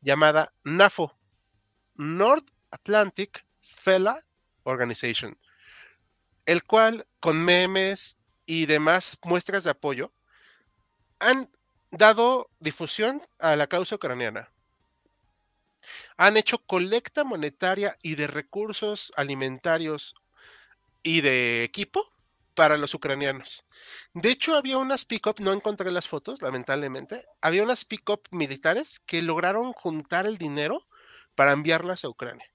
[0.00, 1.18] llamada NAFO,
[1.96, 4.18] North Atlantic Fella
[4.62, 5.38] Organization
[6.46, 10.12] el cual con memes y demás muestras de apoyo
[11.18, 11.50] han
[11.90, 14.50] dado difusión a la causa ucraniana.
[16.16, 20.14] Han hecho colecta monetaria y de recursos alimentarios
[21.02, 22.12] y de equipo
[22.54, 23.64] para los ucranianos.
[24.12, 29.22] De hecho, había unas pick-up, no encontré las fotos, lamentablemente, había unas pick-up militares que
[29.22, 30.86] lograron juntar el dinero
[31.34, 32.50] para enviarlas a Ucrania.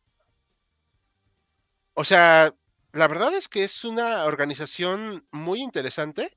[1.95, 2.53] O sea,
[2.95, 6.33] la verdad es que es una organización muy interesante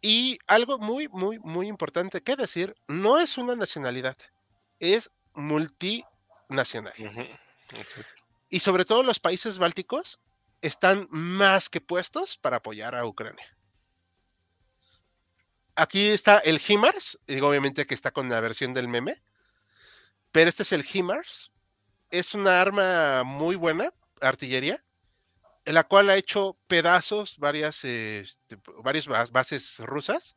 [0.00, 4.16] y algo muy, muy, muy importante que decir, no es una nacionalidad,
[4.80, 6.94] es multinacional.
[8.48, 10.18] Y sobre todo los países bálticos
[10.62, 13.46] están más que puestos para apoyar a Ucrania.
[15.74, 19.22] Aquí está el HIMARS, digo obviamente que está con la versión del meme,
[20.32, 21.52] pero este es el HIMARS.
[22.10, 23.92] Es una arma muy buena,
[24.22, 24.82] artillería,
[25.66, 30.36] en la cual ha hecho pedazos varias, este, varias bases rusas.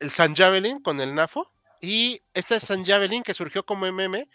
[0.00, 1.52] El San Javelin con el NAFO.
[1.82, 4.26] Y este San Javelin que surgió como MM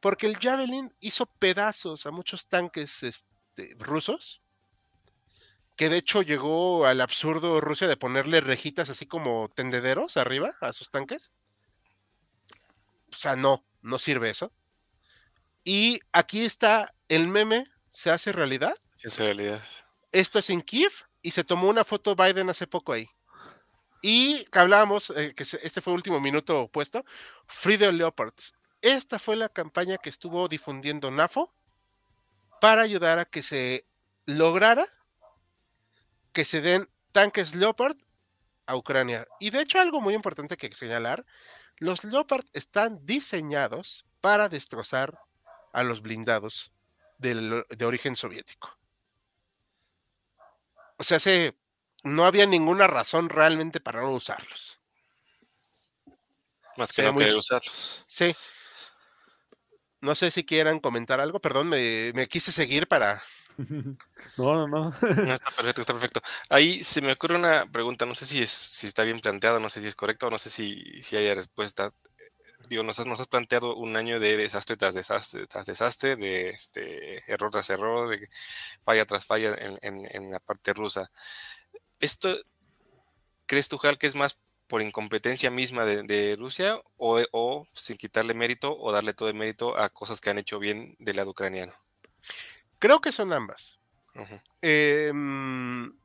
[0.00, 4.42] porque el Javelin hizo pedazos a muchos tanques este, rusos.
[5.76, 10.72] Que de hecho llegó al absurdo Rusia de ponerle rejitas así como tendederos arriba a
[10.72, 11.32] sus tanques.
[13.12, 14.52] O sea, no, no sirve eso.
[15.62, 18.74] Y aquí está el meme, se hace realidad
[20.12, 23.08] Esto es en Kiev y se tomó una foto Biden hace poco ahí.
[24.02, 27.04] Y que hablábamos, eh, que este fue el último minuto puesto,
[27.46, 28.54] Freedom Leopards.
[28.82, 31.52] Esta fue la campaña que estuvo difundiendo NAFO
[32.60, 33.86] para ayudar a que se
[34.26, 34.86] lograra
[36.32, 37.96] que se den tanques Leopard
[38.66, 39.26] a Ucrania.
[39.38, 41.26] Y de hecho algo muy importante que señalar,
[41.78, 45.18] los Leopard están diseñados para destrozar
[45.72, 46.72] a los blindados
[47.18, 48.79] de origen soviético.
[51.00, 51.56] O sea, se,
[52.04, 54.78] no había ninguna razón realmente para no usarlos.
[56.76, 58.04] Más que no querer usarlos.
[58.06, 58.36] Sí.
[60.02, 63.22] No sé si quieran comentar algo, perdón, me, me quise seguir para...
[64.36, 64.90] No, no, no.
[65.32, 66.20] Está perfecto, está perfecto.
[66.50, 69.70] Ahí se me ocurre una pregunta, no sé si, es, si está bien planteado, no
[69.70, 71.94] sé si es correcto, no sé si, si hay respuesta
[72.68, 76.50] digo, nos has, nos has planteado un año de desastre tras desastre, tras desastre, de
[76.50, 78.28] este error tras error, de
[78.82, 81.10] falla tras falla en, en, la parte rusa.
[81.98, 82.36] ¿Esto
[83.46, 87.96] crees tú, Hal, que es más por incompetencia misma de, de Rusia o, o, sin
[87.96, 91.30] quitarle mérito o darle todo el mérito a cosas que han hecho bien del lado
[91.30, 91.72] ucraniano?
[92.78, 93.80] Creo que son ambas.
[94.62, 95.12] eh,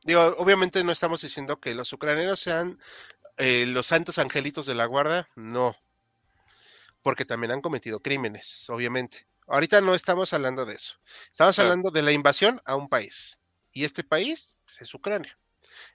[0.03, 2.80] digo, obviamente no estamos diciendo que los ucranianos sean
[3.38, 5.76] eh, los santos angelitos de la guarda, no
[7.06, 9.27] porque también han cometido crímenes, obviamente.
[9.45, 10.95] Ahorita no estamos hablando de eso.
[11.32, 13.38] Estamos hablando de la invasión a un país.
[13.72, 15.38] Y este país pues, es Ucrania.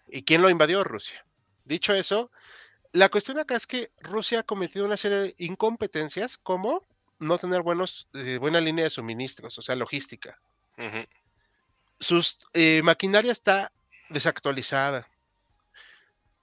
[0.06, 0.84] ¿Y quién lo invadió?
[0.84, 1.26] Rusia.
[1.64, 2.30] Dicho eso,
[2.92, 6.86] la cuestión acá es que Rusia ha cometido una serie de incompetencias como
[7.18, 10.40] no tener buenos, eh, buena línea de suministros, o sea, logística.
[11.98, 13.72] Sus eh, maquinaria está
[14.10, 15.08] desactualizada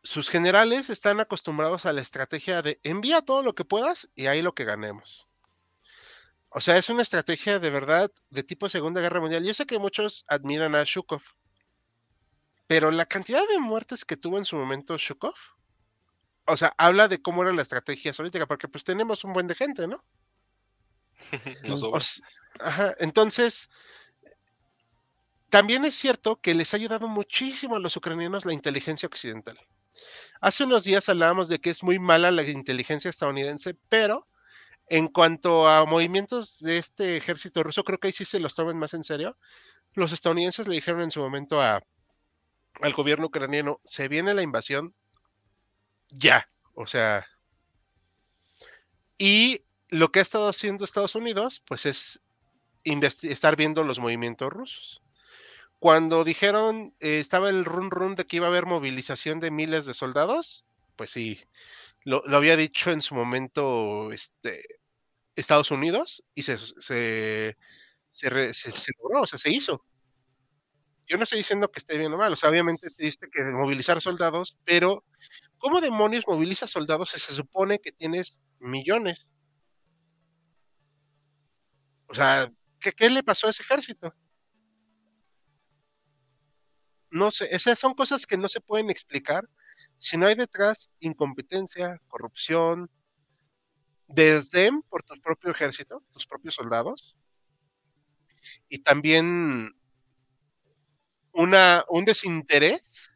[0.07, 4.41] sus generales están acostumbrados a la estrategia de envía todo lo que puedas y ahí
[4.41, 5.29] lo que ganemos.
[6.49, 9.43] O sea, es una estrategia de verdad de tipo Segunda Guerra Mundial.
[9.43, 11.21] Yo sé que muchos admiran a Shukov,
[12.67, 15.35] pero la cantidad de muertes que tuvo en su momento Shukov,
[16.45, 19.55] o sea, habla de cómo era la estrategia soviética, porque pues tenemos un buen de
[19.55, 20.03] gente, ¿no?
[22.59, 23.69] ajá, entonces,
[25.49, 29.59] también es cierto que les ha ayudado muchísimo a los ucranianos la inteligencia occidental.
[30.41, 34.27] Hace unos días hablábamos de que es muy mala la inteligencia estadounidense, pero
[34.89, 38.77] en cuanto a movimientos de este ejército ruso, creo que ahí sí se los toman
[38.77, 39.37] más en serio.
[39.93, 41.83] Los estadounidenses le dijeron en su momento al
[42.93, 44.93] gobierno ucraniano, se viene la invasión
[46.09, 47.25] ya, o sea,
[49.17, 52.21] y lo que ha estado haciendo Estados Unidos, pues es
[52.83, 55.01] estar viendo los movimientos rusos.
[55.87, 59.85] Cuando dijeron, eh, estaba el run run de que iba a haber movilización de miles
[59.85, 60.65] de soldados,
[60.97, 61.39] pues sí,
[62.03, 64.65] lo, había dicho en su momento este,
[65.37, 67.55] Estados Unidos y se, se,
[69.01, 69.85] logró, o sea, se hizo.
[71.07, 74.01] Yo no estoy diciendo que esté bien o mal, o sea, obviamente dice que movilizar
[74.01, 75.05] soldados, pero
[75.57, 79.31] ¿cómo demonios movilizas soldados si se supone que tienes millones?
[82.09, 84.13] O sea, ¿qué, qué le pasó a ese ejército?
[87.09, 89.47] No sé, esas son cosas que no se pueden explicar
[89.99, 92.89] si no hay detrás incompetencia, corrupción,
[94.07, 97.17] desdén por tu propio ejército, tus propios soldados,
[98.69, 99.75] y también
[101.31, 103.11] una, un desinterés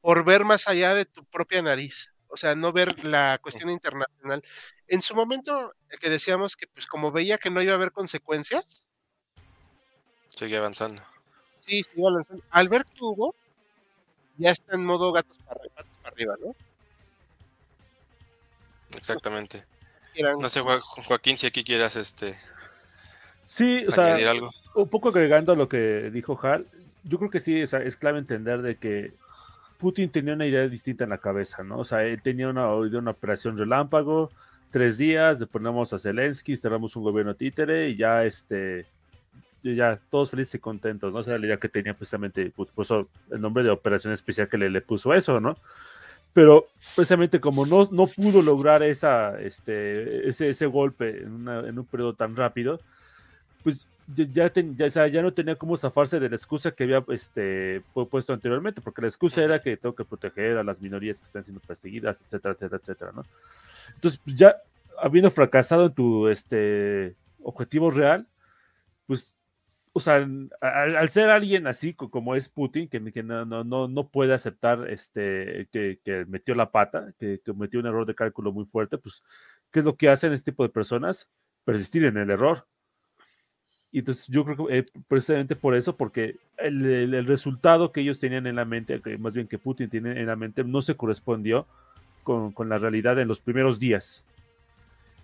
[0.00, 4.42] por ver más allá de tu propia nariz, o sea, no ver la cuestión internacional.
[4.86, 8.84] En su momento que decíamos que pues como veía que no iba a haber consecuencias,
[10.28, 11.02] sigue avanzando.
[11.70, 12.02] Sí, sí,
[12.50, 13.32] Al ver que hubo,
[14.38, 15.60] ya está en modo gatos para,
[16.02, 16.52] arriba, ¿no?
[18.96, 19.64] Exactamente.
[20.40, 22.34] No sé, Joaquín, si aquí quieras este.
[23.44, 24.50] Sí, o sea, algo.
[24.74, 26.66] un poco agregando a lo que dijo Hal,
[27.04, 29.12] yo creo que sí es, es, clave entender de que
[29.78, 31.78] Putin tenía una idea distinta en la cabeza, ¿no?
[31.78, 34.30] O sea, él tenía una, una operación relámpago,
[34.72, 38.86] tres días, le ponemos a Zelensky, cerramos un gobierno títere y ya este
[39.62, 41.20] ya todos felices y contentos, ¿no?
[41.20, 44.58] O sea, la idea que tenía precisamente, pues, puso el nombre de operación especial que
[44.58, 45.56] le, le puso eso, ¿no?
[46.32, 51.84] Pero precisamente como no, no pudo lograr esa, este, ese, ese golpe en, en un
[51.84, 52.80] periodo tan rápido,
[53.62, 58.32] pues ya, ya, ya, no tenía cómo zafarse de la excusa que había este, puesto
[58.32, 61.60] anteriormente, porque la excusa era que tengo que proteger a las minorías que están siendo
[61.60, 63.24] perseguidas, etcétera, etcétera, etcétera, ¿no?
[63.94, 64.56] Entonces, pues, ya
[65.00, 68.26] habiendo fracasado en tu este, objetivo real,
[69.06, 69.34] pues
[69.92, 70.26] o sea,
[70.60, 76.24] al, ser alguien así como es Putin, que, no, no, no, puede aceptar este, que,
[76.28, 79.22] metió la pata, que, metió un error de cálculo muy fuerte, pues,
[79.70, 81.30] ¿qué es lo que hacen este tipo de personas?
[81.64, 82.66] Persistir en el error.
[83.92, 88.46] Y entonces yo creo que eh, precisamente por eso, porque el, resultado que ellos tenían
[88.46, 91.66] en la mente, que más bien que Putin tiene en la mente, no se correspondió
[92.22, 94.24] con, con la realidad en los primeros días.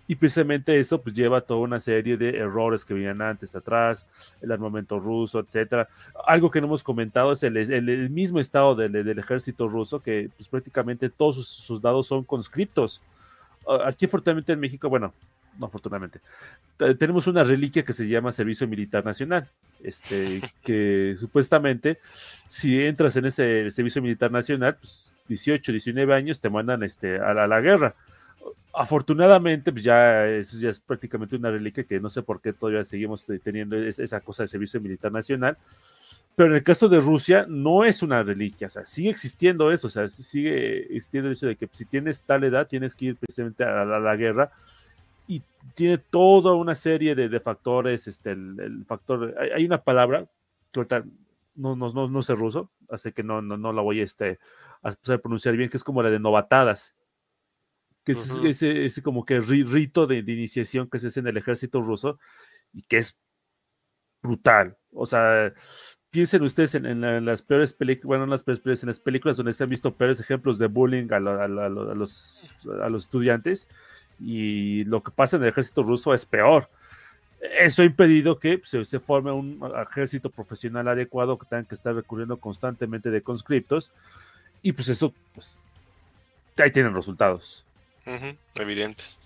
[0.07, 4.07] Y precisamente eso pues lleva a toda una serie de errores que venían antes, atrás,
[4.41, 5.89] el armamento ruso, etcétera.
[6.25, 10.29] Algo que no hemos comentado es el, el, mismo estado del, del, ejército ruso, que
[10.37, 13.01] pues, prácticamente todos sus soldados son conscriptos.
[13.85, 15.13] Aquí, afortunadamente, en México, bueno,
[15.59, 16.21] no afortunadamente,
[16.97, 19.49] tenemos una reliquia que se llama Servicio Militar Nacional,
[19.83, 21.99] este, que supuestamente,
[22.47, 27.33] si entras en ese Servicio Militar Nacional, pues 18, 19 años te mandan este, a
[27.33, 27.93] la guerra
[28.77, 32.85] afortunadamente, pues ya eso ya es prácticamente una reliquia que no sé por qué todavía
[32.85, 35.57] seguimos teniendo esa cosa de servicio militar nacional.
[36.35, 39.87] Pero en el caso de Rusia no es una reliquia, o sea, sigue existiendo eso,
[39.87, 43.15] o sea, sigue existiendo el hecho de que si tienes tal edad tienes que ir
[43.15, 44.51] precisamente a la, guerra
[45.27, 45.41] y
[45.73, 50.27] tiene toda una serie de, factores, este, el, factor, hay, una palabra
[50.71, 51.05] que ahorita
[51.55, 54.37] no, no, no, no sé ruso, así que no, no, no la voy este,
[54.83, 56.93] a pronunciar bien, que es como la de novatadas
[58.07, 62.17] que es ese, como que rito de, iniciación que se hace en el ejército ruso
[62.71, 63.19] y que es
[64.23, 64.77] brutal.
[64.93, 65.53] O sea,
[66.09, 69.65] piensen ustedes en, las peores películas, bueno, en las peores en las películas donde se
[69.65, 73.67] han visto peores ejemplos de bullying a, los, a los estudiantes
[74.21, 76.69] y lo que pasa en el ejército ruso es peor.
[77.59, 81.93] Eso ha impedido que se, se, forme un ejército profesional adecuado que tengan que estar
[81.93, 83.91] recurriendo constantemente de conscriptos
[84.61, 85.59] y pues eso, pues
[86.57, 87.66] ahí tienen resultados
[88.55, 89.19] evidentes.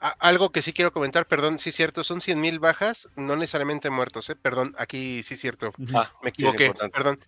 [0.00, 4.30] algo que sí quiero comentar, perdón, sí es cierto, son 100.000 bajas, no necesariamente muertos,
[4.30, 4.36] ¿eh?
[4.36, 7.18] Perdón, aquí sí es cierto, ah, me equivoqué, perdón.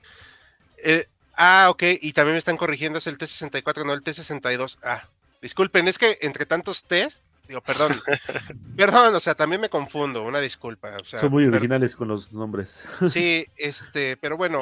[0.79, 4.79] Eh, ah, ok, y también me están corrigiendo, es el T64, no el T62.
[4.83, 5.09] Ah,
[5.43, 7.93] disculpen, es que entre tantos T's, digo, perdón,
[8.77, 10.97] perdón, o sea, también me confundo, una disculpa.
[11.05, 12.85] son muy originales con los nombres.
[13.11, 14.61] Sí, este, pero bueno,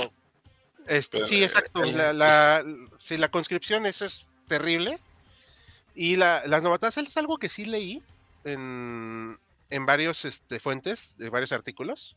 [0.87, 2.65] este, sí, exacto, la, la,
[2.99, 5.01] sí, la conscripción, eso es terrible.
[5.95, 8.03] Y la, las novatadas es algo que sí leí
[8.45, 9.39] en,
[9.71, 12.17] en varios este, fuentes, de varios artículos.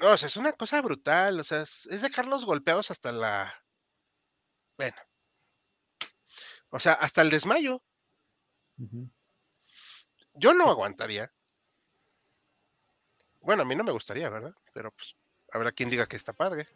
[0.00, 3.52] No, o sea, es una cosa brutal, o sea, es, dejarlos golpeados hasta la...
[4.76, 4.96] Bueno.
[6.70, 7.82] O sea, hasta el desmayo.
[10.34, 11.32] Yo no aguantaría.
[13.40, 14.54] Bueno, a mí no me gustaría, ¿verdad?
[14.72, 15.16] Pero pues
[15.52, 16.68] habrá quien diga que está padre.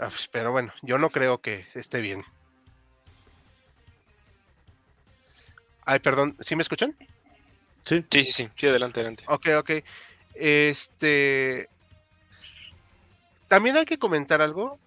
[0.00, 2.24] Ah, pues, pero bueno, yo no creo que esté bien.
[5.84, 6.96] Ay, perdón, ¿sí me escuchan?
[7.84, 9.24] Sí, sí, sí, sí, adelante, adelante.
[9.28, 9.70] Ok, ok.
[10.34, 11.68] Este.
[13.48, 14.78] También hay que comentar algo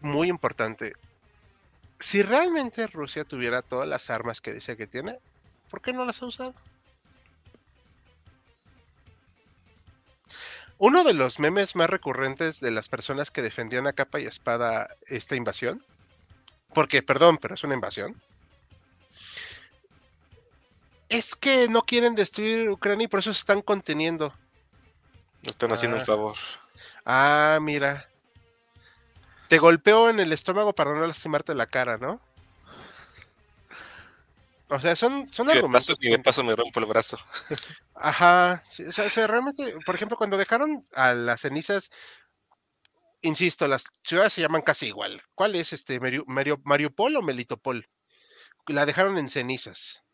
[0.00, 0.92] muy importante.
[1.98, 5.18] Si realmente Rusia tuviera todas las armas que dice que tiene,
[5.70, 6.54] ¿por qué no las ha usado?
[10.80, 14.96] Uno de los memes más recurrentes de las personas que defendían a capa y espada
[15.08, 15.84] esta invasión,
[16.72, 18.18] porque, perdón, pero es una invasión,
[21.10, 24.32] es que no quieren destruir Ucrania y por eso se están conteniendo.
[25.42, 26.06] No están haciendo el ah.
[26.06, 26.36] favor.
[27.04, 28.08] Ah, mira.
[29.48, 32.22] Te golpeo en el estómago para no lastimarte la cara, ¿no?
[34.70, 35.96] O sea, son, son argumentos.
[36.00, 37.18] y de paso me rompo el brazo.
[37.94, 38.62] Ajá.
[38.86, 41.90] o, sea, realmente, por ejemplo, cuando dejaron a las cenizas,
[43.20, 45.22] insisto, las ciudades se llaman casi igual.
[45.34, 45.98] ¿Cuál es este?
[45.98, 47.88] Mario, Mariupol o Melitopol?
[48.68, 50.04] La dejaron en cenizas.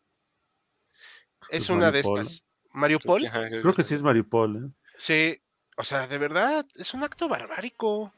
[1.49, 2.43] Es una de estas.
[2.71, 3.25] ¿Mariupol?
[3.29, 4.65] Creo que sí es Mariupol.
[4.65, 4.69] ¿eh?
[4.97, 5.39] Sí,
[5.77, 8.11] o sea, de verdad, es un acto barbárico.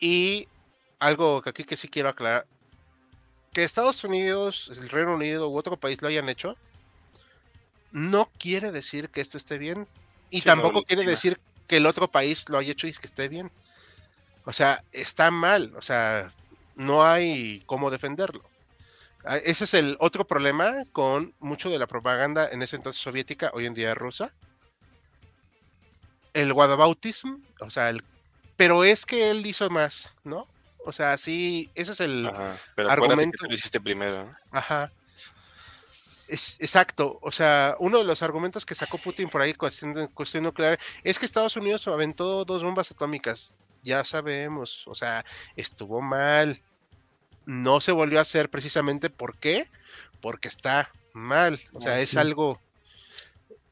[0.00, 0.48] Y
[0.98, 2.46] algo que aquí que sí quiero aclarar,
[3.52, 6.56] que Estados Unidos, el Reino Unido u otro país lo hayan hecho,
[7.92, 9.86] no quiere decir que esto esté bien.
[10.30, 13.50] Y tampoco quiere decir que el otro país lo haya hecho y que esté bien.
[14.44, 15.74] O sea, está mal.
[15.76, 16.32] O sea,
[16.74, 18.42] no hay cómo defenderlo.
[19.24, 23.50] Ah, ese es el otro problema con mucho de la propaganda en ese entonces soviética,
[23.54, 24.32] hoy en día rusa.
[26.32, 28.02] El whataboutism, o sea, el,
[28.56, 30.48] pero es que él hizo más, ¿no?
[30.84, 32.28] O sea, sí, ese es el
[32.76, 33.38] argumento.
[33.40, 34.34] Que lo hiciste primero.
[34.50, 34.92] Ajá.
[36.28, 37.18] Es, exacto.
[37.22, 41.18] O sea, uno de los argumentos que sacó Putin por ahí cuestión, cuestión nuclear es
[41.18, 43.54] que Estados Unidos aventó dos bombas atómicas.
[43.82, 44.86] Ya sabemos.
[44.86, 45.24] O sea,
[45.56, 46.60] estuvo mal.
[47.44, 49.68] No se volvió a hacer precisamente ¿por qué?
[50.20, 51.60] Porque está mal.
[51.72, 52.60] O sea, es algo.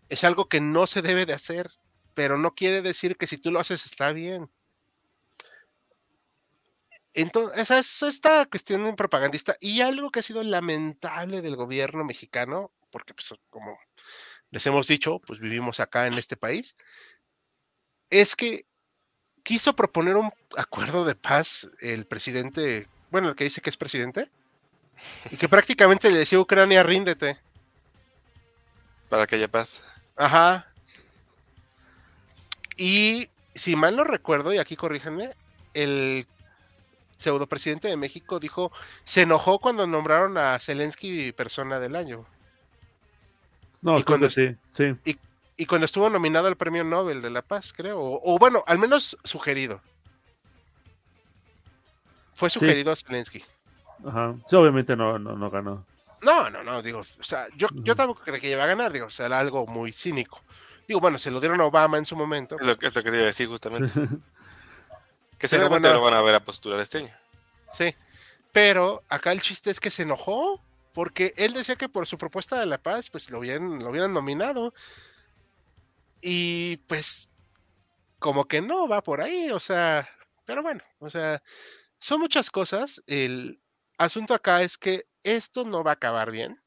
[0.09, 1.71] Es algo que no se debe de hacer.
[2.15, 4.51] Pero no quiere decir que si tú lo haces está bien.
[7.15, 12.73] Entonces, esa es esta cuestión propagandista y algo que ha sido lamentable del gobierno mexicano,
[12.91, 13.79] porque pues, como
[14.51, 16.77] les hemos dicho, pues vivimos acá en este país,
[18.11, 18.67] es que
[19.43, 24.31] quiso proponer un acuerdo de paz el presidente, bueno, el que dice que es presidente,
[25.31, 27.39] y que prácticamente le decía a Ucrania, ríndete.
[29.09, 29.83] Para que haya paz.
[30.17, 30.73] Ajá.
[32.77, 35.31] Y si mal no recuerdo, y aquí corríjanme,
[35.75, 36.27] el
[37.21, 38.73] pseudo presidente de México dijo,
[39.05, 42.27] se enojó cuando nombraron a Zelensky persona del año.
[43.83, 44.95] No, y cuando, sí, sí.
[45.57, 49.17] Y, cuando estuvo nominado al premio Nobel de la Paz, creo, o, bueno, al menos
[49.25, 49.83] sugerido.
[52.35, 53.45] Fue sugerido a Zelensky.
[54.07, 54.35] Ajá.
[54.47, 55.85] Sí, obviamente no, no, no ganó.
[56.23, 59.07] No, no, no, digo, o sea, yo, yo tampoco creo que iba a ganar, digo,
[59.07, 60.41] o sea, era algo muy cínico.
[60.89, 62.57] Digo, bueno, se lo dieron a Obama en su momento.
[62.59, 63.93] Es lo, que quería decir justamente.
[65.41, 67.11] que seguramente lo van a ver a postular este año.
[67.73, 67.95] Sí,
[68.53, 70.63] pero acá el chiste es que se enojó
[70.93, 74.13] porque él decía que por su propuesta de la paz, pues lo hubieran, lo hubieran
[74.13, 74.75] nominado.
[76.21, 77.31] Y pues,
[78.19, 80.07] como que no va por ahí, o sea,
[80.45, 81.43] pero bueno, o sea,
[81.99, 83.03] son muchas cosas.
[83.07, 83.63] El
[83.97, 86.61] asunto acá es que esto no va a acabar bien.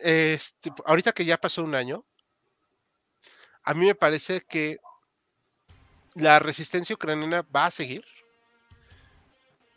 [0.00, 2.06] Este, ahorita que ya pasó un año,
[3.62, 4.78] a mí me parece que
[6.14, 8.04] la resistencia ucraniana va a seguir,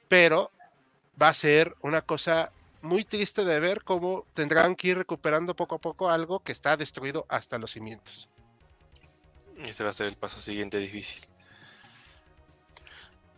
[0.07, 0.51] pero
[1.21, 2.51] va a ser una cosa
[2.81, 6.77] muy triste de ver cómo tendrán que ir recuperando poco a poco algo que está
[6.77, 8.29] destruido hasta los cimientos.
[9.57, 11.19] Ese va a ser el paso siguiente difícil.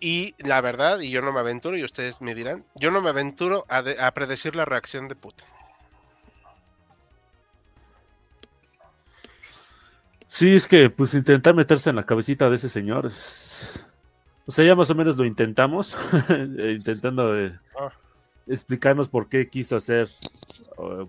[0.02, 3.10] Y la verdad, y yo no me aventuro, y ustedes me dirán, yo no me
[3.10, 5.46] aventuro a, a predecir la reacción de Putin.
[10.40, 14.74] Sí, es que pues intentar meterse en la cabecita de ese señor O sea, ya
[14.74, 15.98] más o menos lo intentamos,
[16.30, 17.92] intentando eh, ah.
[18.48, 20.08] explicarnos por qué quiso hacer,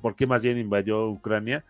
[0.03, 1.65] por qué más bien invadió Ucrania,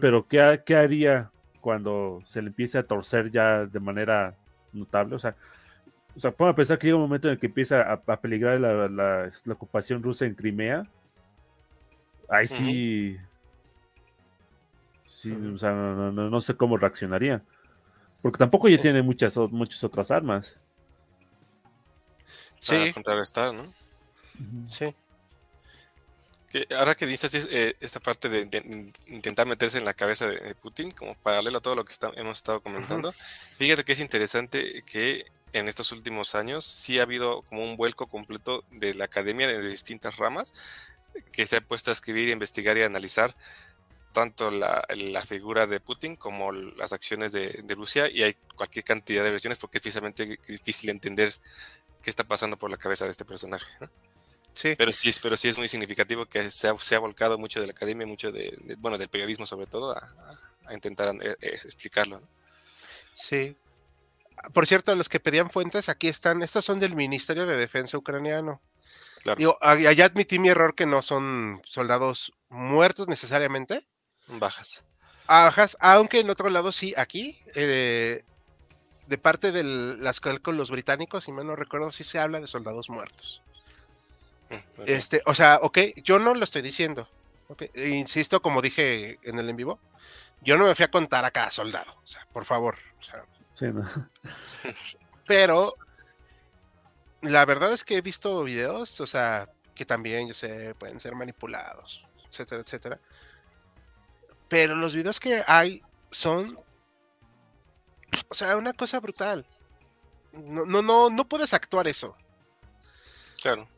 [0.00, 4.34] pero ¿qué, qué haría cuando se le empiece a torcer ya de manera
[4.72, 5.16] notable?
[5.16, 5.36] O sea,
[6.16, 9.30] o sea, a pensar que llega un momento en el que empieza a, peligrar la,
[9.52, 10.84] ocupación rusa en Crimea.
[12.30, 13.18] Ahí sí,
[15.20, 17.42] Sí, o sea, no, sé cómo reaccionaría.
[18.22, 20.56] Porque tampoco ya tiene muchas, muchas otras armas.
[22.60, 22.76] Sí.
[22.76, 23.64] Para contrarrestar, ¿no?
[24.70, 24.94] Sí.
[26.76, 31.16] ahora que dices eh, esta parte de, intentar meterse en la cabeza de, Putin, como
[31.16, 33.12] paralelo a todo lo que hemos estado comentando,
[33.56, 38.06] fíjate que es interesante que en estos últimos años sí ha habido como un vuelco
[38.06, 40.54] completo de la academia de distintas ramas
[41.32, 43.34] que se ha puesto a escribir, investigar y analizar
[44.12, 44.84] tanto la,
[45.24, 49.78] figura de Putin como las acciones de, Rusia y hay cualquier cantidad de versiones porque
[49.78, 51.32] es precisamente difícil entender
[52.02, 53.72] qué está pasando por la cabeza de este personaje.
[54.54, 54.74] Sí.
[54.76, 58.06] Pero sí, pero sí es muy significativo que se ha, volcado mucho de la academia,
[58.06, 62.20] mucho de, bueno, del periodismo sobre todo, a, intentar eh, eh, explicarlo.
[63.14, 63.56] Sí.
[64.52, 68.60] Por cierto, los que pedían fuentes, aquí están, estos son del Ministerio de Defensa ucraniano.
[69.22, 69.58] Claro.
[69.60, 73.84] allá admití mi error que no son soldados muertos necesariamente,
[74.28, 74.84] Bajas.
[75.26, 78.24] Bajas, aunque en otro lado sí, aquí, eh,
[79.06, 82.46] de parte de las con los británicos, si mal no recuerdo, sí se habla de
[82.46, 83.42] soldados muertos.
[84.50, 87.08] Mm, este, o sea, ok, yo no lo estoy diciendo.
[87.74, 89.78] Insisto, como dije en el en vivo,
[90.42, 92.76] yo no me fui a contar a cada soldado, o sea, por favor.
[95.26, 95.74] Pero
[97.22, 101.14] la verdad es que he visto videos, o sea, que también, yo sé, pueden ser
[101.14, 103.00] manipulados, etcétera, etcétera.
[104.48, 106.58] Pero los videos que hay son.
[108.28, 109.46] O sea, una cosa brutal.
[110.32, 112.16] No, no, no, no puedes actuar eso.
[113.42, 113.68] Claro.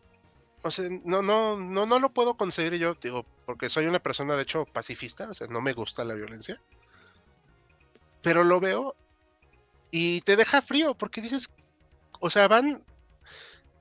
[0.62, 4.36] O sea, no, no, no, no lo puedo concebir yo, digo, porque soy una persona
[4.36, 6.60] de hecho pacifista, o sea, no me gusta la violencia.
[8.22, 8.94] Pero lo veo
[9.90, 11.52] y te deja frío, porque dices,
[12.20, 12.84] o sea, van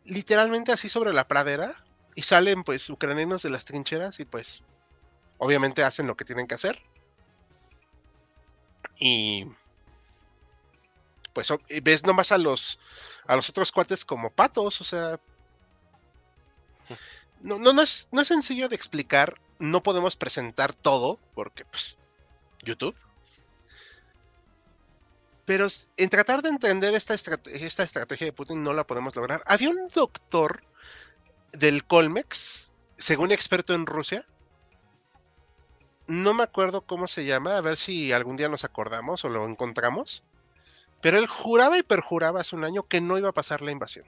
[0.05, 1.83] literalmente así sobre la pradera
[2.15, 4.63] y salen pues ucranianos de las trincheras y pues
[5.39, 6.79] obviamente hacen lo que tienen que hacer.
[8.99, 9.47] Y
[11.33, 11.51] pues
[11.81, 12.79] ves nomás a los
[13.25, 15.19] a los otros cuates como patos, o sea,
[17.41, 21.97] no, no, no, es, no es sencillo de explicar, no podemos presentar todo, porque pues
[22.63, 22.95] YouTube.
[25.45, 25.67] Pero
[25.97, 29.41] en tratar de entender esta, esta estrategia de Putin no la podemos lograr.
[29.45, 30.63] Había un doctor
[31.51, 34.25] del Colmex, según experto en Rusia,
[36.09, 39.47] no me acuerdo cómo se llama, a ver si algún día nos acordamos o lo
[39.47, 40.23] encontramos.
[41.01, 44.05] Pero él juraba y perjuraba hace un año que no iba a pasar la invasión.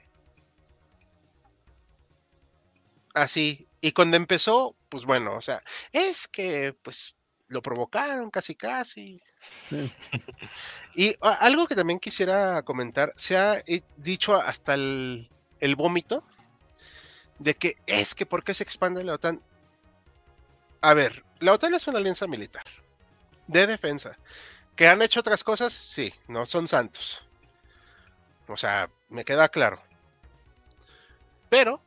[3.14, 5.62] Así, Y cuando empezó, pues bueno, o sea,
[5.92, 7.14] es que pues
[7.46, 9.22] lo provocaron casi casi.
[10.94, 13.62] y algo que también quisiera comentar, se ha
[13.96, 15.30] dicho hasta el,
[15.60, 16.24] el vómito
[17.38, 19.40] de que es que ¿por qué se expande la OTAN?
[20.82, 22.64] A ver, la OTAN es una alianza militar
[23.46, 24.18] de defensa.
[24.76, 25.72] ¿Que han hecho otras cosas?
[25.72, 27.22] Sí, no son santos.
[28.48, 29.80] O sea, me queda claro.
[31.48, 31.80] Pero,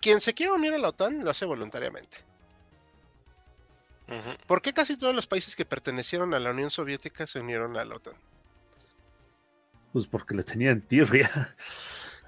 [0.00, 2.18] quien se quiere unir a la OTAN lo hace voluntariamente.
[4.46, 7.84] ¿Por qué casi todos los países que pertenecieron a la Unión Soviética se unieron a
[7.86, 8.14] la OTAN?
[9.92, 11.56] Pues porque le tenían tirria.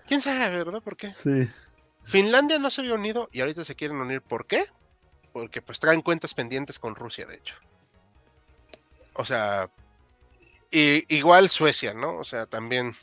[0.09, 0.81] ¿Quién sabe, verdad?
[0.81, 1.11] ¿Por qué?
[1.11, 1.51] Sí.
[2.05, 4.23] Finlandia no se había unido y ahorita se quieren unir.
[4.23, 4.65] ¿Por qué?
[5.37, 7.57] Porque pues traen cuentas pendientes con Rusia, de hecho.
[9.13, 9.69] O sea,
[10.71, 12.17] igual Suecia, ¿no?
[12.17, 12.97] O sea, también.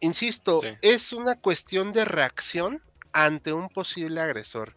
[0.00, 2.82] Insisto, es una cuestión de reacción
[3.14, 4.74] ante un posible agresor.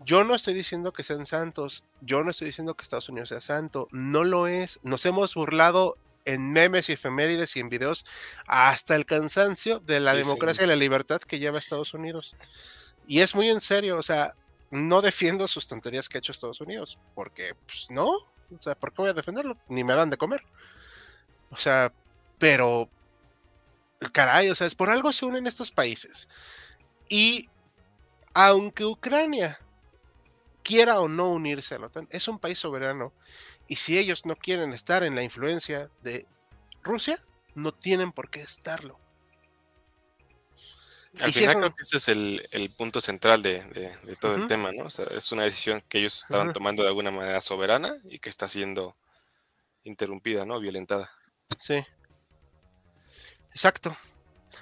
[0.00, 3.42] Yo no estoy diciendo que sean santos, yo no estoy diciendo que Estados Unidos sea
[3.42, 4.80] santo, no lo es.
[4.82, 8.06] Nos hemos burlado en memes y efemérides y en videos
[8.46, 12.34] hasta el cansancio de la democracia y la libertad que lleva Estados Unidos.
[13.06, 14.34] Y es muy en serio, o sea,
[14.70, 18.92] no defiendo sus tonterías que ha hecho Estados Unidos, porque pues no, o sea, ¿por
[18.92, 19.56] qué voy a defenderlo?
[19.68, 20.42] Ni me dan de comer.
[21.50, 21.92] O sea,
[22.38, 22.88] pero,
[24.12, 26.28] caray, o sea, es por algo se unen estos países.
[27.08, 27.48] Y
[28.34, 29.58] aunque Ucrania
[30.62, 33.12] quiera o no unirse a la OTAN, es un país soberano.
[33.68, 36.26] Y si ellos no quieren estar en la influencia de
[36.82, 37.18] Rusia,
[37.54, 38.98] no tienen por qué estarlo.
[41.20, 43.62] Al final creo que ese es el, punto central de,
[44.20, 44.84] todo el tema, ¿no?
[44.84, 48.30] O sea, es una decisión que ellos estaban tomando de alguna manera soberana y que
[48.30, 48.96] está siendo
[49.84, 50.58] interrumpida, ¿no?
[50.58, 51.10] Violentada.
[51.60, 51.84] Sí.
[53.50, 53.96] Exacto.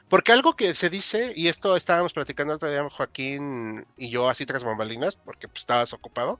[0.08, 4.44] Porque algo que se dice, y esto estábamos platicando otro día Joaquín y yo así
[4.44, 6.38] tras bombalinas, porque pues, estabas ocupado,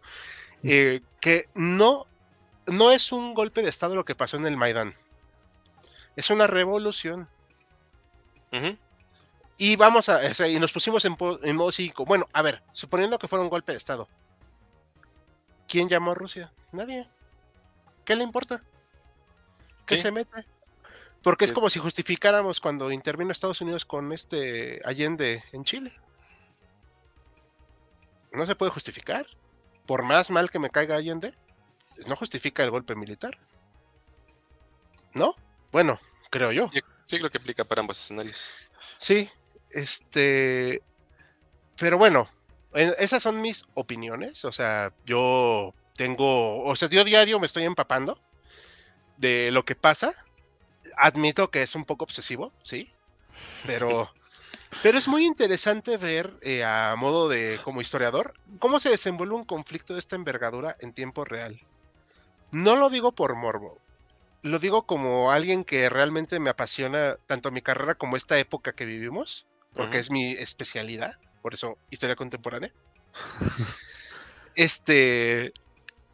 [0.63, 2.07] eh, que no,
[2.67, 4.95] no es un golpe de estado lo que pasó en el Maidán.
[6.17, 7.29] Es una revolución.
[9.65, 11.17] Y vamos a, y nos pusimos en,
[11.55, 12.05] modo psíquico.
[12.05, 14.09] Bueno, a ver, suponiendo que fuera un golpe de estado.
[15.69, 16.53] ¿Quién llamó a Rusia?
[16.73, 17.09] Nadie.
[18.05, 18.61] ¿Qué le importa?
[19.87, 20.45] ¿Qué se mete?
[21.23, 25.93] Porque es como si justificáramos cuando intervino Estados Unidos con este Allende en Chile.
[28.33, 29.29] No se puede justificar.
[29.87, 31.37] Por más mal que me caiga Allende,
[32.09, 33.39] no justifica el golpe militar.
[35.15, 35.37] ¿No?
[35.71, 36.69] Bueno, creo yo.
[37.07, 38.51] Sí, lo que aplica para ambos escenarios.
[38.99, 39.31] Sí,
[39.73, 40.83] este.
[41.79, 42.29] Pero bueno,
[42.75, 44.45] esas son mis opiniones.
[44.45, 46.65] O sea, yo tengo.
[46.65, 48.19] O sea, yo diario me estoy empapando
[49.17, 50.13] de lo que pasa.
[50.97, 52.91] Admito que es un poco obsesivo, sí.
[53.67, 54.11] Pero.
[54.83, 59.45] Pero es muy interesante ver, eh, a modo de como historiador, cómo se desenvuelve un
[59.45, 61.61] conflicto de esta envergadura en tiempo real.
[62.53, 63.79] No lo digo por morbo,
[64.43, 68.85] lo digo como alguien que realmente me apasiona tanto mi carrera como esta época que
[68.85, 72.73] vivimos, porque es mi especialidad, por eso historia contemporánea.
[74.57, 75.53] este,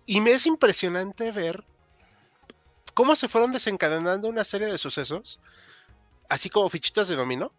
[0.07, 1.65] y me es impresionante ver
[2.95, 5.41] cómo se fueron desencadenando una serie de sucesos,
[6.29, 7.53] así como fichitas de dominó,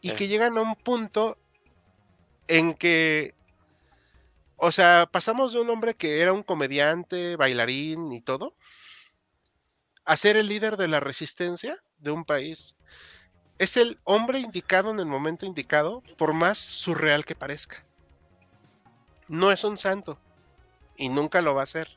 [0.00, 1.36] y que llegan a un punto
[2.48, 3.34] en que,
[4.56, 8.56] o sea, pasamos de un hombre que era un comediante, bailarín y todo,
[10.04, 12.76] a ser el líder de la resistencia de un país.
[13.60, 17.84] Es el hombre indicado en el momento indicado, por más surreal que parezca.
[19.28, 20.18] No es un santo
[20.96, 21.94] y nunca lo va a ser.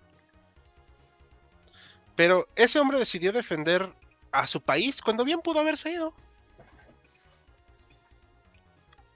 [2.18, 3.94] Pero ese hombre decidió defender
[4.34, 6.14] a su país cuando bien pudo haberse ido.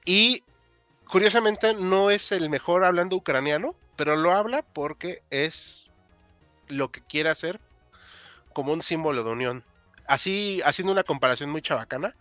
[0.06, 0.42] Y
[1.06, 5.92] curiosamente no es el mejor hablando ucraniano, pero lo habla porque es
[6.70, 7.60] lo que quiere hacer
[8.54, 9.66] como un símbolo de unión.
[10.08, 12.16] Así, haciendo una comparación muy chabacana,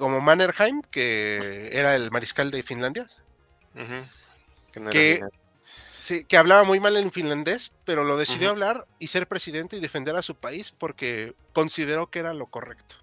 [0.00, 3.06] como Mannerheim, que era el mariscal de Finlandia,
[4.90, 5.20] que
[6.26, 10.16] que hablaba muy mal en finlandés, pero lo decidió hablar y ser presidente y defender
[10.16, 12.96] a su país porque consideró que era lo correcto.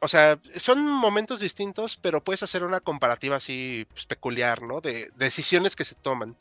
[0.00, 4.82] O sea, son momentos distintos, pero puedes hacer una comparativa así pues, peculiar, ¿no?
[4.82, 6.36] De, decisiones que se toman.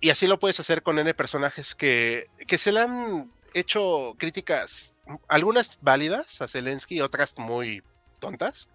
[0.00, 4.94] Y así lo puedes hacer con N personajes que, que se le han hecho críticas,
[5.28, 7.82] algunas válidas a Zelensky y otras muy
[8.20, 8.68] tontas.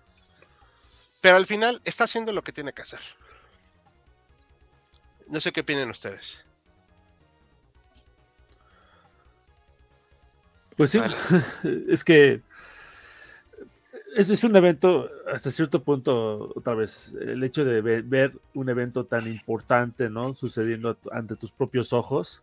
[1.22, 3.02] Pero al final está haciendo lo que tiene que hacer.
[5.28, 6.44] No sé qué opinan ustedes.
[10.78, 11.02] Pues sí,
[11.90, 12.42] es que
[14.16, 19.06] es, es un evento, hasta cierto punto, otra vez, el hecho de ver, un evento
[19.06, 20.34] tan importante, ¿no?
[20.34, 22.42] Sucediendo ante tus propios ojos,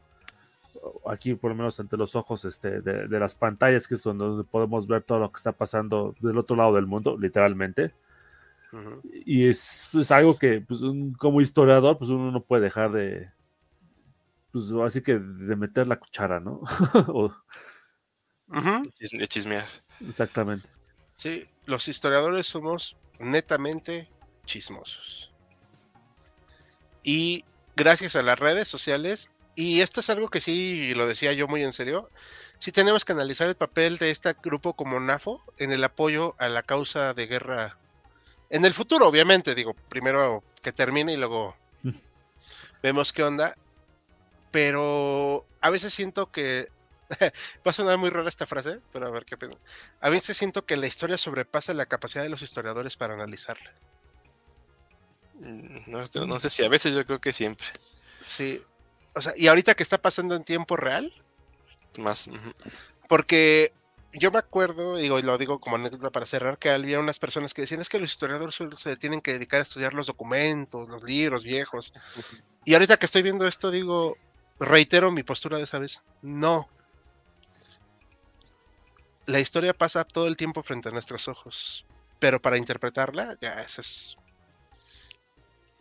[1.06, 4.86] aquí por lo menos ante los ojos este, de, las pantallas, que es donde podemos
[4.86, 7.92] ver todo lo que está pasando del otro lado del mundo, literalmente.
[9.24, 10.80] Y es, algo que, pues,
[11.18, 13.30] como historiador, pues uno no puede dejar de,
[14.52, 16.62] pues así que de meter la cuchara, ¿no?
[19.10, 19.66] De chismear.
[20.00, 20.68] Exactamente.
[21.14, 24.08] Sí, los historiadores somos netamente
[24.44, 25.32] chismosos.
[27.02, 27.44] Y
[27.74, 31.65] gracias a las redes sociales, y esto es algo que sí lo decía yo muy
[31.65, 32.11] en serio,
[32.61, 36.49] sí tenemos que analizar el papel de este grupo como NAFO en el apoyo a
[36.49, 37.77] la causa de guerra.
[38.51, 41.57] En el futuro, obviamente, digo, primero que termine y luego
[42.83, 43.57] vemos qué onda.
[44.53, 46.69] Pero a veces siento que
[47.66, 49.57] Va a sonar muy rara esta frase, pero a ver qué pena.
[50.01, 53.73] A veces siento que la historia sobrepasa la capacidad de los historiadores para analizarla.
[55.35, 57.66] Mm, no, sé si a veces yo creo que siempre.
[58.20, 58.62] Sí.
[59.16, 61.12] O sea, y ahorita que está pasando en tiempo real.
[61.98, 62.30] Más.
[63.09, 63.72] Porque
[64.12, 67.52] yo me acuerdo, digo, y lo digo como anécdota para cerrar, que había unas personas
[67.52, 71.02] que decían es que los historiadores se tienen que dedicar a estudiar los documentos, los
[71.02, 71.93] libros viejos.
[72.64, 74.16] Y ahorita que estoy viendo esto, digo,
[74.60, 76.02] reitero mi postura de esa vez.
[76.22, 76.68] No,
[79.26, 81.84] la historia pasa todo el tiempo frente a nuestros ojos,
[82.18, 84.16] pero para interpretarla, ya esa es.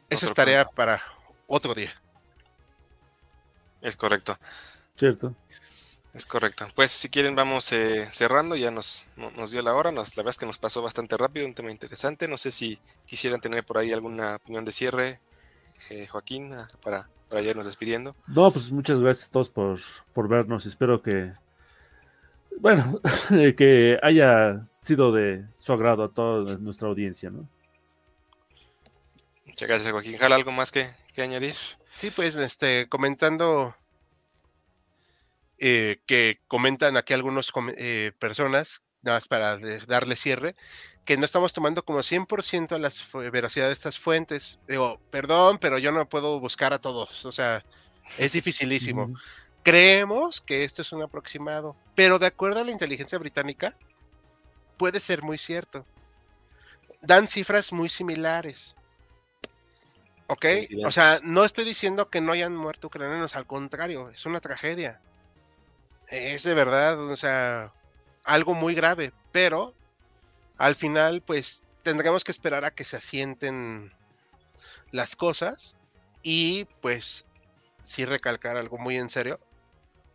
[0.10, 1.02] Esa es tarea para
[1.48, 1.94] otro día.
[3.86, 4.38] Es correcto.
[4.96, 5.36] Cierto.
[6.14, 6.68] Es correcto.
[6.76, 10.32] Pues si quieren vamos eh, cerrando, ya nos, nos dio la hora, nos, la verdad
[10.32, 12.28] es que nos pasó bastante rápido, un tema interesante.
[12.28, 15.20] No sé si quisieran tener por ahí alguna opinión de cierre,
[15.90, 18.16] eh, Joaquín, ah, para, para irnos despidiendo.
[18.28, 19.80] No, pues muchas gracias a todos por,
[20.14, 20.66] por vernos.
[20.66, 21.34] Espero que
[22.60, 23.02] bueno,
[23.58, 27.48] que haya sido de su agrado a toda nuestra audiencia, ¿no?
[29.46, 30.18] Muchas gracias, Joaquín.
[30.18, 30.88] ¿Jala algo más que,
[31.18, 31.56] añadir?
[31.96, 33.74] Sí, pues, este, comentando
[35.58, 39.58] eh, que comentan aquí algunas eh, personas, nada más para
[39.88, 40.56] darle cierre,
[41.06, 44.60] que no estamos tomando como 100% las veracidad de estas fuentes.
[44.68, 47.64] Digo, perdón, pero yo no puedo buscar a todos, o sea,
[48.18, 49.14] es dificilísimo.
[49.64, 53.76] Creemos que esto es un aproximado, pero de acuerdo a la inteligencia británica,
[54.78, 55.86] puede ser muy cierto.
[57.02, 58.76] Dan cifras muy similares.
[60.28, 60.46] ¿Ok?
[60.86, 65.00] O sea, no estoy diciendo que no hayan muerto ucranianos, al contrario, es una tragedia.
[66.10, 67.74] Es de verdad, o sea,
[68.24, 69.74] algo muy grave, pero
[70.58, 73.92] al final, pues tendremos que esperar a que se asienten
[74.92, 75.76] las cosas
[76.24, 77.26] y pues
[77.84, 79.40] sí recalcar algo muy en serio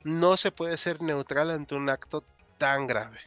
[0.03, 2.25] no se puede ser neutral ante un acto
[2.59, 3.19] tan grave.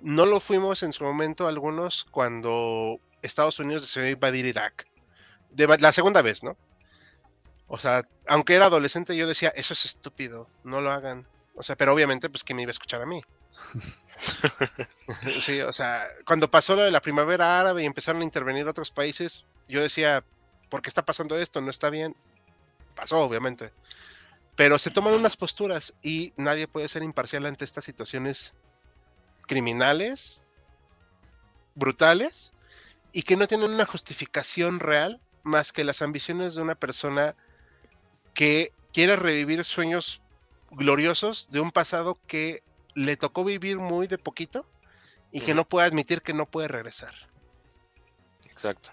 [0.00, 4.86] No lo fuimos en su momento algunos cuando Estados Unidos decidió invadir Irak.
[5.50, 6.56] De, la segunda vez, ¿no?
[7.66, 11.26] O sea, aunque era adolescente, yo decía, eso es estúpido, no lo hagan.
[11.54, 13.22] O sea, pero obviamente, pues, ¿quién me iba a escuchar a mí?
[15.40, 18.90] sí, o sea, cuando pasó lo de la primavera árabe y empezaron a intervenir otros
[18.90, 20.24] países, yo decía,
[20.70, 21.60] ¿por qué está pasando esto?
[21.60, 22.16] No está bien.
[22.94, 23.72] Pasó, obviamente.
[24.56, 28.54] Pero se toman unas posturas y nadie puede ser imparcial ante estas situaciones
[29.46, 30.46] criminales,
[31.74, 32.54] brutales,
[33.12, 37.34] y que no tienen una justificación real más que las ambiciones de una persona
[38.34, 40.22] que quiere revivir sueños
[40.70, 42.62] gloriosos de un pasado que
[42.94, 44.66] le tocó vivir muy de poquito
[45.32, 47.14] y que no puede admitir que no puede regresar.
[48.46, 48.90] Exacto.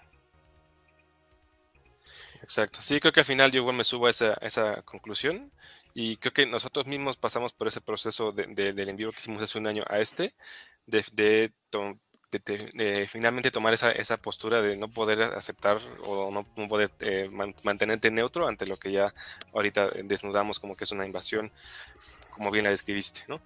[2.42, 2.80] Exacto.
[2.82, 5.52] Sí, creo que al final yo igual me subo a esa, esa conclusión
[5.94, 9.58] y creo que nosotros mismos pasamos por ese proceso de, del envío que hicimos hace
[9.58, 10.34] un año a este,
[10.86, 11.52] de, de,
[12.44, 17.28] de, finalmente tomar esa, esa, postura de no poder aceptar o no, poder eh,
[17.62, 19.12] mantenerte neutro ante lo que ya
[19.52, 21.52] ahorita desnudamos como que es una invasión,
[22.36, 23.40] como bien la describiste, ¿no?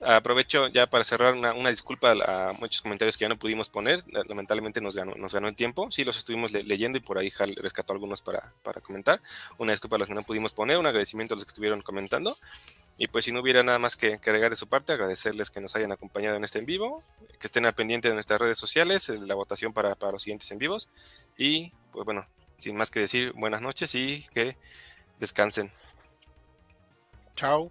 [0.00, 4.04] Aprovecho ya para cerrar una, una, disculpa a muchos comentarios que ya no pudimos poner.
[4.28, 5.90] Lamentablemente nos ganó, nos ganó el tiempo.
[5.90, 9.20] Sí, los estuvimos leyendo y por ahí Hal rescató algunos para, para, comentar.
[9.58, 12.36] Una disculpa a los que no pudimos poner, un agradecimiento a los que estuvieron comentando.
[12.98, 15.74] Y pues si no hubiera nada más que, agregar de su parte, agradecerles que nos
[15.76, 17.02] hayan acompañado en este en vivo,
[17.40, 20.58] que estén al pendiente de nuestras redes sociales, la votación para, para los siguientes en
[20.58, 20.88] vivos.
[21.36, 22.26] Y pues bueno,
[22.58, 24.56] sin más que decir, buenas noches y que
[25.18, 25.72] descansen.
[27.34, 27.70] Chao.